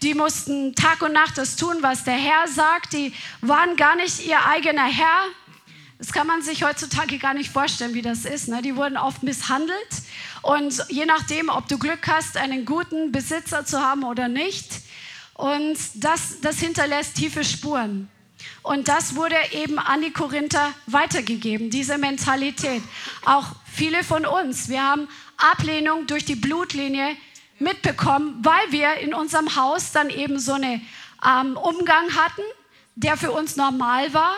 die 0.00 0.14
mussten 0.14 0.76
Tag 0.76 1.02
und 1.02 1.12
Nacht 1.12 1.38
das 1.38 1.56
tun, 1.56 1.78
was 1.80 2.04
der 2.04 2.14
Herr 2.14 2.46
sagt. 2.46 2.92
Die 2.92 3.12
waren 3.40 3.74
gar 3.74 3.96
nicht 3.96 4.24
ihr 4.24 4.46
eigener 4.46 4.84
Herr. 4.84 5.24
Das 5.98 6.12
kann 6.12 6.28
man 6.28 6.40
sich 6.40 6.62
heutzutage 6.62 7.18
gar 7.18 7.34
nicht 7.34 7.50
vorstellen, 7.50 7.94
wie 7.94 8.02
das 8.02 8.24
ist. 8.24 8.46
Ne? 8.46 8.62
Die 8.62 8.76
wurden 8.76 8.96
oft 8.96 9.24
misshandelt. 9.24 9.74
Und 10.42 10.84
je 10.90 11.06
nachdem, 11.06 11.48
ob 11.48 11.66
du 11.66 11.78
Glück 11.78 12.06
hast, 12.06 12.36
einen 12.36 12.64
guten 12.64 13.10
Besitzer 13.10 13.66
zu 13.66 13.80
haben 13.80 14.04
oder 14.04 14.28
nicht. 14.28 14.82
Und 15.34 15.76
das, 15.94 16.40
das 16.40 16.60
hinterlässt 16.60 17.16
tiefe 17.16 17.42
Spuren. 17.42 18.08
Und 18.64 18.88
das 18.88 19.14
wurde 19.14 19.36
eben 19.52 19.78
an 19.78 20.00
die 20.00 20.10
Korinther 20.10 20.72
weitergegeben, 20.86 21.68
diese 21.68 21.98
Mentalität. 21.98 22.82
Auch 23.26 23.44
viele 23.70 24.02
von 24.02 24.24
uns, 24.24 24.70
wir 24.70 24.82
haben 24.82 25.06
Ablehnung 25.36 26.06
durch 26.06 26.24
die 26.24 26.34
Blutlinie 26.34 27.14
mitbekommen, 27.58 28.38
weil 28.42 28.72
wir 28.72 28.94
in 28.96 29.12
unserem 29.12 29.54
Haus 29.54 29.92
dann 29.92 30.08
eben 30.08 30.38
so 30.38 30.54
einen 30.54 30.80
ähm, 31.22 31.58
Umgang 31.58 32.16
hatten, 32.16 32.40
der 32.94 33.18
für 33.18 33.32
uns 33.32 33.56
normal 33.56 34.14
war, 34.14 34.34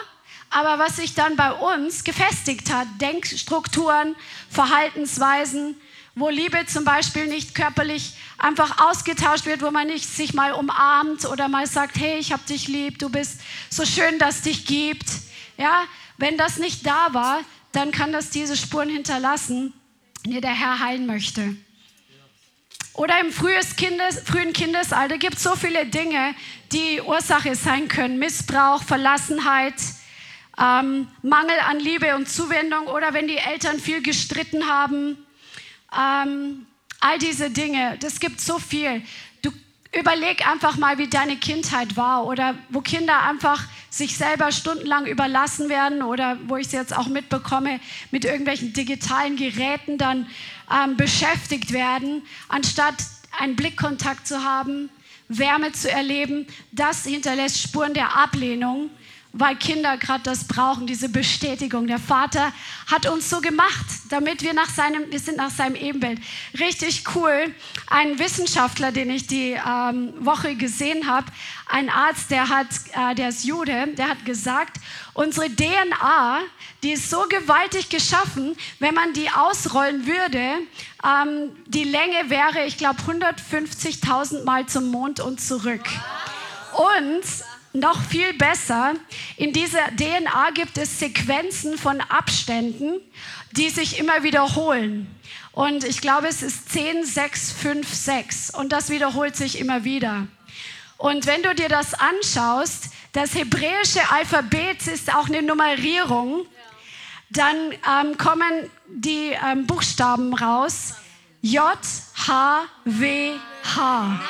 aber 0.50 0.80
was 0.80 0.96
sich 0.96 1.14
dann 1.14 1.36
bei 1.36 1.52
uns 1.52 2.02
gefestigt 2.02 2.72
hat, 2.72 2.88
Denkstrukturen, 3.00 4.16
Verhaltensweisen, 4.50 5.76
wo 6.16 6.30
Liebe 6.30 6.64
zum 6.66 6.84
Beispiel 6.84 7.26
nicht 7.26 7.54
körperlich 7.54 8.14
einfach 8.38 8.80
ausgetauscht 8.88 9.44
wird, 9.44 9.60
wo 9.60 9.70
man 9.70 9.86
nicht 9.86 10.08
sich 10.08 10.32
mal 10.32 10.52
umarmt 10.52 11.26
oder 11.26 11.48
mal 11.48 11.66
sagt, 11.66 11.98
hey, 11.98 12.18
ich 12.18 12.32
hab 12.32 12.44
dich 12.46 12.68
lieb, 12.68 12.98
du 12.98 13.10
bist 13.10 13.42
so 13.68 13.84
schön, 13.84 14.18
dass 14.18 14.40
dich 14.40 14.64
gibt. 14.64 15.06
Ja, 15.58 15.84
wenn 16.16 16.38
das 16.38 16.56
nicht 16.56 16.86
da 16.86 17.12
war, 17.12 17.40
dann 17.72 17.92
kann 17.92 18.12
das 18.12 18.30
diese 18.30 18.56
Spuren 18.56 18.88
hinterlassen, 18.88 19.74
die 20.24 20.40
der 20.40 20.54
Herr 20.54 20.80
heilen 20.80 21.04
möchte. 21.04 21.54
Oder 22.94 23.20
im 23.20 23.30
Kindes, 23.76 24.20
frühen 24.24 24.54
Kindesalter 24.54 25.18
gibt 25.18 25.36
es 25.36 25.42
so 25.42 25.54
viele 25.54 25.84
Dinge, 25.84 26.34
die 26.72 27.02
Ursache 27.02 27.54
sein 27.54 27.88
können. 27.88 28.18
Missbrauch, 28.18 28.82
Verlassenheit, 28.82 29.74
ähm, 30.58 31.08
Mangel 31.20 31.60
an 31.68 31.78
Liebe 31.78 32.16
und 32.16 32.26
Zuwendung 32.26 32.86
oder 32.86 33.12
wenn 33.12 33.28
die 33.28 33.36
Eltern 33.36 33.78
viel 33.78 34.02
gestritten 34.02 34.66
haben, 34.66 35.25
ähm, 35.92 36.66
all 37.00 37.18
diese 37.18 37.50
Dinge, 37.50 37.96
das 38.00 38.20
gibt 38.20 38.40
so 38.40 38.58
viel. 38.58 39.02
Du 39.42 39.50
überleg 39.98 40.46
einfach 40.48 40.76
mal, 40.76 40.98
wie 40.98 41.08
deine 41.08 41.36
Kindheit 41.36 41.96
war 41.96 42.26
oder 42.26 42.54
wo 42.68 42.80
Kinder 42.80 43.22
einfach 43.22 43.64
sich 43.90 44.16
selber 44.16 44.52
stundenlang 44.52 45.06
überlassen 45.06 45.68
werden 45.68 46.02
oder 46.02 46.38
wo 46.46 46.56
ich 46.56 46.66
es 46.66 46.72
jetzt 46.72 46.96
auch 46.96 47.06
mitbekomme, 47.06 47.80
mit 48.10 48.24
irgendwelchen 48.24 48.72
digitalen 48.72 49.36
Geräten 49.36 49.98
dann 49.98 50.26
ähm, 50.70 50.96
beschäftigt 50.96 51.72
werden, 51.72 52.22
anstatt 52.48 52.96
einen 53.38 53.56
Blickkontakt 53.56 54.26
zu 54.26 54.42
haben, 54.44 54.90
Wärme 55.28 55.72
zu 55.72 55.90
erleben. 55.90 56.46
Das 56.72 57.04
hinterlässt 57.04 57.60
Spuren 57.60 57.94
der 57.94 58.16
Ablehnung, 58.16 58.90
weil 59.38 59.56
Kinder 59.56 59.98
gerade 59.98 60.22
das 60.24 60.44
brauchen, 60.44 60.86
diese 60.86 61.08
Bestätigung. 61.08 61.86
Der 61.86 61.98
Vater 61.98 62.52
hat 62.86 63.06
uns 63.06 63.28
so 63.28 63.40
gemacht, 63.40 63.84
damit 64.08 64.42
wir 64.42 64.54
nach 64.54 64.70
seinem, 64.70 65.10
wir 65.10 65.18
sind 65.18 65.36
nach 65.36 65.50
seinem 65.50 65.74
Ebenbild. 65.74 66.20
Richtig 66.58 67.04
cool. 67.14 67.54
Ein 67.86 68.18
Wissenschaftler, 68.18 68.92
den 68.92 69.10
ich 69.10 69.26
die 69.26 69.52
ähm, 69.52 70.14
Woche 70.24 70.54
gesehen 70.54 71.06
habe, 71.06 71.26
ein 71.68 71.90
Arzt, 71.90 72.30
der 72.30 72.48
hat, 72.48 72.68
äh, 72.92 73.14
der 73.14 73.28
ist 73.28 73.44
Jude, 73.44 73.88
der 73.88 74.08
hat 74.08 74.24
gesagt, 74.24 74.78
unsere 75.12 75.50
DNA, 75.50 76.40
die 76.82 76.92
ist 76.92 77.10
so 77.10 77.26
gewaltig 77.28 77.90
geschaffen, 77.90 78.56
wenn 78.78 78.94
man 78.94 79.12
die 79.12 79.28
ausrollen 79.30 80.06
würde, 80.06 80.60
ähm, 81.04 81.50
die 81.66 81.84
Länge 81.84 82.30
wäre, 82.30 82.64
ich 82.66 82.78
glaube, 82.78 83.02
150.000 83.02 84.44
Mal 84.44 84.66
zum 84.66 84.90
Mond 84.90 85.20
und 85.20 85.40
zurück. 85.40 85.84
Und 86.72 87.24
noch 87.76 88.02
viel 88.02 88.32
besser, 88.34 88.94
in 89.36 89.52
dieser 89.52 89.86
DNA 89.96 90.50
gibt 90.54 90.78
es 90.78 90.98
Sequenzen 90.98 91.78
von 91.78 92.00
Abständen, 92.00 93.00
die 93.52 93.70
sich 93.70 93.98
immer 93.98 94.22
wiederholen. 94.22 95.06
Und 95.52 95.84
ich 95.84 96.00
glaube, 96.00 96.28
es 96.28 96.42
ist 96.42 96.70
10, 96.70 97.04
6, 97.04 97.52
5, 97.52 97.88
6. 97.88 98.50
Und 98.50 98.72
das 98.72 98.90
wiederholt 98.90 99.36
sich 99.36 99.58
immer 99.58 99.84
wieder. 99.84 100.26
Und 100.98 101.26
wenn 101.26 101.42
du 101.42 101.54
dir 101.54 101.68
das 101.68 101.94
anschaust, 101.94 102.90
das 103.12 103.34
hebräische 103.34 104.00
Alphabet 104.10 104.86
ist 104.86 105.14
auch 105.14 105.28
eine 105.28 105.42
Nummerierung, 105.42 106.46
dann 107.30 107.56
ähm, 107.72 108.16
kommen 108.18 108.70
die 108.88 109.32
ähm, 109.46 109.66
Buchstaben 109.66 110.34
raus. 110.34 110.94
J, 111.42 111.62
H, 112.26 112.64
W, 112.84 113.32
H 113.64 114.20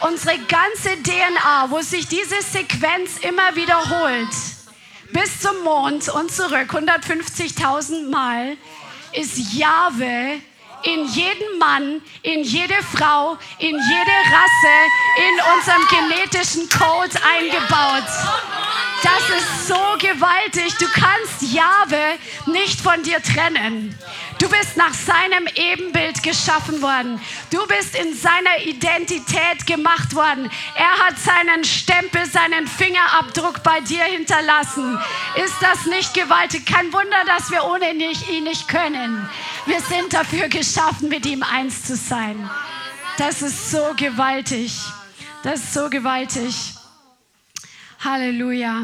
unsere 0.00 0.38
ganze 0.38 1.02
DNA, 1.02 1.70
wo 1.70 1.80
sich 1.80 2.06
diese 2.08 2.40
Sequenz 2.42 3.18
immer 3.18 3.54
wiederholt, 3.54 4.28
bis 5.12 5.40
zum 5.40 5.62
Mond 5.62 6.08
und 6.08 6.32
zurück, 6.32 6.72
150.000 6.72 8.10
Mal, 8.10 8.56
ist 9.12 9.54
Jahwe 9.54 10.40
in 10.82 11.04
jeden 11.06 11.58
Mann, 11.58 12.00
in 12.22 12.42
jede 12.42 12.76
Frau, 12.82 13.36
in 13.58 13.74
jede 13.74 14.16
Rasse, 14.30 14.76
in 15.16 15.34
unserem 15.56 15.82
genetischen 15.88 16.68
Code 16.68 17.18
eingebaut. 17.34 18.04
Das 19.02 19.38
ist 19.38 19.68
so 19.68 19.74
gewaltig. 19.98 20.74
Du 20.78 20.86
kannst 20.92 21.52
Jahwe 21.52 22.18
nicht 22.46 22.80
von 22.80 23.02
dir 23.02 23.22
trennen. 23.22 23.96
Du 24.38 24.48
bist 24.50 24.76
nach 24.76 24.92
seinem 24.92 25.48
Ebenbild 25.54 26.22
geschaffen 26.22 26.82
worden. 26.82 27.20
Du 27.50 27.66
bist 27.66 27.94
in 27.94 28.14
seiner 28.14 28.58
Identität 28.66 29.66
gemacht 29.66 30.14
worden. 30.14 30.50
Er 30.74 31.06
hat 31.06 31.18
seinen 31.18 31.64
Stempel, 31.64 32.26
seinen 32.26 32.66
Fingerabdruck 32.66 33.62
bei 33.62 33.80
dir 33.80 34.04
hinterlassen. 34.04 34.98
Ist 35.42 35.54
das 35.60 35.86
nicht 35.86 36.12
gewaltig? 36.12 36.66
Kein 36.66 36.92
Wunder, 36.92 37.24
dass 37.26 37.50
wir 37.50 37.64
ohne 37.64 37.90
ihn 37.90 38.44
nicht 38.44 38.68
können. 38.68 39.28
Wir 39.64 39.80
sind 39.80 40.12
dafür 40.12 40.48
geschaffen, 40.48 41.08
mit 41.08 41.24
ihm 41.24 41.42
eins 41.42 41.84
zu 41.84 41.96
sein. 41.96 42.50
Das 43.16 43.40
ist 43.40 43.70
so 43.70 43.94
gewaltig. 43.96 44.72
Das 45.42 45.60
ist 45.60 45.72
so 45.72 45.88
gewaltig. 45.88 46.74
Halleluja. 48.04 48.82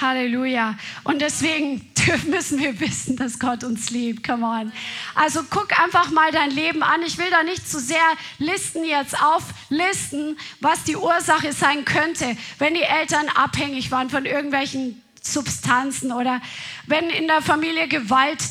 Halleluja. 0.00 0.76
Und 1.04 1.20
deswegen 1.20 1.90
müssen 2.26 2.58
wir 2.58 2.78
wissen, 2.80 3.16
dass 3.16 3.38
Gott 3.38 3.64
uns 3.64 3.90
liebt. 3.90 4.26
Come 4.26 4.46
on. 4.46 4.72
Also 5.14 5.40
guck 5.48 5.78
einfach 5.78 6.10
mal 6.10 6.30
dein 6.32 6.50
Leben 6.50 6.82
an. 6.82 7.02
Ich 7.02 7.18
will 7.18 7.30
da 7.30 7.42
nicht 7.42 7.68
zu 7.68 7.80
sehr 7.80 7.98
Listen 8.38 8.84
jetzt 8.84 9.20
auflisten, 9.20 10.36
was 10.60 10.84
die 10.84 10.96
Ursache 10.96 11.52
sein 11.52 11.84
könnte, 11.84 12.36
wenn 12.58 12.74
die 12.74 12.82
Eltern 12.82 13.28
abhängig 13.28 13.90
waren 13.90 14.10
von 14.10 14.24
irgendwelchen 14.24 15.02
Substanzen 15.22 16.12
oder 16.12 16.40
wenn 16.86 17.10
in 17.10 17.26
der 17.26 17.42
Familie 17.42 17.88
Gewalt 17.88 18.42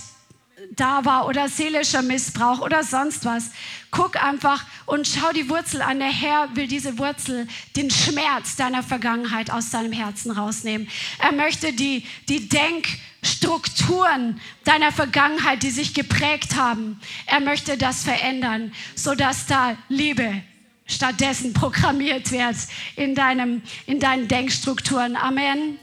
da 0.71 1.05
war 1.05 1.27
oder 1.27 1.49
seelischer 1.49 2.01
Missbrauch 2.01 2.61
oder 2.61 2.83
sonst 2.83 3.25
was. 3.25 3.51
Guck 3.91 4.21
einfach 4.21 4.65
und 4.85 5.07
schau 5.07 5.31
die 5.31 5.49
Wurzel 5.49 5.81
an. 5.81 5.99
Der 5.99 6.11
Herr 6.11 6.55
will 6.55 6.67
diese 6.67 6.97
Wurzel, 6.97 7.47
den 7.75 7.89
Schmerz 7.89 8.55
deiner 8.55 8.83
Vergangenheit 8.83 9.49
aus 9.51 9.69
deinem 9.69 9.91
Herzen 9.91 10.31
rausnehmen. 10.31 10.87
Er 11.19 11.31
möchte 11.31 11.73
die, 11.73 12.05
die 12.29 12.47
Denkstrukturen 12.49 14.39
deiner 14.65 14.91
Vergangenheit, 14.91 15.63
die 15.63 15.71
sich 15.71 15.93
geprägt 15.93 16.55
haben, 16.55 16.99
er 17.25 17.39
möchte 17.39 17.77
das 17.77 18.03
verändern, 18.03 18.73
sodass 18.95 19.45
da 19.47 19.77
Liebe 19.89 20.41
stattdessen 20.85 21.53
programmiert 21.53 22.31
wird 22.31 22.55
in, 22.95 23.13
deinem, 23.13 23.61
in 23.85 23.99
deinen 23.99 24.27
Denkstrukturen. 24.27 25.15
Amen. 25.15 25.47
Amen. 25.59 25.79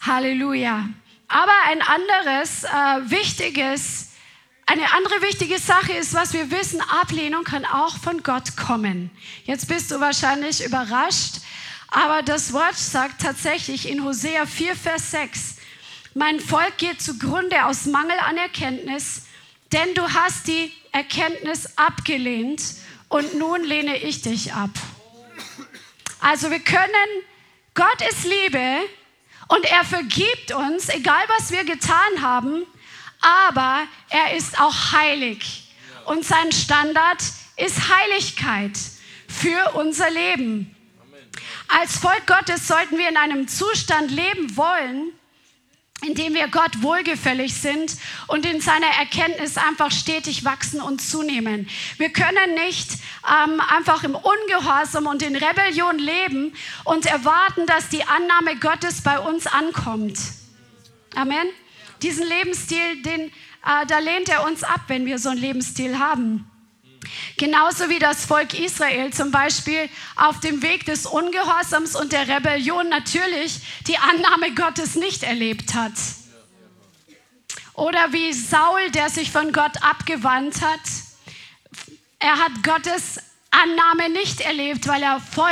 Halleluja. 0.00 0.88
Aber 1.32 1.52
ein 1.66 1.80
anderes 1.80 2.64
äh, 2.64 3.10
wichtiges, 3.10 4.10
eine 4.66 4.92
andere 4.92 5.22
wichtige 5.22 5.58
Sache 5.58 5.94
ist, 5.94 6.12
was 6.12 6.34
wir 6.34 6.50
wissen, 6.50 6.82
Ablehnung 6.82 7.44
kann 7.44 7.64
auch 7.64 7.96
von 7.96 8.22
Gott 8.22 8.54
kommen. 8.58 9.10
Jetzt 9.44 9.66
bist 9.66 9.90
du 9.90 9.98
wahrscheinlich 9.98 10.62
überrascht, 10.62 11.36
aber 11.88 12.20
das 12.20 12.52
Wort 12.52 12.76
sagt 12.76 13.22
tatsächlich 13.22 13.88
in 13.88 14.04
Hosea 14.04 14.44
4, 14.44 14.76
Vers 14.76 15.10
6, 15.12 15.56
mein 16.12 16.38
Volk 16.38 16.76
geht 16.76 17.00
zugrunde 17.00 17.64
aus 17.64 17.86
Mangel 17.86 18.18
an 18.18 18.36
Erkenntnis, 18.36 19.22
denn 19.72 19.94
du 19.94 20.02
hast 20.02 20.48
die 20.48 20.70
Erkenntnis 20.92 21.78
abgelehnt 21.78 22.62
und 23.08 23.38
nun 23.38 23.64
lehne 23.64 23.96
ich 23.96 24.20
dich 24.20 24.52
ab. 24.52 24.68
Also 26.20 26.50
wir 26.50 26.60
können, 26.60 27.24
Gott 27.72 28.02
ist 28.10 28.24
Liebe, 28.24 28.82
und 29.54 29.66
er 29.66 29.84
vergibt 29.84 30.52
uns, 30.52 30.88
egal 30.88 31.22
was 31.36 31.50
wir 31.50 31.64
getan 31.64 32.22
haben, 32.22 32.64
aber 33.20 33.86
er 34.08 34.34
ist 34.34 34.58
auch 34.58 34.92
heilig. 34.92 35.68
Und 36.06 36.24
sein 36.24 36.50
Standard 36.52 37.22
ist 37.56 37.90
Heiligkeit 37.94 38.78
für 39.28 39.74
unser 39.74 40.10
Leben. 40.10 40.74
Als 41.68 41.98
Volk 41.98 42.26
Gottes 42.26 42.66
sollten 42.66 42.96
wir 42.96 43.08
in 43.08 43.16
einem 43.18 43.46
Zustand 43.46 44.10
leben 44.10 44.56
wollen, 44.56 45.12
indem 46.06 46.34
wir 46.34 46.48
Gott 46.48 46.82
wohlgefällig 46.82 47.54
sind 47.54 47.96
und 48.26 48.44
in 48.44 48.60
seiner 48.60 48.88
Erkenntnis 48.98 49.56
einfach 49.56 49.90
stetig 49.90 50.44
wachsen 50.44 50.80
und 50.80 51.00
zunehmen. 51.00 51.68
Wir 51.96 52.10
können 52.10 52.54
nicht 52.54 52.90
ähm, 53.26 53.60
einfach 53.60 54.04
im 54.04 54.14
Ungehorsam 54.14 55.06
und 55.06 55.22
in 55.22 55.36
Rebellion 55.36 55.98
leben 55.98 56.54
und 56.84 57.06
erwarten, 57.06 57.66
dass 57.66 57.88
die 57.88 58.04
Annahme 58.04 58.56
Gottes 58.56 59.02
bei 59.02 59.18
uns 59.18 59.46
ankommt. 59.46 60.18
Amen. 61.14 61.46
Diesen 62.02 62.26
Lebensstil, 62.26 63.02
den, 63.02 63.20
äh, 63.20 63.86
da 63.86 63.98
lehnt 63.98 64.28
er 64.28 64.44
uns 64.44 64.64
ab, 64.64 64.80
wenn 64.88 65.06
wir 65.06 65.18
so 65.18 65.28
einen 65.28 65.40
Lebensstil 65.40 65.98
haben. 65.98 66.51
Genauso 67.36 67.88
wie 67.88 67.98
das 67.98 68.24
Volk 68.26 68.54
Israel 68.58 69.12
zum 69.12 69.30
Beispiel 69.30 69.88
auf 70.16 70.40
dem 70.40 70.62
Weg 70.62 70.86
des 70.86 71.06
Ungehorsams 71.06 71.96
und 71.96 72.12
der 72.12 72.28
Rebellion 72.28 72.88
natürlich 72.88 73.60
die 73.86 73.98
Annahme 73.98 74.54
Gottes 74.54 74.94
nicht 74.94 75.22
erlebt 75.22 75.74
hat. 75.74 75.92
Oder 77.74 78.12
wie 78.12 78.32
Saul, 78.32 78.90
der 78.90 79.08
sich 79.08 79.30
von 79.30 79.52
Gott 79.52 79.82
abgewandt 79.82 80.60
hat. 80.60 80.80
Er 82.18 82.38
hat 82.38 82.62
Gottes 82.62 83.20
Annahme 83.50 84.10
nicht 84.10 84.40
erlebt, 84.40 84.86
weil 84.86 85.02
er 85.02 85.20
voll 85.20 85.50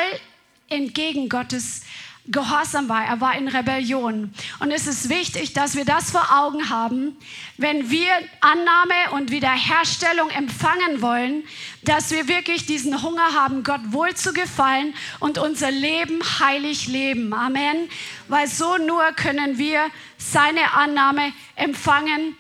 entgegen 0.69 1.29
Gottes 1.29 1.83
gehorsam 2.31 2.89
war, 2.89 3.05
er 3.05 3.21
war 3.21 3.37
in 3.37 3.49
Rebellion. 3.49 4.33
Und 4.59 4.71
es 4.71 4.87
ist 4.87 5.09
wichtig, 5.09 5.53
dass 5.53 5.75
wir 5.75 5.85
das 5.85 6.11
vor 6.11 6.27
Augen 6.33 6.71
haben, 6.71 7.17
wenn 7.57 7.91
wir 7.91 8.11
Annahme 8.41 9.13
und 9.13 9.31
Wiederherstellung 9.31 10.31
empfangen 10.31 11.03
wollen, 11.03 11.45
dass 11.83 12.11
wir 12.11 12.29
wirklich 12.29 12.67
diesen 12.67 13.03
Hunger 13.03 13.35
haben, 13.35 13.65
Gott 13.65 13.81
wohl 13.87 14.15
zu 14.15 14.33
gefallen 14.33 14.95
und 15.19 15.39
unser 15.39 15.71
Leben 15.71 16.21
heilig 16.39 16.87
leben. 16.87 17.33
Amen. 17.33 17.89
Weil 18.29 18.47
so 18.47 18.77
nur 18.79 19.13
können 19.13 19.59
wir 19.59 19.87
seine 20.17 20.73
Annahme 20.75 21.33
empfangen 21.57 22.37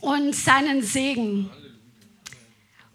und 0.00 0.34
seinen 0.34 0.82
Segen. 0.82 1.50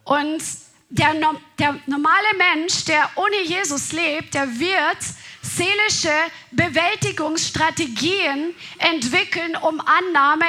Und 0.03 0.41
der, 0.89 1.13
der 1.59 1.79
normale 1.87 2.27
Mensch, 2.37 2.85
der 2.85 3.09
ohne 3.15 3.43
Jesus 3.43 3.91
lebt, 3.91 4.33
der 4.33 4.59
wird 4.59 4.97
seelische 5.45 6.11
Bewältigungsstrategien 6.51 8.53
entwickeln, 8.79 9.55
um 9.55 9.79
Annahme 9.79 10.45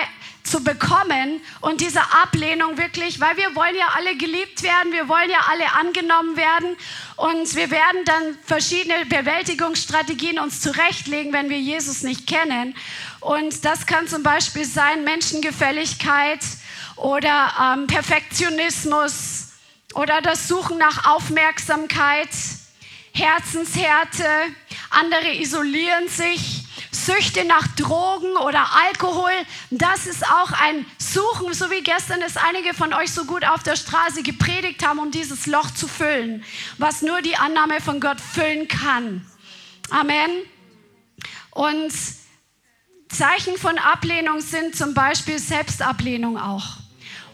zu 0.47 0.63
bekommen 0.63 1.41
und 1.61 1.81
diese 1.81 2.01
Ablehnung 2.23 2.79
wirklich, 2.79 3.21
weil 3.21 3.37
wir 3.37 3.55
wollen 3.57 3.75
ja 3.77 3.89
alle 3.97 4.17
geliebt 4.17 4.63
werden, 4.63 4.93
wir 4.93 5.09
wollen 5.09 5.29
ja 5.29 5.41
alle 5.51 5.73
angenommen 5.73 6.37
werden 6.37 6.77
und 7.17 7.55
wir 7.57 7.71
werden 7.71 8.05
dann 8.05 8.39
verschiedene 8.45 9.05
Bewältigungsstrategien 9.07 10.39
uns 10.39 10.61
zurechtlegen, 10.61 11.33
wenn 11.33 11.51
wir 11.51 11.59
Jesus 11.59 12.03
nicht 12.03 12.27
kennen. 12.27 12.75
Und 13.21 13.65
das 13.65 13.87
kann 13.87 14.07
zum 14.07 14.23
Beispiel 14.23 14.65
sein 14.65 15.05
Menschengefälligkeit 15.05 16.41
oder 16.95 17.53
ähm, 17.61 17.87
Perfektionismus 17.89 19.49
oder 19.95 20.21
das 20.21 20.47
Suchen 20.47 20.79
nach 20.79 21.11
Aufmerksamkeit, 21.11 22.29
Herzenshärte, 23.17 24.29
andere 24.91 25.33
isolieren 25.41 26.09
sich. 26.09 26.63
Süchte 26.91 27.45
nach 27.45 27.67
Drogen 27.77 28.37
oder 28.37 28.67
Alkohol, 28.89 29.31
das 29.71 30.07
ist 30.07 30.27
auch 30.27 30.51
ein 30.53 30.85
Suchen, 30.99 31.55
so 31.55 31.71
wie 31.71 31.83
gestern 31.83 32.21
es 32.23 32.37
einige 32.37 32.75
von 32.75 32.93
euch 32.93 33.13
so 33.13 33.27
gut 33.27 33.45
auf 33.45 33.63
der 33.63 33.77
Straße 33.77 34.23
gepredigt 34.23 34.85
haben, 34.85 34.99
um 34.99 35.11
dieses 35.11 35.47
Loch 35.47 35.71
zu 35.71 35.87
füllen, 35.89 36.43
was 36.79 37.03
nur 37.03 37.23
die 37.23 37.37
Annahme 37.37 37.81
von 37.81 38.01
Gott 38.01 38.21
füllen 38.21 38.67
kann. 38.67 39.25
Amen. 39.91 40.31
Und 41.51 41.93
Zeichen 43.09 43.57
von 43.57 43.79
Ablehnung 43.79 44.41
sind 44.41 44.75
zum 44.75 44.95
Beispiel 44.95 45.39
Selbstablehnung 45.39 46.39
auch. 46.39 46.79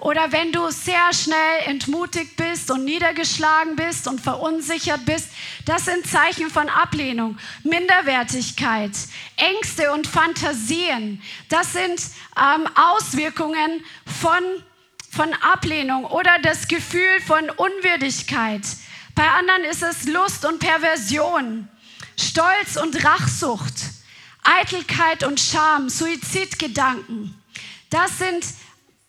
Oder 0.02 0.32
wenn 0.32 0.50
du 0.50 0.68
sehr 0.70 1.12
schnell 1.12 1.60
entmutigt 1.66 2.34
bist 2.34 2.72
und 2.72 2.84
niedergeschlagen 2.84 3.76
bist 3.76 4.08
und 4.08 4.20
verunsichert 4.20 5.04
bist, 5.04 5.28
das 5.64 5.84
sind 5.84 6.04
Zeichen 6.04 6.50
von 6.50 6.68
Ablehnung. 6.68 7.38
Minderwertigkeit, 7.62 8.90
Ängste 9.36 9.92
und 9.92 10.08
Fantasien, 10.08 11.22
das 11.48 11.74
sind 11.74 12.02
ähm, 12.36 12.68
Auswirkungen 12.74 13.84
von, 14.20 14.42
von 15.08 15.32
Ablehnung 15.34 16.04
oder 16.06 16.36
das 16.42 16.66
Gefühl 16.66 17.20
von 17.24 17.48
Unwürdigkeit. 17.50 18.62
Bei 19.14 19.28
anderen 19.28 19.62
ist 19.62 19.84
es 19.84 20.08
Lust 20.08 20.44
und 20.44 20.58
Perversion, 20.58 21.68
Stolz 22.18 22.74
und 22.74 23.04
Rachsucht, 23.04 23.74
Eitelkeit 24.42 25.22
und 25.22 25.38
Scham, 25.38 25.88
Suizidgedanken. 25.88 27.40
Das 27.88 28.18
sind 28.18 28.44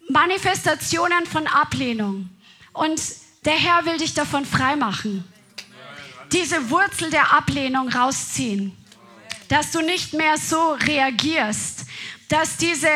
Manifestationen 0.10 1.26
von 1.26 1.48
Ablehnung. 1.48 2.30
Und 2.74 3.02
der 3.46 3.54
Herr 3.54 3.86
will 3.86 3.98
dich 3.98 4.14
davon 4.14 4.46
freimachen. 4.46 5.24
Diese 6.32 6.70
Wurzel 6.70 7.10
der 7.10 7.34
Ablehnung 7.34 7.90
rausziehen. 7.90 8.76
Dass 9.50 9.72
du 9.72 9.82
nicht 9.82 10.14
mehr 10.14 10.38
so 10.38 10.74
reagierst. 10.74 11.86
Dass 12.30 12.58
diese, 12.58 12.90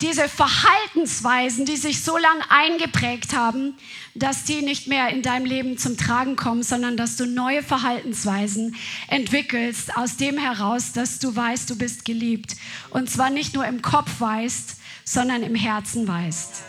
diese 0.00 0.28
Verhaltensweisen, 0.28 1.66
die 1.66 1.76
sich 1.76 2.02
so 2.02 2.16
lange 2.16 2.50
eingeprägt 2.50 3.34
haben, 3.34 3.76
dass 4.14 4.44
die 4.44 4.62
nicht 4.62 4.86
mehr 4.86 5.10
in 5.10 5.22
deinem 5.22 5.44
Leben 5.44 5.78
zum 5.78 5.96
Tragen 5.96 6.36
kommen, 6.36 6.62
sondern 6.62 6.96
dass 6.96 7.16
du 7.16 7.26
neue 7.26 7.62
Verhaltensweisen 7.62 8.76
entwickelst, 9.08 9.96
aus 9.96 10.16
dem 10.16 10.38
heraus, 10.38 10.92
dass 10.92 11.18
du 11.18 11.34
weißt, 11.34 11.68
du 11.70 11.76
bist 11.76 12.04
geliebt. 12.04 12.56
Und 12.90 13.10
zwar 13.10 13.30
nicht 13.30 13.54
nur 13.54 13.66
im 13.66 13.82
Kopf 13.82 14.20
weißt, 14.20 14.77
sondern 15.12 15.42
im 15.42 15.54
Herzen 15.54 16.06
weißt. 16.06 16.62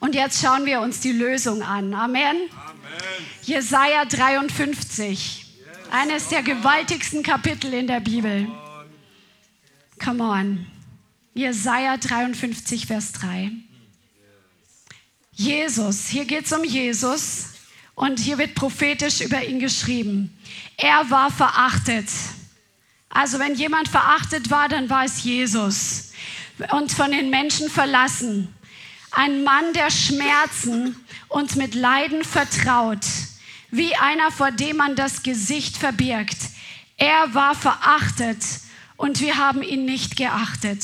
Und 0.00 0.14
jetzt 0.14 0.42
schauen 0.42 0.64
wir 0.64 0.80
uns 0.80 1.00
die 1.00 1.12
Lösung 1.12 1.62
an. 1.62 1.94
Amen. 1.94 2.36
Amen. 2.36 2.48
Jesaja 3.42 4.04
53. 4.04 5.46
Eines 5.90 6.28
der 6.28 6.42
gewaltigsten 6.42 7.22
Kapitel 7.22 7.74
in 7.74 7.86
der 7.86 8.00
Bibel. 8.00 8.48
Come 10.02 10.24
on. 10.24 10.66
Jesaja 11.34 11.98
53, 11.98 12.86
Vers 12.86 13.12
3. 13.12 13.52
Jesus, 15.32 16.08
hier 16.08 16.24
geht 16.24 16.46
es 16.46 16.52
um 16.52 16.64
Jesus 16.64 17.50
und 17.94 18.18
hier 18.18 18.38
wird 18.38 18.54
prophetisch 18.54 19.20
über 19.20 19.44
ihn 19.44 19.60
geschrieben. 19.60 20.36
Er 20.78 21.10
war 21.10 21.30
verachtet. 21.30 22.08
Also 23.08 23.38
wenn 23.38 23.54
jemand 23.54 23.88
verachtet 23.88 24.50
war, 24.50 24.68
dann 24.68 24.88
war 24.90 25.04
es 25.04 25.22
Jesus 25.22 26.12
und 26.72 26.92
von 26.92 27.10
den 27.10 27.30
Menschen 27.30 27.70
verlassen. 27.70 28.54
Ein 29.10 29.44
Mann 29.44 29.72
der 29.74 29.90
Schmerzen 29.90 30.96
und 31.28 31.56
mit 31.56 31.74
Leiden 31.74 32.24
vertraut, 32.24 33.04
wie 33.70 33.94
einer, 33.96 34.30
vor 34.30 34.50
dem 34.50 34.76
man 34.76 34.96
das 34.96 35.22
Gesicht 35.22 35.76
verbirgt. 35.76 36.38
Er 36.96 37.34
war 37.34 37.54
verachtet 37.54 38.42
und 38.96 39.20
wir 39.20 39.36
haben 39.36 39.62
ihn 39.62 39.84
nicht 39.84 40.16
geachtet. 40.16 40.82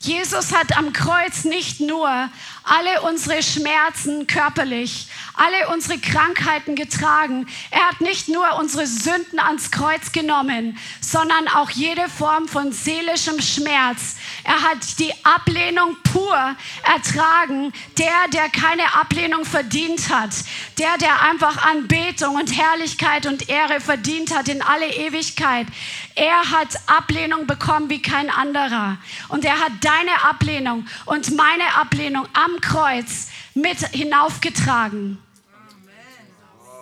Jesus 0.00 0.52
hat 0.52 0.76
am 0.76 0.92
Kreuz 0.92 1.44
nicht 1.44 1.80
nur 1.80 2.28
alle 2.64 3.02
unsere 3.02 3.42
Schmerzen 3.42 4.26
körperlich, 4.26 5.08
alle 5.34 5.68
unsere 5.68 5.98
Krankheiten 5.98 6.74
getragen. 6.76 7.46
Er 7.70 7.88
hat 7.88 8.00
nicht 8.00 8.28
nur 8.28 8.58
unsere 8.58 8.86
Sünden 8.86 9.38
ans 9.38 9.70
Kreuz 9.70 10.12
genommen, 10.12 10.78
sondern 11.00 11.46
auch 11.48 11.70
jede 11.70 12.08
Form 12.08 12.48
von 12.48 12.72
seelischem 12.72 13.40
Schmerz. 13.40 14.16
Er 14.44 14.62
hat 14.62 14.98
die 14.98 15.12
Ablehnung 15.24 15.96
pur 16.04 16.56
ertragen. 16.84 17.72
Der, 17.98 18.28
der 18.32 18.48
keine 18.48 18.94
Ablehnung 18.94 19.44
verdient 19.44 20.08
hat. 20.08 20.30
Der, 20.78 20.96
der 20.98 21.22
einfach 21.22 21.66
Anbetung 21.66 22.36
und 22.36 22.56
Herrlichkeit 22.56 23.26
und 23.26 23.48
Ehre 23.48 23.80
verdient 23.80 24.34
hat 24.34 24.48
in 24.48 24.62
alle 24.62 24.86
Ewigkeit. 24.86 25.66
Er 26.14 26.50
hat 26.50 26.68
Ablehnung 26.86 27.46
bekommen 27.46 27.90
wie 27.90 28.00
kein 28.00 28.30
anderer. 28.30 28.96
Und 29.28 29.44
er 29.44 29.58
hat 29.58 29.72
deine 29.80 30.24
Ablehnung 30.24 30.86
und 31.04 31.34
meine 31.34 31.74
Ablehnung 31.76 32.26
am 32.32 32.53
Kreuz 32.60 33.28
mit 33.54 33.78
hinaufgetragen. 33.88 35.18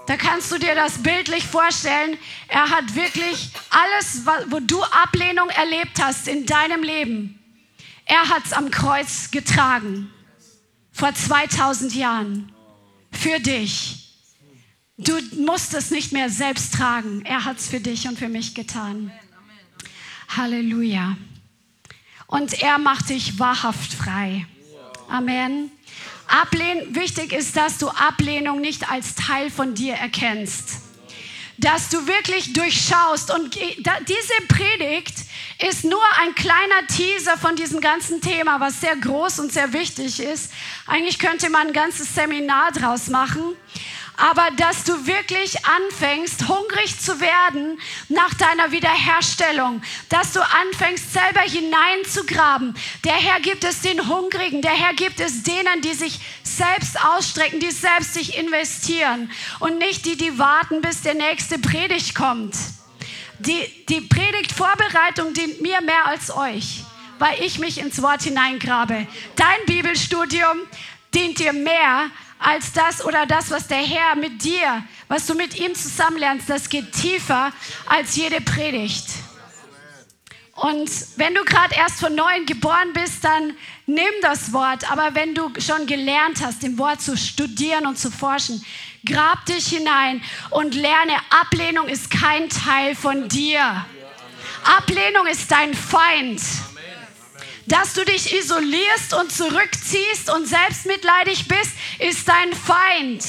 Da 0.06 0.16
kannst 0.16 0.50
du 0.50 0.58
dir 0.58 0.74
das 0.74 1.02
bildlich 1.02 1.46
vorstellen. 1.46 2.18
Er 2.48 2.70
hat 2.70 2.94
wirklich 2.94 3.50
alles, 3.70 4.22
wo 4.50 4.60
du 4.60 4.82
Ablehnung 4.82 5.48
erlebt 5.50 6.02
hast 6.02 6.28
in 6.28 6.44
deinem 6.44 6.82
Leben, 6.82 7.38
er 8.04 8.28
hat 8.28 8.44
es 8.44 8.52
am 8.52 8.70
Kreuz 8.70 9.30
getragen. 9.30 10.10
Vor 10.92 11.14
2000 11.14 11.94
Jahren. 11.94 12.52
Für 13.10 13.38
dich. 13.40 14.18
Du 14.98 15.18
musst 15.36 15.74
es 15.74 15.90
nicht 15.90 16.12
mehr 16.12 16.28
selbst 16.28 16.74
tragen. 16.74 17.24
Er 17.24 17.44
hat 17.44 17.58
es 17.58 17.68
für 17.68 17.80
dich 17.80 18.08
und 18.08 18.18
für 18.18 18.28
mich 18.28 18.54
getan. 18.54 19.10
Halleluja. 20.28 21.16
Und 22.26 22.62
er 22.62 22.78
macht 22.78 23.08
dich 23.10 23.38
wahrhaft 23.38 23.92
frei. 23.92 24.46
Amen. 25.12 25.70
Ablehn, 26.26 26.94
wichtig 26.94 27.34
ist, 27.34 27.54
dass 27.54 27.76
du 27.76 27.88
Ablehnung 27.88 28.62
nicht 28.62 28.90
als 28.90 29.14
Teil 29.14 29.50
von 29.50 29.74
dir 29.74 29.92
erkennst. 29.92 30.78
Dass 31.58 31.90
du 31.90 32.06
wirklich 32.06 32.54
durchschaust. 32.54 33.30
Und 33.30 33.54
diese 33.54 34.46
Predigt 34.48 35.14
ist 35.68 35.84
nur 35.84 36.00
ein 36.18 36.34
kleiner 36.34 36.86
Teaser 36.88 37.36
von 37.36 37.56
diesem 37.56 37.82
ganzen 37.82 38.22
Thema, 38.22 38.58
was 38.58 38.80
sehr 38.80 38.96
groß 38.96 39.40
und 39.40 39.52
sehr 39.52 39.74
wichtig 39.74 40.18
ist. 40.18 40.50
Eigentlich 40.86 41.18
könnte 41.18 41.50
man 41.50 41.66
ein 41.66 41.72
ganzes 41.74 42.14
Seminar 42.14 42.72
draus 42.72 43.08
machen 43.08 43.54
aber 44.16 44.48
dass 44.56 44.84
du 44.84 45.06
wirklich 45.06 45.64
anfängst, 45.64 46.48
hungrig 46.48 47.00
zu 47.00 47.20
werden 47.20 47.78
nach 48.08 48.34
deiner 48.34 48.70
Wiederherstellung, 48.70 49.82
dass 50.08 50.32
du 50.32 50.40
anfängst, 50.40 51.12
selber 51.12 51.40
hineinzugraben. 51.40 52.74
Der 53.04 53.14
Herr 53.14 53.40
gibt 53.40 53.64
es 53.64 53.80
den 53.80 54.08
Hungrigen, 54.08 54.62
der 54.62 54.72
Herr 54.72 54.94
gibt 54.94 55.20
es 55.20 55.42
denen, 55.42 55.80
die 55.82 55.94
sich 55.94 56.20
selbst 56.42 57.02
ausstrecken, 57.02 57.60
die 57.60 57.70
selbst 57.70 58.14
sich 58.14 58.36
investieren 58.36 59.30
und 59.60 59.78
nicht 59.78 60.04
die, 60.04 60.16
die 60.16 60.38
warten, 60.38 60.82
bis 60.82 61.02
der 61.02 61.14
nächste 61.14 61.58
Predigt 61.58 62.14
kommt. 62.14 62.54
Die, 63.38 63.86
die 63.86 64.02
Predigtvorbereitung 64.02 65.32
dient 65.34 65.62
mir 65.62 65.80
mehr 65.80 66.06
als 66.06 66.34
euch, 66.34 66.84
weil 67.18 67.42
ich 67.42 67.58
mich 67.58 67.78
ins 67.78 68.00
Wort 68.02 68.22
hineingrabe. 68.22 69.06
Dein 69.36 69.66
Bibelstudium 69.66 70.58
dient 71.12 71.38
dir 71.38 71.52
mehr 71.52 72.10
als 72.42 72.72
das 72.72 73.04
oder 73.04 73.26
das, 73.26 73.50
was 73.50 73.68
der 73.68 73.78
Herr 73.78 74.16
mit 74.16 74.42
dir, 74.44 74.82
was 75.08 75.26
du 75.26 75.34
mit 75.34 75.58
ihm 75.58 75.74
zusammenlernst, 75.74 76.48
das 76.48 76.68
geht 76.68 76.92
tiefer 76.92 77.52
als 77.86 78.16
jede 78.16 78.40
Predigt. 78.40 79.06
Und 80.54 80.90
wenn 81.16 81.34
du 81.34 81.44
gerade 81.44 81.74
erst 81.74 81.98
von 81.98 82.14
neuem 82.14 82.44
geboren 82.44 82.92
bist, 82.92 83.24
dann 83.24 83.56
nimm 83.86 84.04
das 84.20 84.52
Wort. 84.52 84.90
Aber 84.92 85.14
wenn 85.14 85.34
du 85.34 85.50
schon 85.58 85.86
gelernt 85.86 86.44
hast, 86.44 86.62
im 86.62 86.76
Wort 86.78 87.00
zu 87.00 87.16
studieren 87.16 87.86
und 87.86 87.98
zu 87.98 88.10
forschen, 88.10 88.64
grab 89.06 89.44
dich 89.46 89.68
hinein 89.68 90.22
und 90.50 90.74
lerne, 90.74 91.14
Ablehnung 91.30 91.88
ist 91.88 92.10
kein 92.10 92.50
Teil 92.50 92.94
von 92.94 93.28
dir. 93.28 93.86
Ablehnung 94.64 95.26
ist 95.26 95.50
dein 95.50 95.74
Feind 95.74 96.40
dass 97.66 97.94
du 97.94 98.04
dich 98.04 98.34
isolierst 98.34 99.14
und 99.14 99.32
zurückziehst 99.32 100.30
und 100.30 100.46
selbstmitleidig 100.46 101.48
bist, 101.48 101.72
ist 101.98 102.28
dein 102.28 102.52
Feind. 102.52 103.24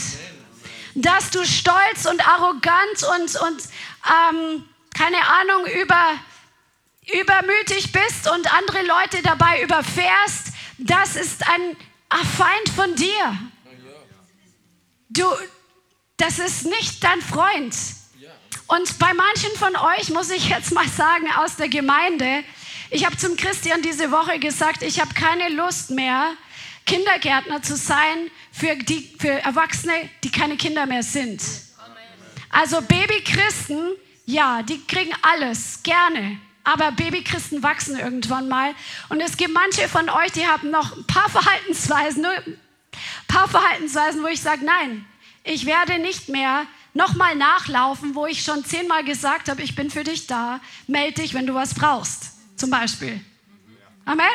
Dass 0.95 1.29
du 1.29 1.45
stolz 1.45 2.05
und 2.09 2.27
arrogant 2.27 3.03
und, 3.15 3.36
und 3.41 3.63
ähm, 4.07 4.63
keine 4.95 5.27
Ahnung, 5.27 5.65
über, 5.81 6.13
übermütig 7.13 7.91
bist 7.91 8.29
und 8.31 8.53
andere 8.53 8.84
Leute 8.84 9.21
dabei 9.23 9.61
überfährst, 9.63 10.47
das 10.77 11.15
ist 11.15 11.47
ein 11.47 11.77
Feind 12.38 12.69
von 12.75 12.95
dir. 12.95 13.38
Du, 15.09 15.25
das 16.17 16.39
ist 16.39 16.65
nicht 16.65 17.03
dein 17.03 17.21
Freund. 17.21 17.75
Und 18.67 18.97
bei 18.97 19.13
manchen 19.13 19.51
von 19.57 19.75
euch 19.75 20.09
muss 20.09 20.31
ich 20.31 20.49
jetzt 20.49 20.71
mal 20.71 20.88
sagen, 20.88 21.31
aus 21.38 21.57
der 21.57 21.69
Gemeinde, 21.69 22.43
ich 22.93 23.05
habe 23.05 23.17
zum 23.17 23.35
Christian 23.35 23.81
diese 23.81 24.11
Woche 24.11 24.37
gesagt, 24.37 24.83
ich 24.83 25.01
habe 25.01 25.13
keine 25.15 25.49
Lust 25.49 25.89
mehr, 25.89 26.33
Kindergärtner 26.85 27.61
zu 27.63 27.75
sein 27.75 28.29
für, 28.51 28.75
die, 28.75 29.15
für 29.17 29.31
Erwachsene, 29.31 29.93
die 30.23 30.29
keine 30.29 30.57
Kinder 30.57 30.85
mehr 30.85 31.01
sind. 31.01 31.41
Also 32.51 32.81
Babychristen 32.81 33.93
Ja, 34.25 34.61
die 34.61 34.79
kriegen 34.85 35.11
alles, 35.23 35.81
gerne. 35.81 36.39
Aber 36.63 36.91
Babychristen 36.91 37.63
wachsen 37.63 37.99
irgendwann 37.99 38.47
mal. 38.47 38.75
Und 39.09 39.21
es 39.21 39.37
gibt 39.37 39.53
manche 39.53 39.89
von 39.89 40.09
euch, 40.09 40.31
die 40.31 40.45
haben 40.45 40.69
noch 40.69 40.95
ein 40.95 41.07
paar 41.07 41.29
Verhaltensweisen, 41.29 42.21
nur 42.21 42.31
ein 42.31 42.57
paar 43.27 43.49
Verhaltensweisen, 43.49 44.21
wo 44.21 44.27
ich 44.27 44.39
sage, 44.39 44.63
nein, 44.63 45.03
ich 45.43 45.65
werde 45.65 45.97
nicht 45.97 46.29
mehr 46.29 46.67
nochmal 46.93 47.35
nachlaufen, 47.35 48.13
wo 48.13 48.27
ich 48.27 48.43
schon 48.43 48.63
zehnmal 48.63 49.03
gesagt 49.03 49.49
habe, 49.49 49.63
ich 49.63 49.75
bin 49.75 49.89
für 49.89 50.03
dich 50.03 50.27
da, 50.27 50.61
melde 50.85 51.21
dich, 51.21 51.33
wenn 51.33 51.47
du 51.47 51.55
was 51.55 51.73
brauchst, 51.73 52.32
zum 52.56 52.70
Beispiel. 52.70 53.20
Amen? 54.06 54.26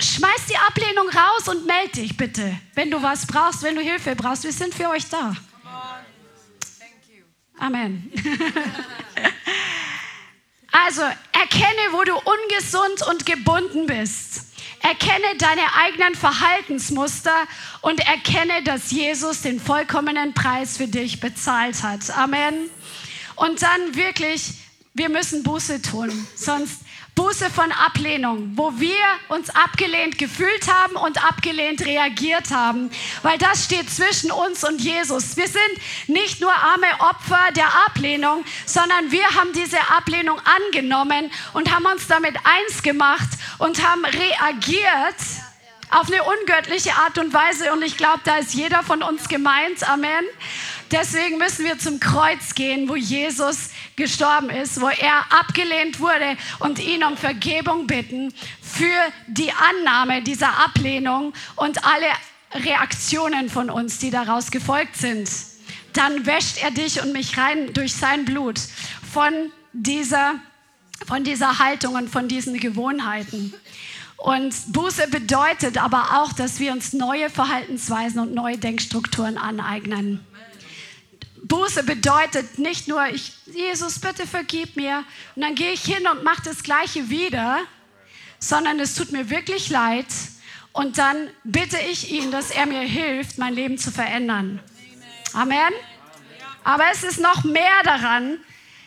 Schmeiß 0.00 0.46
die 0.50 0.56
Ablehnung 0.56 1.08
raus 1.08 1.48
und 1.48 1.66
melde 1.66 1.92
dich 1.92 2.16
bitte, 2.16 2.58
wenn 2.74 2.90
du 2.90 3.02
was 3.02 3.26
brauchst, 3.26 3.62
wenn 3.62 3.76
du 3.76 3.82
Hilfe 3.82 4.16
brauchst. 4.16 4.44
Wir 4.44 4.52
sind 4.52 4.74
für 4.74 4.88
euch 4.88 5.08
da. 5.08 5.34
Amen. 7.58 8.12
also 10.72 11.02
erkenne, 11.02 11.92
wo 11.92 12.02
du 12.02 12.14
ungesund 12.14 13.06
und 13.08 13.24
gebunden 13.24 13.86
bist. 13.86 14.46
Erkenne 14.80 15.36
deine 15.38 15.62
eigenen 15.76 16.16
Verhaltensmuster 16.16 17.46
und 17.82 18.00
erkenne, 18.00 18.64
dass 18.64 18.90
Jesus 18.90 19.42
den 19.42 19.60
vollkommenen 19.60 20.34
Preis 20.34 20.76
für 20.76 20.88
dich 20.88 21.20
bezahlt 21.20 21.84
hat. 21.84 22.10
Amen. 22.10 22.68
Und 23.36 23.62
dann 23.62 23.94
wirklich, 23.94 24.54
wir 24.94 25.08
müssen 25.08 25.42
Buße 25.42 25.80
tun, 25.80 26.26
sonst 26.34 26.80
Buße 27.14 27.50
von 27.50 27.70
Ablehnung, 27.72 28.52
wo 28.56 28.72
wir 28.78 28.96
uns 29.28 29.50
abgelehnt 29.50 30.16
gefühlt 30.16 30.66
haben 30.72 30.96
und 30.96 31.22
abgelehnt 31.22 31.84
reagiert 31.84 32.50
haben, 32.50 32.90
weil 33.22 33.36
das 33.36 33.66
steht 33.66 33.90
zwischen 33.90 34.30
uns 34.30 34.64
und 34.64 34.80
Jesus. 34.80 35.36
Wir 35.36 35.46
sind 35.46 35.62
nicht 36.06 36.40
nur 36.40 36.52
arme 36.52 36.86
Opfer 37.00 37.52
der 37.54 37.68
Ablehnung, 37.86 38.44
sondern 38.64 39.10
wir 39.10 39.24
haben 39.24 39.52
diese 39.54 39.78
Ablehnung 39.90 40.40
angenommen 40.66 41.30
und 41.52 41.74
haben 41.74 41.84
uns 41.84 42.06
damit 42.06 42.34
eins 42.44 42.82
gemacht 42.82 43.28
und 43.58 43.86
haben 43.86 44.04
reagiert 44.06 45.16
auf 45.90 46.10
eine 46.10 46.22
ungöttliche 46.22 46.94
Art 46.94 47.18
und 47.18 47.34
Weise. 47.34 47.72
Und 47.72 47.82
ich 47.82 47.98
glaube, 47.98 48.20
da 48.24 48.38
ist 48.38 48.54
jeder 48.54 48.82
von 48.82 49.02
uns 49.02 49.28
gemeint. 49.28 49.86
Amen. 49.88 50.24
Deswegen 50.90 51.36
müssen 51.38 51.66
wir 51.66 51.78
zum 51.78 52.00
Kreuz 52.00 52.54
gehen, 52.54 52.88
wo 52.88 52.96
Jesus 52.96 53.70
gestorben 53.96 54.50
ist, 54.50 54.80
wo 54.80 54.88
er 54.88 55.24
abgelehnt 55.30 56.00
wurde 56.00 56.36
und 56.60 56.78
ihn 56.78 57.04
um 57.04 57.16
Vergebung 57.16 57.86
bitten 57.86 58.32
für 58.60 59.12
die 59.26 59.52
Annahme 59.52 60.22
dieser 60.22 60.58
Ablehnung 60.64 61.32
und 61.56 61.84
alle 61.84 62.06
Reaktionen 62.64 63.48
von 63.48 63.70
uns, 63.70 63.98
die 63.98 64.10
daraus 64.10 64.50
gefolgt 64.50 64.96
sind. 64.96 65.28
Dann 65.92 66.26
wäscht 66.26 66.62
er 66.62 66.70
dich 66.70 67.02
und 67.02 67.12
mich 67.12 67.36
rein 67.36 67.72
durch 67.74 67.94
sein 67.94 68.24
Blut 68.24 68.60
von 69.12 69.32
dieser, 69.72 70.34
von 71.06 71.24
dieser 71.24 71.58
Haltung 71.58 71.94
und 71.94 72.08
von 72.08 72.28
diesen 72.28 72.58
Gewohnheiten. 72.58 73.54
Und 74.16 74.54
Buße 74.72 75.08
bedeutet 75.08 75.82
aber 75.82 76.22
auch, 76.22 76.32
dass 76.32 76.60
wir 76.60 76.72
uns 76.72 76.92
neue 76.92 77.28
Verhaltensweisen 77.28 78.20
und 78.20 78.34
neue 78.34 78.56
Denkstrukturen 78.56 79.36
aneignen. 79.36 80.20
Buße 81.42 81.82
bedeutet 81.82 82.58
nicht 82.58 82.88
nur, 82.88 83.06
ich, 83.08 83.32
Jesus, 83.46 83.98
bitte 83.98 84.26
vergib 84.26 84.76
mir 84.76 85.04
und 85.34 85.42
dann 85.42 85.54
gehe 85.54 85.72
ich 85.72 85.82
hin 85.82 86.06
und 86.06 86.22
mache 86.22 86.42
das 86.44 86.62
Gleiche 86.62 87.10
wieder, 87.10 87.60
sondern 88.38 88.78
es 88.78 88.94
tut 88.94 89.12
mir 89.12 89.28
wirklich 89.28 89.68
leid 89.68 90.06
und 90.72 90.98
dann 90.98 91.28
bitte 91.44 91.78
ich 91.90 92.12
ihn, 92.12 92.30
dass 92.30 92.50
er 92.50 92.66
mir 92.66 92.82
hilft, 92.82 93.38
mein 93.38 93.54
Leben 93.54 93.76
zu 93.76 93.90
verändern. 93.90 94.60
Amen. 95.32 95.72
Aber 96.64 96.84
es 96.92 97.02
ist 97.02 97.20
noch 97.20 97.44
mehr 97.44 97.82
daran. 97.84 98.38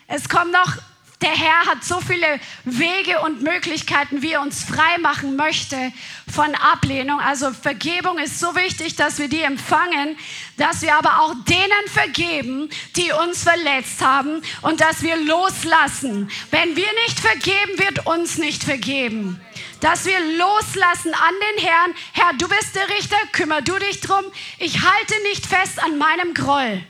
Es 0.06 0.28
kommt 0.28 0.52
noch 0.52 0.76
der 1.22 1.30
Herr 1.30 1.66
hat 1.66 1.82
so 1.82 2.00
viele 2.00 2.38
Wege 2.64 3.20
und 3.20 3.40
Möglichkeiten, 3.40 4.20
wie 4.20 4.32
er 4.32 4.42
uns 4.42 4.64
frei 4.64 4.98
machen 5.00 5.36
möchte 5.36 5.92
von 6.30 6.54
Ablehnung. 6.54 7.20
Also 7.20 7.52
Vergebung 7.52 8.18
ist 8.18 8.38
so 8.38 8.54
wichtig, 8.54 8.96
dass 8.96 9.18
wir 9.18 9.28
die 9.28 9.40
empfangen, 9.40 10.18
dass 10.58 10.82
wir 10.82 10.94
aber 10.94 11.22
auch 11.22 11.34
denen 11.48 11.88
vergeben, 11.88 12.68
die 12.96 13.12
uns 13.12 13.44
verletzt 13.44 14.02
haben 14.02 14.42
und 14.60 14.82
dass 14.82 15.02
wir 15.02 15.16
loslassen. 15.16 16.30
Wenn 16.50 16.76
wir 16.76 16.92
nicht 17.06 17.18
vergeben, 17.18 17.78
wird 17.78 18.06
uns 18.06 18.36
nicht 18.36 18.62
vergeben. 18.62 19.40
Dass 19.80 20.04
wir 20.04 20.18
loslassen 20.20 21.14
an 21.14 21.34
den 21.56 21.64
Herrn. 21.66 21.94
Herr, 22.12 22.32
du 22.34 22.46
bist 22.46 22.74
der 22.74 22.88
Richter, 22.90 23.16
kümmer 23.32 23.62
du 23.62 23.78
dich 23.78 24.00
drum. 24.00 24.24
Ich 24.58 24.82
halte 24.82 25.14
nicht 25.30 25.46
fest 25.46 25.82
an 25.82 25.96
meinem 25.96 26.34
Groll. 26.34 26.84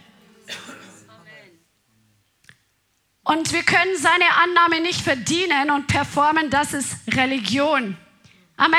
Und 3.27 3.53
wir 3.53 3.64
können 3.64 3.97
seine 3.97 4.37
Annahme 4.41 4.81
nicht 4.81 5.01
verdienen 5.01 5.72
und 5.72 5.89
performen, 5.89 6.49
das 6.49 6.72
ist 6.72 6.95
Religion. 7.12 7.97
Amen. 8.57 8.79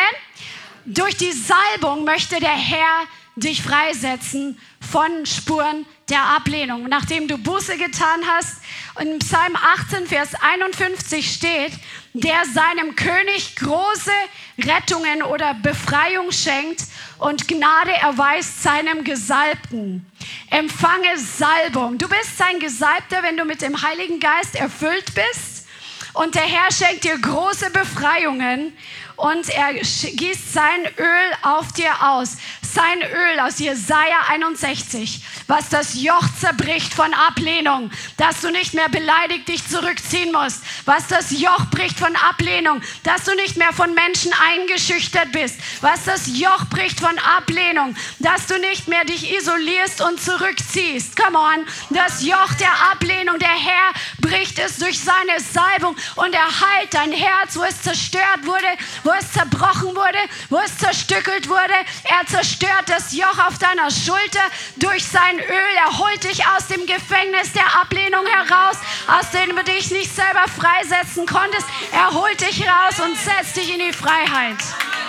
Durch 0.86 1.18
die 1.18 1.34
Salbung 1.34 2.06
möchte 2.06 2.40
der 2.40 2.56
Herr 2.56 3.04
dich 3.36 3.62
freisetzen 3.62 4.58
von 4.80 5.26
Spuren 5.26 5.86
der 6.10 6.24
Ablehnung. 6.24 6.88
Nachdem 6.90 7.28
du 7.28 7.38
Buße 7.38 7.78
getan 7.78 8.22
hast, 8.28 8.58
in 9.00 9.20
Psalm 9.20 9.56
18, 9.56 10.08
Vers 10.08 10.30
51 10.36 11.34
steht, 11.34 11.74
der 12.14 12.46
seinem 12.46 12.96
König 12.96 13.56
große 13.58 14.12
Rettungen 14.60 15.22
oder 15.22 15.54
Befreiung 15.54 16.32
schenkt 16.32 16.84
und 17.20 17.48
Gnade 17.48 17.92
erweist 17.92 18.64
seinem 18.64 19.04
Gesalbten. 19.04 20.06
Empfange 20.50 21.18
Salbung. 21.18 21.98
Du 21.98 22.08
bist 22.08 22.38
sein 22.38 22.60
Gesalbter, 22.60 23.22
wenn 23.24 23.38
du 23.38 23.46
mit 23.46 23.62
dem 23.62 23.82
Heiligen 23.82 24.20
Geist 24.20 24.56
erfüllt 24.56 25.14
bist. 25.14 25.68
Und 26.14 26.34
der 26.34 26.44
Herr 26.44 26.72
schenkt 26.72 27.04
dir 27.04 27.18
große 27.20 27.70
Befreiungen 27.70 28.74
und 29.18 29.50
er 29.50 29.74
gießt 29.74 30.54
sein 30.54 30.86
Öl 30.98 31.32
auf 31.44 31.72
dir 31.74 31.92
aus. 32.02 32.38
Sein 32.78 33.02
Öl 33.02 33.40
aus 33.40 33.58
Jesaja 33.58 34.28
61, 34.30 35.24
was 35.48 35.68
das 35.70 36.00
Joch 36.00 36.28
zerbricht 36.40 36.94
von 36.94 37.12
Ablehnung, 37.12 37.90
dass 38.18 38.42
du 38.42 38.52
nicht 38.52 38.76
mehr 38.76 38.88
beleidigt 38.88 39.48
dich 39.48 39.68
zurückziehen 39.68 40.32
musst, 40.32 40.62
was 40.86 41.08
das 41.08 41.32
Joch 41.32 41.66
bricht 41.72 41.98
von 41.98 42.16
Ablehnung, 42.16 42.84
dass 43.02 43.24
du 43.24 43.34
nicht 43.34 43.58
mehr 43.58 43.74
von 43.74 43.96
Menschen 43.96 44.32
eingeschüchtert 44.52 45.32
bist, 45.32 45.60
was 45.82 46.04
das 46.04 46.28
Joch 46.28 46.66
bricht 46.70 47.00
von 47.00 47.18
Ablehnung, 47.18 47.96
dass 48.20 48.46
du 48.46 48.60
nicht 48.60 48.88
mehr 48.88 49.06
dich 49.06 49.36
isolierst 49.36 50.00
und 50.02 50.22
zurückziehst. 50.22 51.18
Come 51.18 51.40
on, 51.40 51.66
das 51.90 52.22
Joch 52.22 52.54
der 52.60 52.92
Ablehnung, 52.92 53.40
der 53.40 53.50
Herr 53.50 53.94
bricht 54.22 54.60
es 54.60 54.78
durch 54.78 55.00
seine 55.00 55.40
Salbung 55.40 55.96
und 56.14 56.32
er 56.32 56.46
heilt 56.46 56.94
dein 56.94 57.12
Herz, 57.12 57.56
wo 57.56 57.64
es 57.64 57.82
zerstört 57.82 58.46
wurde, 58.46 58.68
wo 59.04 59.14
es 59.20 59.32
zerbrochen 59.32 59.96
wurde, 59.96 60.20
wo 60.50 60.60
es 60.60 60.78
zerstückelt 60.78 61.50
wurde. 61.50 61.74
Er 62.04 62.28
zerstört 62.28 62.67
das 62.86 63.14
Joch 63.14 63.48
auf 63.48 63.58
deiner 63.58 63.92
Schulter 63.92 64.42
durch 64.78 65.06
sein 65.06 65.38
Öl. 65.40 65.76
Er 65.86 65.98
holt 65.98 66.24
dich 66.24 66.46
aus 66.48 66.68
dem 66.68 66.86
Gefängnis 66.86 67.54
der 67.54 67.80
Ablehnung 67.80 68.26
heraus, 68.26 68.78
aus 69.08 69.32
dem 69.32 69.56
du 69.56 69.64
dich 69.64 69.92
nicht 69.92 70.14
selber 70.16 70.46
freisetzen 70.48 71.26
konntest. 71.26 71.66
Er 71.92 72.12
holt 72.14 72.40
dich 72.42 72.62
raus 72.62 73.00
und 73.00 73.18
setzt 73.18 73.58
dich 73.58 73.74
in 73.74 73.80
die 73.80 73.94
Freiheit 73.94 74.58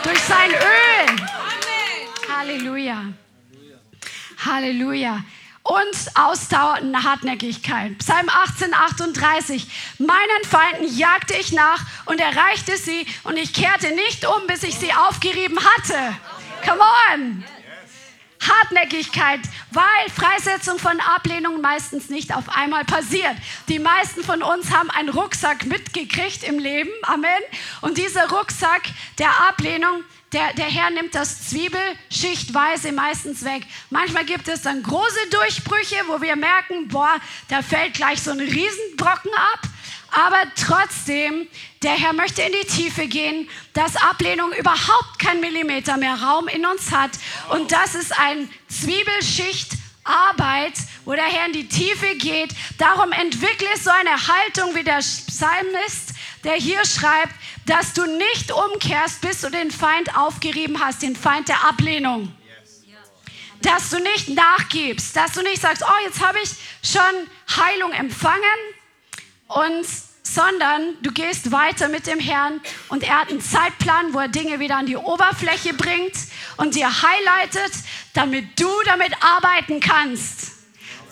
durch 0.02 0.20
sein 0.20 0.50
Öl. 0.50 1.16
Halleluja. 2.36 3.04
Halleluja 4.44 5.22
und 5.68 6.10
ausdauernde 6.14 7.02
Hartnäckigkeit. 7.02 7.98
Psalm 7.98 8.28
18, 8.28 8.72
38. 8.72 9.66
Meinen 9.98 10.44
Feinden 10.48 10.96
jagte 10.96 11.34
ich 11.34 11.52
nach 11.52 11.84
und 12.06 12.20
erreichte 12.20 12.76
sie 12.76 13.06
und 13.24 13.36
ich 13.36 13.52
kehrte 13.52 13.94
nicht 13.94 14.26
um, 14.26 14.46
bis 14.46 14.62
ich 14.62 14.76
sie 14.76 14.92
aufgerieben 14.92 15.58
hatte. 15.58 16.16
Come 16.64 16.80
on! 17.12 17.44
Hartnäckigkeit, 18.40 19.40
weil 19.72 20.10
Freisetzung 20.14 20.78
von 20.78 20.98
Ablehnung 21.00 21.60
meistens 21.60 22.08
nicht 22.08 22.34
auf 22.34 22.48
einmal 22.48 22.84
passiert. 22.84 23.34
Die 23.68 23.78
meisten 23.78 24.22
von 24.22 24.42
uns 24.42 24.70
haben 24.70 24.90
einen 24.90 25.08
Rucksack 25.08 25.66
mitgekriegt 25.66 26.44
im 26.44 26.58
Leben. 26.58 26.90
Amen. 27.02 27.28
Und 27.80 27.98
dieser 27.98 28.28
Rucksack 28.30 28.82
der 29.18 29.30
Ablehnung, 29.48 30.04
der, 30.32 30.52
der 30.54 30.66
Herr 30.66 30.90
nimmt 30.90 31.14
das 31.14 31.48
Zwiebelschichtweise 31.48 32.92
meistens 32.92 33.44
weg. 33.44 33.62
Manchmal 33.90 34.24
gibt 34.24 34.46
es 34.48 34.62
dann 34.62 34.82
große 34.82 35.30
Durchbrüche, 35.30 35.96
wo 36.06 36.20
wir 36.20 36.36
merken, 36.36 36.88
boah, 36.88 37.16
da 37.48 37.62
fällt 37.62 37.94
gleich 37.94 38.22
so 38.22 38.30
ein 38.30 38.40
Riesenbrocken 38.40 39.32
ab. 39.34 39.62
Aber 40.10 40.42
trotzdem, 40.56 41.46
der 41.82 41.92
Herr 41.92 42.12
möchte 42.12 42.42
in 42.42 42.52
die 42.52 42.66
Tiefe 42.66 43.06
gehen, 43.06 43.48
dass 43.74 43.96
Ablehnung 43.96 44.52
überhaupt 44.52 45.18
kein 45.18 45.40
Millimeter 45.40 45.96
mehr 45.96 46.20
Raum 46.20 46.48
in 46.48 46.64
uns 46.64 46.92
hat. 46.92 47.10
Und 47.50 47.72
das 47.72 47.94
ist 47.94 48.18
ein 48.18 48.48
Zwiebelschicht 48.68 49.72
Arbeit, 50.08 50.72
wo 51.04 51.12
der 51.12 51.24
Herr 51.24 51.46
in 51.46 51.52
die 51.52 51.68
Tiefe 51.68 52.16
geht. 52.16 52.50
Darum 52.78 53.12
entwickle 53.12 53.68
so 53.78 53.90
eine 53.90 54.10
Haltung 54.10 54.74
wie 54.74 54.82
der 54.82 54.98
Psalmist, 54.98 56.14
der 56.44 56.54
hier 56.54 56.84
schreibt, 56.84 57.34
dass 57.66 57.92
du 57.92 58.06
nicht 58.06 58.50
umkehrst, 58.50 59.20
bis 59.20 59.42
du 59.42 59.50
den 59.50 59.70
Feind 59.70 60.16
aufgerieben 60.16 60.80
hast, 60.80 61.02
den 61.02 61.14
Feind 61.14 61.48
der 61.48 61.64
Ablehnung. 61.64 62.34
Dass 63.60 63.90
du 63.90 63.98
nicht 63.98 64.30
nachgibst, 64.30 65.14
dass 65.16 65.32
du 65.32 65.42
nicht 65.42 65.60
sagst, 65.60 65.82
oh, 65.82 66.04
jetzt 66.04 66.24
habe 66.24 66.38
ich 66.42 66.50
schon 66.82 67.02
Heilung 67.56 67.92
empfangen, 67.92 68.40
Und 69.48 69.86
sondern 70.34 70.94
du 71.02 71.10
gehst 71.10 71.50
weiter 71.52 71.88
mit 71.88 72.06
dem 72.06 72.20
Herrn 72.20 72.60
und 72.88 73.02
er 73.02 73.20
hat 73.20 73.30
einen 73.30 73.40
Zeitplan, 73.40 74.12
wo 74.12 74.18
er 74.18 74.28
Dinge 74.28 74.60
wieder 74.60 74.76
an 74.76 74.86
die 74.86 74.96
Oberfläche 74.96 75.74
bringt 75.74 76.14
und 76.58 76.74
dir 76.74 76.88
highlightet, 77.02 77.72
damit 78.12 78.60
du 78.60 78.68
damit 78.84 79.12
arbeiten 79.22 79.80
kannst. 79.80 80.52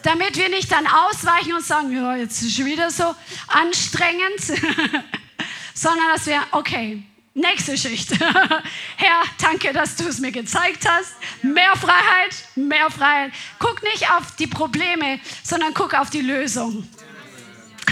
Damit 0.02 0.36
wir 0.36 0.48
nicht 0.48 0.70
dann 0.70 0.86
ausweichen 0.86 1.54
und 1.54 1.64
sagen, 1.64 1.90
ja, 1.92 2.14
jetzt 2.16 2.42
ist 2.42 2.64
wieder 2.64 2.90
so 2.90 3.14
anstrengend, 3.48 4.40
sondern 5.74 6.08
dass 6.12 6.26
wir, 6.26 6.42
okay, 6.52 7.02
nächste 7.34 7.76
Schicht. 7.76 8.12
Herr, 8.96 9.22
danke, 9.40 9.72
dass 9.72 9.96
du 9.96 10.06
es 10.06 10.18
mir 10.18 10.30
gezeigt 10.30 10.88
hast. 10.88 11.14
Mehr 11.42 11.74
Freiheit, 11.74 12.34
mehr 12.54 12.90
Freiheit. 12.90 13.32
Guck 13.58 13.82
nicht 13.82 14.10
auf 14.10 14.36
die 14.36 14.46
Probleme, 14.46 15.20
sondern 15.42 15.74
guck 15.74 15.94
auf 15.94 16.10
die 16.10 16.22
Lösung. 16.22 16.88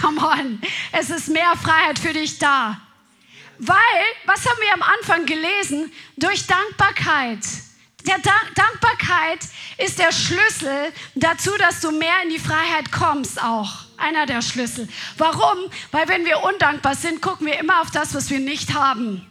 Come 0.04 0.20
on, 0.20 0.60
es 0.92 1.08
ist 1.08 1.28
mehr 1.28 1.54
Freiheit 1.56 1.98
für 1.98 2.12
dich 2.12 2.38
da. 2.38 2.78
Weil, 3.58 3.76
was 4.26 4.44
haben 4.44 4.60
wir 4.60 4.74
am 4.74 4.82
Anfang 4.82 5.24
gelesen? 5.24 5.90
Durch 6.18 6.46
Dankbarkeit. 6.46 7.38
Der 8.06 8.18
Dank 8.18 8.54
Dankbarkeit 8.54 9.38
ist 9.78 9.98
der 9.98 10.12
Schlüssel 10.12 10.92
dazu, 11.14 11.52
dass 11.56 11.80
du 11.80 11.90
mehr 11.90 12.16
in 12.22 12.28
die 12.28 12.38
Freiheit 12.38 12.92
kommst 12.92 13.42
auch. 13.42 13.70
Einer 13.96 14.26
der 14.26 14.42
Schlüssel. 14.42 14.90
Warum? 15.16 15.70
Weil 15.90 16.06
wenn 16.08 16.26
wir 16.26 16.42
undankbar 16.42 16.96
sind, 16.96 17.22
gucken 17.22 17.46
wir 17.46 17.58
immer 17.58 17.80
auf 17.80 17.90
das, 17.90 18.14
was 18.14 18.28
wir 18.28 18.40
nicht 18.40 18.74
haben. 18.74 19.26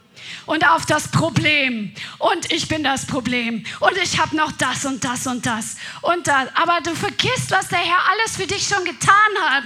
Und 0.48 0.68
auf 0.68 0.88
das 0.88 1.10
Problem. 1.10 1.94
Und 2.18 2.52
ich 2.52 2.68
bin 2.68 2.84
das 2.84 3.06
Problem. 3.06 3.64
Und 3.80 3.96
ich 4.02 4.20
habe 4.20 4.36
noch 4.36 4.52
das 4.54 4.86
und 4.86 5.04
das 5.04 5.28
und 5.28 5.46
das. 5.46 5.76
Und 6.02 6.26
das. 6.26 6.48
Aber 6.56 6.80
du 6.82 6.96
vergisst, 6.96 7.52
was 7.52 7.68
der 7.68 7.78
Herr 7.78 8.00
alles 8.10 8.38
für 8.38 8.48
dich 8.48 8.68
schon 8.68 8.84
getan 8.86 9.14
hat. 9.50 9.66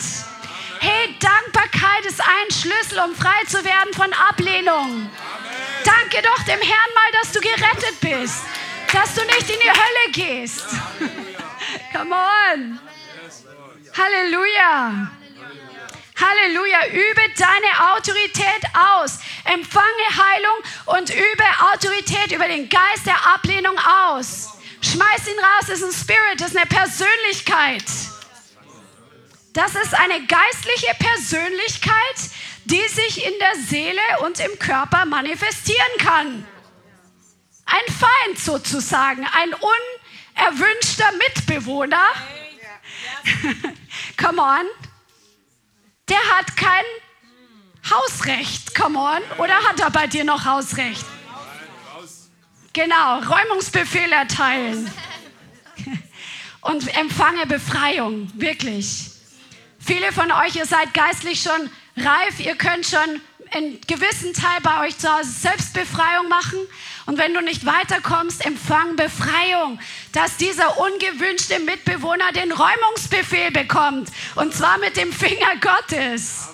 Hey, 0.79 1.15
Dankbarkeit 1.19 2.05
ist 2.05 2.21
ein 2.21 2.51
Schlüssel, 2.51 2.99
um 2.99 3.15
frei 3.15 3.43
zu 3.47 3.63
werden 3.63 3.93
von 3.93 4.11
Ablehnung. 4.13 5.09
Danke 5.83 6.21
doch 6.21 6.43
dem 6.43 6.59
Herrn 6.59 6.91
mal, 6.95 7.11
dass 7.21 7.31
du 7.31 7.39
gerettet 7.39 7.99
bist, 8.01 8.43
dass 8.91 9.15
du 9.15 9.21
nicht 9.25 9.49
in 9.49 9.59
die 9.63 9.71
Hölle 9.71 10.11
gehst. 10.11 10.65
Come 11.93 12.15
on. 12.15 12.79
Halleluja. 13.97 15.11
Halleluja. 16.19 16.87
Übe 16.87 17.21
deine 17.37 17.93
Autorität 17.93 18.63
aus. 18.73 19.19
Empfange 19.45 19.85
Heilung 20.15 20.97
und 20.97 21.09
übe 21.09 21.43
Autorität 21.73 22.31
über 22.31 22.47
den 22.47 22.69
Geist 22.69 23.05
der 23.05 23.25
Ablehnung 23.33 23.77
aus. 23.77 24.49
Schmeiß 24.81 25.27
ihn 25.27 25.39
raus. 25.39 25.67
Das 25.67 25.81
ist 25.81 25.83
ein 25.83 25.91
Spirit, 25.91 26.39
das 26.39 26.49
ist 26.49 26.57
eine 26.57 26.65
Persönlichkeit. 26.65 27.83
Das 29.57 29.73
ist 29.73 29.95
eine 29.95 30.23
geistliche 30.27 30.93
Persönlichkeit, 30.99 32.29
die 32.65 32.87
sich 32.89 33.25
in 33.25 33.33
der 33.39 33.55
Seele 33.55 33.99
und 34.23 34.39
im 34.39 34.59
Körper 34.59 35.03
manifestieren 35.05 35.97
kann. 35.97 36.47
Ein 37.65 37.91
Feind 37.91 38.37
sozusagen, 38.37 39.25
ein 39.25 39.55
unerwünschter 39.55 41.11
Mitbewohner. 41.13 42.07
Come 44.17 44.43
on. 44.43 44.65
Der 46.07 46.19
hat 46.37 46.55
kein 46.55 46.85
Hausrecht. 47.89 48.75
Come 48.75 48.99
on. 48.99 49.23
Oder 49.39 49.55
hat 49.55 49.79
er 49.79 49.89
bei 49.89 50.05
dir 50.05 50.23
noch 50.23 50.45
Hausrecht? 50.45 51.03
Genau, 52.73 53.21
Räumungsbefehl 53.21 54.11
erteilen. 54.11 54.93
Und 56.61 56.95
empfange 56.95 57.47
Befreiung, 57.47 58.31
wirklich. 58.35 59.16
Viele 59.87 60.11
von 60.11 60.29
euch, 60.33 60.57
ihr 60.57 60.65
seid 60.65 60.93
geistlich 60.93 61.41
schon 61.41 61.69
reif, 61.95 62.41
ihr 62.41 62.55
könnt 62.55 62.85
schon 62.85 63.21
einen 63.51 63.79
gewissen 63.87 64.33
Teil 64.33 64.59
bei 64.61 64.85
euch 64.85 64.97
zu 64.97 65.09
Hause 65.09 65.31
Selbstbefreiung 65.31 66.27
machen. 66.27 66.59
Und 67.05 67.17
wenn 67.17 67.33
du 67.33 67.39
nicht 67.39 67.65
weiterkommst, 67.65 68.45
empfang 68.45 68.97
Befreiung, 68.97 69.79
dass 70.11 70.35
dieser 70.35 70.77
ungewünschte 70.77 71.59
Mitbewohner 71.59 72.33
den 72.33 72.51
Räumungsbefehl 72.51 73.51
bekommt. 73.51 74.09
Und 74.35 74.53
zwar 74.53 74.77
mit 74.77 74.97
dem 74.97 75.13
Finger 75.13 75.55
Gottes. 75.61 76.49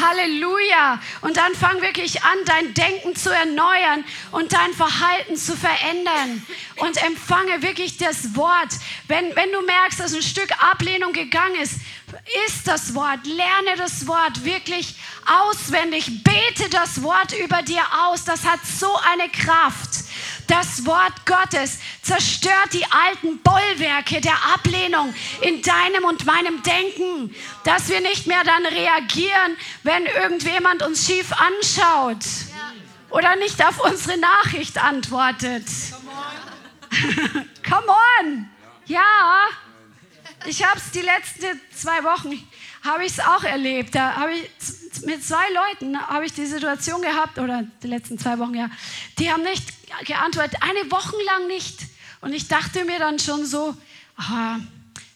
Halleluja. 0.00 1.00
Und 1.20 1.36
dann 1.36 1.54
fang 1.54 1.80
wirklich 1.82 2.22
an, 2.22 2.38
dein 2.46 2.74
Denken 2.74 3.14
zu 3.16 3.30
erneuern 3.30 4.04
und 4.30 4.52
dein 4.52 4.72
Verhalten 4.72 5.36
zu 5.36 5.56
verändern. 5.56 6.44
Und 6.76 7.02
empfange 7.04 7.62
wirklich 7.62 7.96
das 7.98 8.34
Wort. 8.34 8.72
Wenn, 9.08 9.34
wenn 9.36 9.52
du 9.52 9.60
merkst, 9.62 10.00
dass 10.00 10.14
ein 10.14 10.22
Stück 10.22 10.50
Ablehnung 10.70 11.12
gegangen 11.12 11.56
ist, 11.56 11.74
ist 12.46 12.66
das 12.66 12.94
Wort. 12.94 13.26
Lerne 13.26 13.76
das 13.76 14.06
Wort 14.06 14.44
wirklich 14.44 14.94
auswendig. 15.26 16.22
Bete 16.24 16.68
das 16.70 17.02
Wort 17.02 17.32
über 17.38 17.62
dir 17.62 17.82
aus. 18.04 18.24
Das 18.24 18.44
hat 18.44 18.60
so 18.64 18.88
eine 19.12 19.28
Kraft. 19.28 20.04
Das 20.52 20.84
Wort 20.84 21.24
Gottes 21.24 21.78
zerstört 22.02 22.74
die 22.74 22.84
alten 22.84 23.38
Bollwerke 23.38 24.20
der 24.20 24.36
Ablehnung 24.52 25.14
in 25.40 25.62
deinem 25.62 26.04
und 26.04 26.26
meinem 26.26 26.62
Denken, 26.62 27.34
dass 27.64 27.88
wir 27.88 28.02
nicht 28.02 28.26
mehr 28.26 28.44
dann 28.44 28.66
reagieren, 28.66 29.56
wenn 29.82 30.04
irgendjemand 30.04 30.82
uns 30.82 31.06
schief 31.06 31.32
anschaut 31.32 32.22
oder 33.08 33.34
nicht 33.36 33.64
auf 33.64 33.82
unsere 33.82 34.18
Nachricht 34.18 34.76
antwortet. 34.76 35.64
Come 37.66 37.88
on. 38.20 38.50
Ja, 38.84 39.46
ich 40.44 40.62
habe 40.66 40.76
es 40.76 40.90
die 40.90 41.00
letzten 41.00 41.62
zwei 41.74 42.04
Wochen 42.04 42.46
habe 42.82 43.04
ich 43.04 43.12
es 43.12 43.20
auch 43.20 43.44
erlebt. 43.44 43.94
Da 43.94 44.16
habe 44.16 44.32
ich 44.32 44.50
mit 45.06 45.24
zwei 45.24 45.44
Leuten 45.52 45.98
habe 45.98 46.26
ich 46.26 46.32
die 46.32 46.46
Situation 46.46 47.00
gehabt 47.00 47.38
oder 47.38 47.64
die 47.82 47.86
letzten 47.86 48.18
zwei 48.18 48.38
Wochen 48.38 48.54
ja. 48.54 48.70
Die 49.18 49.30
haben 49.30 49.42
nicht 49.42 49.64
geantwortet, 50.04 50.58
eine 50.60 50.90
Woche 50.90 51.16
lang 51.24 51.46
nicht. 51.46 51.80
Und 52.20 52.32
ich 52.32 52.48
dachte 52.48 52.84
mir 52.84 52.98
dann 52.98 53.18
schon 53.18 53.44
so, 53.44 53.76
aha, 54.16 54.60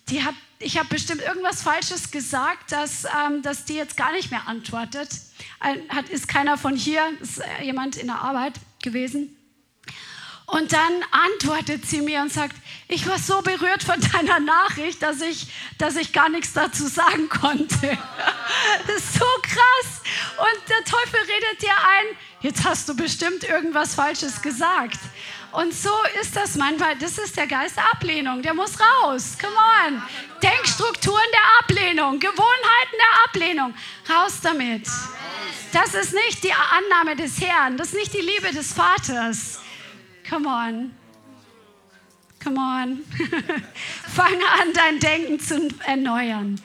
die 0.08 0.22
hat, 0.22 0.34
ich 0.58 0.78
habe 0.78 0.88
bestimmt 0.88 1.22
irgendwas 1.22 1.62
Falsches 1.62 2.10
gesagt, 2.10 2.72
dass, 2.72 3.04
ähm, 3.04 3.42
dass 3.42 3.64
die 3.64 3.74
jetzt 3.74 3.96
gar 3.96 4.12
nicht 4.12 4.30
mehr 4.30 4.46
antwortet. 4.46 5.08
Hat, 5.60 6.08
ist 6.08 6.28
keiner 6.28 6.58
von 6.58 6.76
hier, 6.76 7.02
ist 7.20 7.40
jemand 7.62 7.96
in 7.96 8.06
der 8.06 8.20
Arbeit 8.20 8.54
gewesen. 8.82 9.36
Und 10.47 10.72
dann 10.72 10.92
antwortet 11.11 11.86
sie 11.86 12.01
mir 12.01 12.22
und 12.22 12.32
sagt, 12.32 12.55
ich 12.86 13.07
war 13.09 13.18
so 13.18 13.42
berührt 13.42 13.82
von 13.82 14.01
deiner 14.12 14.38
Nachricht, 14.38 15.03
dass 15.03 15.20
ich, 15.20 15.49
dass 15.76 15.97
ich 15.97 16.12
gar 16.12 16.28
nichts 16.28 16.53
dazu 16.53 16.86
sagen 16.86 17.28
konnte. 17.28 17.99
Das 18.86 18.97
ist 18.97 19.14
so 19.14 19.24
krass. 19.42 20.03
Und 20.38 20.68
der 20.68 20.84
Teufel 20.84 21.20
redet 21.20 21.62
dir 21.62 21.72
ein, 21.72 22.16
jetzt 22.40 22.64
hast 22.64 22.88
du 22.88 22.94
bestimmt 22.94 23.44
irgendwas 23.44 23.94
Falsches 23.94 24.40
gesagt. 24.40 24.99
Und 25.53 25.74
so 25.74 25.90
ist 26.20 26.36
das 26.36 26.55
manchmal. 26.55 26.97
Das 26.97 27.18
ist 27.18 27.36
der 27.36 27.47
Geist 27.47 27.76
der 27.76 27.90
Ablehnung. 27.90 28.42
Der 28.42 28.55
muss 28.55 28.78
raus. 28.78 29.36
Come 29.40 29.57
on. 29.86 30.03
Denkstrukturen 30.42 31.24
der 31.32 31.61
Ablehnung, 31.61 32.18
Gewohnheiten 32.18 32.97
der 32.99 33.24
Ablehnung. 33.24 33.74
Raus 34.09 34.40
damit. 34.42 34.86
Das 35.72 35.94
ist 35.94 36.12
nicht 36.12 36.44
die 36.44 36.53
Annahme 36.53 37.16
des 37.16 37.40
Herrn. 37.40 37.76
Das 37.76 37.88
ist 37.88 37.94
nicht 37.94 38.14
die 38.14 38.20
Liebe 38.20 38.53
des 38.53 38.72
Vaters. 38.72 39.61
Come 40.29 40.47
on. 40.47 40.95
Come 42.43 42.59
on. 42.59 43.05
Fange 44.14 44.45
an, 44.61 44.72
dein 44.74 44.99
Denken 44.99 45.41
zu 45.41 45.68
erneuern. 45.87 46.61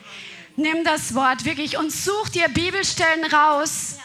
Nimm 0.56 0.84
das 0.84 1.14
Wort 1.14 1.44
wirklich 1.44 1.78
und 1.78 1.90
such 1.90 2.28
dir 2.30 2.48
Bibelstellen 2.48 3.24
raus, 3.24 3.98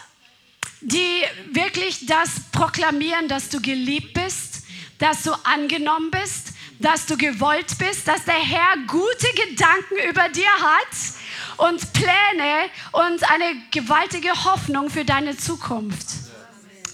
die 0.80 1.22
wirklich 1.50 2.06
das 2.06 2.30
proklamieren, 2.52 3.28
dass 3.28 3.48
du 3.48 3.60
geliebt 3.60 4.14
bist, 4.14 4.62
dass 4.98 5.24
du 5.24 5.32
angenommen 5.44 6.10
bist, 6.10 6.52
dass 6.78 7.06
du 7.06 7.16
gewollt 7.16 7.78
bist, 7.78 8.06
dass 8.06 8.24
der 8.24 8.34
Herr 8.34 8.76
gute 8.86 9.28
Gedanken 9.48 9.96
über 10.08 10.28
dir 10.28 10.50
hat 10.60 11.68
und 11.68 11.92
Pläne 11.92 12.70
und 12.92 13.30
eine 13.30 13.56
gewaltige 13.72 14.44
Hoffnung 14.44 14.88
für 14.88 15.04
deine 15.04 15.36
Zukunft. 15.36 16.06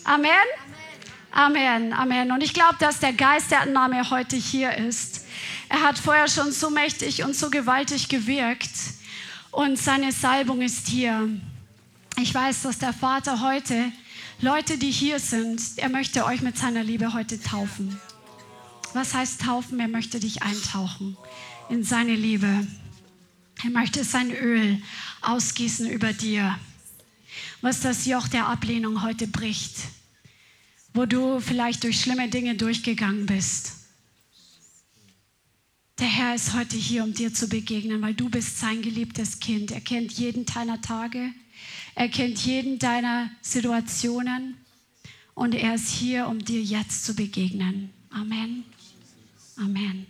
Amen. 0.05 0.31
Amen, 1.35 1.93
Amen. 1.93 2.30
Und 2.30 2.45
ich 2.45 2.55
glaube, 2.55 2.76
dass 2.78 3.01
der 3.01 3.12
Geist 3.12 3.51
der 3.51 3.62
Annahme 3.62 4.09
heute 4.09 4.37
hier 4.37 4.72
ist. 4.76 5.24
Er 5.68 5.82
hat 5.82 5.99
vorher 5.99 6.28
schon 6.28 6.53
so 6.53 6.70
mächtig 6.70 7.24
und 7.24 7.35
so 7.35 7.51
gewaltig 7.51 8.09
gewirkt 8.09 8.70
und 9.51 9.76
seine 9.76 10.12
Salbung 10.12 10.62
ist 10.62 10.87
hier. 10.87 11.28
Ich 12.22 12.32
weiß, 12.32 12.62
dass 12.62 12.78
der 12.78 12.93
Vater 12.93 13.41
heute 13.41 13.91
Leute, 14.41 14.78
die 14.78 14.93
hier 14.93 15.18
sind, 15.18 15.61
er 15.74 15.89
möchte 15.89 16.24
euch 16.24 16.41
mit 16.41 16.57
seiner 16.57 16.85
Liebe 16.85 17.14
heute 17.14 17.43
taufen. 17.43 17.99
Was 18.93 19.12
heißt 19.12 19.41
taufen? 19.41 19.80
Er 19.80 19.89
möchte 19.89 20.20
dich 20.20 20.45
eintauchen 20.45 21.16
in 21.68 21.82
seine 21.82 22.14
Liebe. 22.14 22.64
Er 23.64 23.70
möchte 23.70 24.05
sein 24.05 24.30
Öl 24.30 24.80
ausgießen 25.20 25.91
über 25.91 26.12
dir, 26.12 26.57
was 27.61 27.80
das 27.80 28.07
Joch 28.07 28.28
der 28.28 28.47
Ablehnung 28.47 29.03
heute 29.03 29.26
bricht 29.26 29.78
wo 30.95 31.07
du 31.07 31.40
vielleicht 31.40 31.82
durch 31.82 32.01
schlimme 32.01 32.28
Dinge 32.28 32.55
durchgegangen 32.55 33.26
bist. 33.26 33.72
Der 35.99 36.07
Herr 36.07 36.34
ist 36.34 36.55
heute 36.55 36.76
hier, 36.76 37.05
um 37.05 37.12
dir 37.12 37.34
zu 37.34 37.49
begegnen, 37.49 38.01
weil 38.01 38.14
du 38.14 38.28
bist 38.28 38.59
sein 38.59 38.80
geliebtes 38.80 39.40
Kind. 39.40 39.70
Er 39.72 39.80
kennt 39.80 40.12
jeden 40.12 40.45
deiner 40.45 40.80
Tage. 40.80 41.30
Er 41.95 42.09
kennt 42.09 42.38
jeden 42.38 42.78
deiner 42.78 43.30
Situationen. 43.42 44.57
Und 45.34 45.55
er 45.55 45.74
ist 45.74 45.90
hier, 45.90 46.28
um 46.28 46.38
dir 46.38 46.62
jetzt 46.62 47.05
zu 47.05 47.14
begegnen. 47.14 47.90
Amen. 48.11 48.64
Amen. 49.57 50.07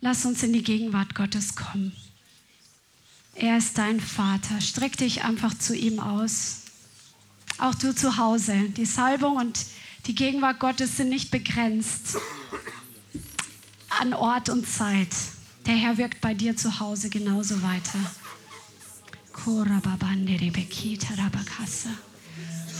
Lass 0.00 0.24
uns 0.26 0.42
in 0.42 0.52
die 0.52 0.62
Gegenwart 0.62 1.14
Gottes 1.14 1.56
kommen. 1.56 1.92
Er 3.34 3.56
ist 3.56 3.78
dein 3.78 4.00
Vater. 4.00 4.60
Streck 4.60 4.96
dich 4.98 5.24
einfach 5.24 5.56
zu 5.56 5.74
ihm 5.74 6.00
aus. 6.00 6.62
Auch 7.58 7.74
du 7.74 7.94
zu 7.94 8.18
Hause. 8.18 8.70
Die 8.70 8.84
Salbung 8.84 9.36
und 9.36 9.58
die 10.06 10.14
Gegenwart 10.14 10.58
Gottes 10.58 10.96
sind 10.96 11.10
nicht 11.10 11.30
begrenzt 11.30 12.16
an 14.00 14.14
Ort 14.14 14.48
und 14.48 14.66
Zeit. 14.66 15.08
Der 15.66 15.74
Herr 15.74 15.96
wirkt 15.96 16.20
bei 16.20 16.34
dir 16.34 16.56
zu 16.56 16.80
Hause 16.80 17.08
genauso 17.08 17.62
weiter. 17.62 17.98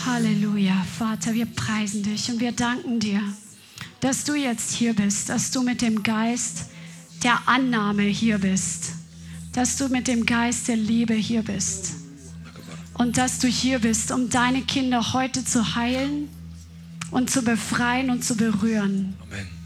Halleluja, 0.05 0.85
Vater, 0.99 1.33
wir 1.33 1.47
preisen 1.47 2.03
dich 2.03 2.29
und 2.29 2.41
wir 2.41 2.53
danken 2.53 2.99
dir, 2.99 3.23
dass 4.01 4.25
du 4.25 4.35
jetzt 4.35 4.73
hier 4.73 4.95
bist, 4.95 5.29
dass 5.29 5.53
du 5.53 5.63
mit 5.63 5.81
dem 5.81 6.03
Geist 6.03 6.67
der 7.23 7.47
Annahme 7.47 8.03
hier 8.03 8.39
bist, 8.39 8.95
dass 9.53 9.77
du 9.77 9.89
mit 9.89 10.09
dem 10.09 10.27
Geist 10.27 10.67
der 10.67 10.77
Liebe 10.77 11.15
hier 11.15 11.43
bist 11.43 11.93
und 12.95 13.17
dass 13.17 13.39
du 13.39 13.47
hier 13.47 13.79
bist, 13.79 14.11
um 14.11 14.29
deine 14.29 14.63
Kinder 14.63 15.13
heute 15.13 15.45
zu 15.45 15.77
heilen 15.77 16.29
und 17.13 17.31
zu 17.31 17.43
befreien 17.43 18.11
und 18.11 18.25
zu 18.25 18.37
berühren. 18.37 19.15
Amen. 19.31 19.63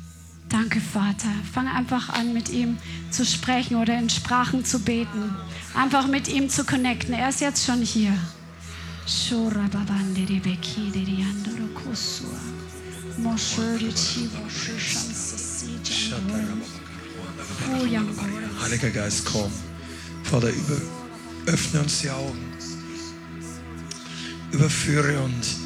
Danke, 0.48 0.80
Vater. 0.80 1.30
Fang 1.52 1.66
einfach 1.66 2.10
an, 2.10 2.32
mit 2.32 2.50
ihm 2.50 2.76
zu 3.10 3.24
sprechen 3.24 3.76
oder 3.76 3.98
in 3.98 4.10
Sprachen 4.10 4.64
zu 4.64 4.80
beten. 4.80 5.34
Einfach 5.74 6.06
mit 6.06 6.28
ihm 6.28 6.48
zu 6.48 6.64
connecten. 6.64 7.14
Er 7.14 7.28
ist 7.28 7.40
jetzt 7.40 7.64
schon 7.64 7.82
hier. 7.82 8.12
Heiliger 18.62 18.90
Geist, 18.90 19.24
komm. 19.24 19.50
Vater, 20.24 20.50
über, 20.50 20.80
öffne 21.46 21.80
uns 21.80 22.00
die 22.00 22.10
Augen. 22.10 22.44
Überführe 24.52 25.22
und 25.22 25.65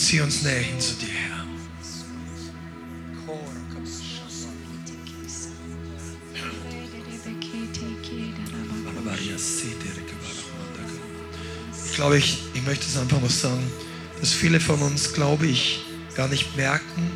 zieh 0.00 0.20
uns 0.22 0.42
näher 0.42 0.60
hin 0.60 0.80
zu 0.80 0.94
dir, 0.94 1.08
Herr. 1.08 1.46
Ich 11.86 11.96
glaube, 11.96 12.16
ich, 12.16 12.38
ich 12.54 12.64
möchte 12.64 12.86
es 12.86 12.96
einfach 12.96 13.20
mal 13.20 13.28
sagen, 13.28 13.62
dass 14.20 14.32
viele 14.32 14.58
von 14.58 14.80
uns, 14.80 15.12
glaube 15.12 15.46
ich, 15.46 15.84
gar 16.14 16.28
nicht 16.28 16.56
merken, 16.56 17.10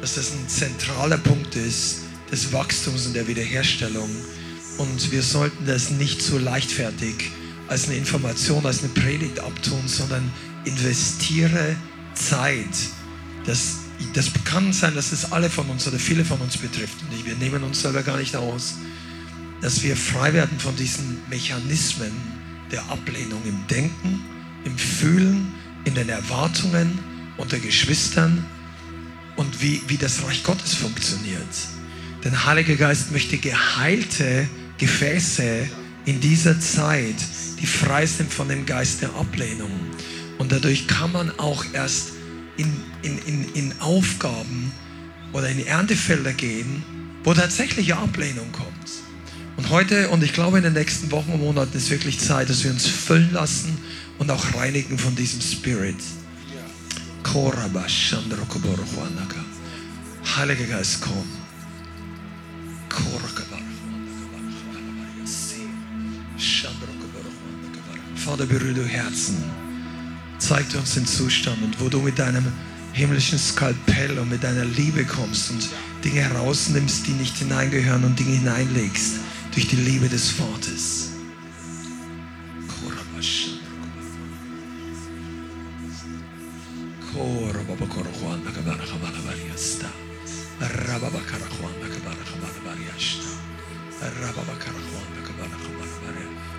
dass 0.00 0.16
das 0.16 0.32
ein 0.32 0.48
zentraler 0.48 1.18
Punkt 1.18 1.54
ist 1.54 2.00
des 2.32 2.52
Wachstums 2.52 3.06
und 3.06 3.14
der 3.14 3.28
Wiederherstellung. 3.28 4.10
Und 4.78 5.12
wir 5.12 5.22
sollten 5.22 5.66
das 5.66 5.90
nicht 5.90 6.20
so 6.20 6.38
leichtfertig 6.38 7.30
als 7.68 7.86
eine 7.86 7.96
Information, 7.96 8.66
als 8.66 8.80
eine 8.80 8.88
Predigt 8.88 9.38
abtun, 9.38 9.82
sondern 9.86 10.28
investiere 10.64 11.76
Zeit. 12.14 12.68
Das, 13.46 13.80
das 14.14 14.30
kann 14.44 14.72
sein, 14.72 14.94
dass 14.94 15.12
es 15.12 15.32
alle 15.32 15.50
von 15.50 15.68
uns 15.68 15.86
oder 15.86 15.98
viele 15.98 16.24
von 16.24 16.40
uns 16.40 16.56
betrifft. 16.56 16.96
Und 17.02 17.26
wir 17.26 17.36
nehmen 17.36 17.62
uns 17.62 17.82
selber 17.82 18.02
gar 18.02 18.16
nicht 18.16 18.36
aus 18.36 18.74
dass 19.64 19.82
wir 19.82 19.96
frei 19.96 20.34
werden 20.34 20.60
von 20.60 20.76
diesen 20.76 21.22
Mechanismen 21.30 22.12
der 22.70 22.84
Ablehnung 22.90 23.40
im 23.46 23.66
Denken, 23.66 24.22
im 24.64 24.76
Fühlen, 24.76 25.54
in 25.84 25.94
den 25.94 26.10
Erwartungen 26.10 26.98
unter 27.38 27.58
Geschwistern 27.58 28.44
und 29.36 29.62
wie, 29.62 29.80
wie 29.86 29.96
das 29.96 30.22
Reich 30.22 30.44
Gottes 30.44 30.74
funktioniert. 30.74 31.48
Denn 32.22 32.44
Heiliger 32.44 32.76
Geist 32.76 33.10
möchte 33.10 33.38
geheilte 33.38 34.46
Gefäße 34.76 35.66
in 36.04 36.20
dieser 36.20 36.60
Zeit, 36.60 37.16
die 37.58 37.66
frei 37.66 38.04
sind 38.04 38.30
von 38.30 38.50
dem 38.50 38.66
Geist 38.66 39.00
der 39.00 39.14
Ablehnung. 39.14 39.70
Und 40.38 40.52
dadurch 40.52 40.86
kann 40.86 41.12
man 41.12 41.38
auch 41.38 41.64
erst 41.72 42.12
in, 42.56 42.72
in, 43.02 43.18
in, 43.18 43.54
in 43.54 43.80
Aufgaben 43.80 44.72
oder 45.32 45.48
in 45.48 45.64
Erntefelder 45.64 46.32
gehen, 46.32 46.82
wo 47.24 47.34
tatsächliche 47.34 47.96
Ablehnung 47.96 48.50
kommt. 48.52 48.68
Und 49.56 49.70
heute 49.70 50.08
und 50.10 50.22
ich 50.22 50.32
glaube 50.32 50.58
in 50.58 50.64
den 50.64 50.72
nächsten 50.72 51.10
Wochen 51.10 51.32
und 51.32 51.40
Monaten 51.40 51.76
ist 51.76 51.90
wirklich 51.90 52.18
Zeit, 52.18 52.50
dass 52.50 52.64
wir 52.64 52.70
uns 52.70 52.86
füllen 52.86 53.32
lassen 53.32 53.78
und 54.18 54.30
auch 54.30 54.54
reinigen 54.54 54.98
von 54.98 55.14
diesem 55.14 55.40
Spirit. 55.40 55.96
Heiliger 60.36 60.66
Geist, 60.66 61.00
komm. 61.00 61.24
Vater, 68.16 68.46
berühre 68.46 68.74
du 68.74 68.84
Herzen. 68.84 69.63
Zeig 70.38 70.68
dir 70.68 70.78
uns 70.78 70.94
den 70.94 71.06
Zustand 71.06 71.62
und 71.62 71.80
wo 71.80 71.88
du 71.88 72.00
mit 72.00 72.18
deinem 72.18 72.44
himmlischen 72.92 73.38
Skalpell 73.38 74.18
und 74.18 74.30
mit 74.30 74.44
deiner 74.44 74.64
Liebe 74.64 75.04
kommst 75.04 75.50
und 75.50 75.68
Dinge 76.04 76.20
herausnimmst, 76.20 77.06
die 77.06 77.12
nicht 77.12 77.36
hineingehören 77.38 78.04
und 78.04 78.18
Dinge 78.18 78.36
hineinlegst 78.36 79.14
durch 79.52 79.66
die 79.68 79.76
Liebe 79.76 80.08
des 80.08 80.30
Vaters. 80.30 81.10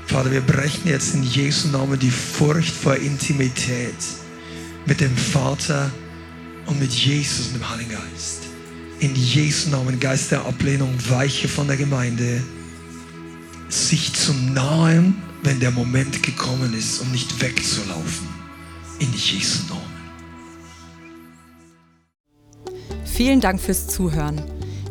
Vater, 0.08 0.32
wir 0.32 0.42
brechen 0.42 0.88
jetzt 0.88 1.16
in 1.16 1.24
Jesu 1.24 1.70
Namen 1.70 2.00
die 2.00 2.12
Furcht 2.12 2.74
vor 2.74 2.96
Intimität 2.96 3.96
mit 4.86 5.02
dem 5.02 5.16
Vater 5.16 5.92
und 6.68 6.80
mit 6.80 6.92
Jesus 6.92 7.48
und 7.48 7.56
dem 7.56 7.70
Heiligen 7.70 7.92
Geist. 7.92 8.44
In 9.00 9.16
Jesu 9.16 9.72
Namen, 9.72 10.00
Geist 10.00 10.32
der 10.32 10.46
Ablehnung, 10.46 10.94
weiche 11.10 11.48
von 11.48 11.68
der 11.68 11.78
Gemeinde 11.78 12.42
sich 13.68 14.14
zu 14.14 14.34
nahen, 14.34 15.22
wenn 15.44 15.60
der 15.60 15.72
Moment 15.72 16.24
gekommen 16.24 16.74
ist, 16.74 17.02
um 17.02 17.12
nicht 17.12 17.42
wegzulaufen. 17.42 18.28
In 19.00 19.12
Jesu 19.12 19.60
Namen. 19.68 19.82
Vielen 23.06 23.42
Dank 23.42 23.60
fürs 23.60 23.88
Zuhören. 23.88 24.42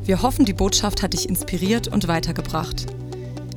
Wir 0.05 0.23
hoffen, 0.23 0.45
die 0.45 0.53
Botschaft 0.53 1.03
hat 1.03 1.15
dich 1.15 1.29
inspiriert 1.29 1.89
und 1.89 2.09
weitergebracht. 2.09 2.87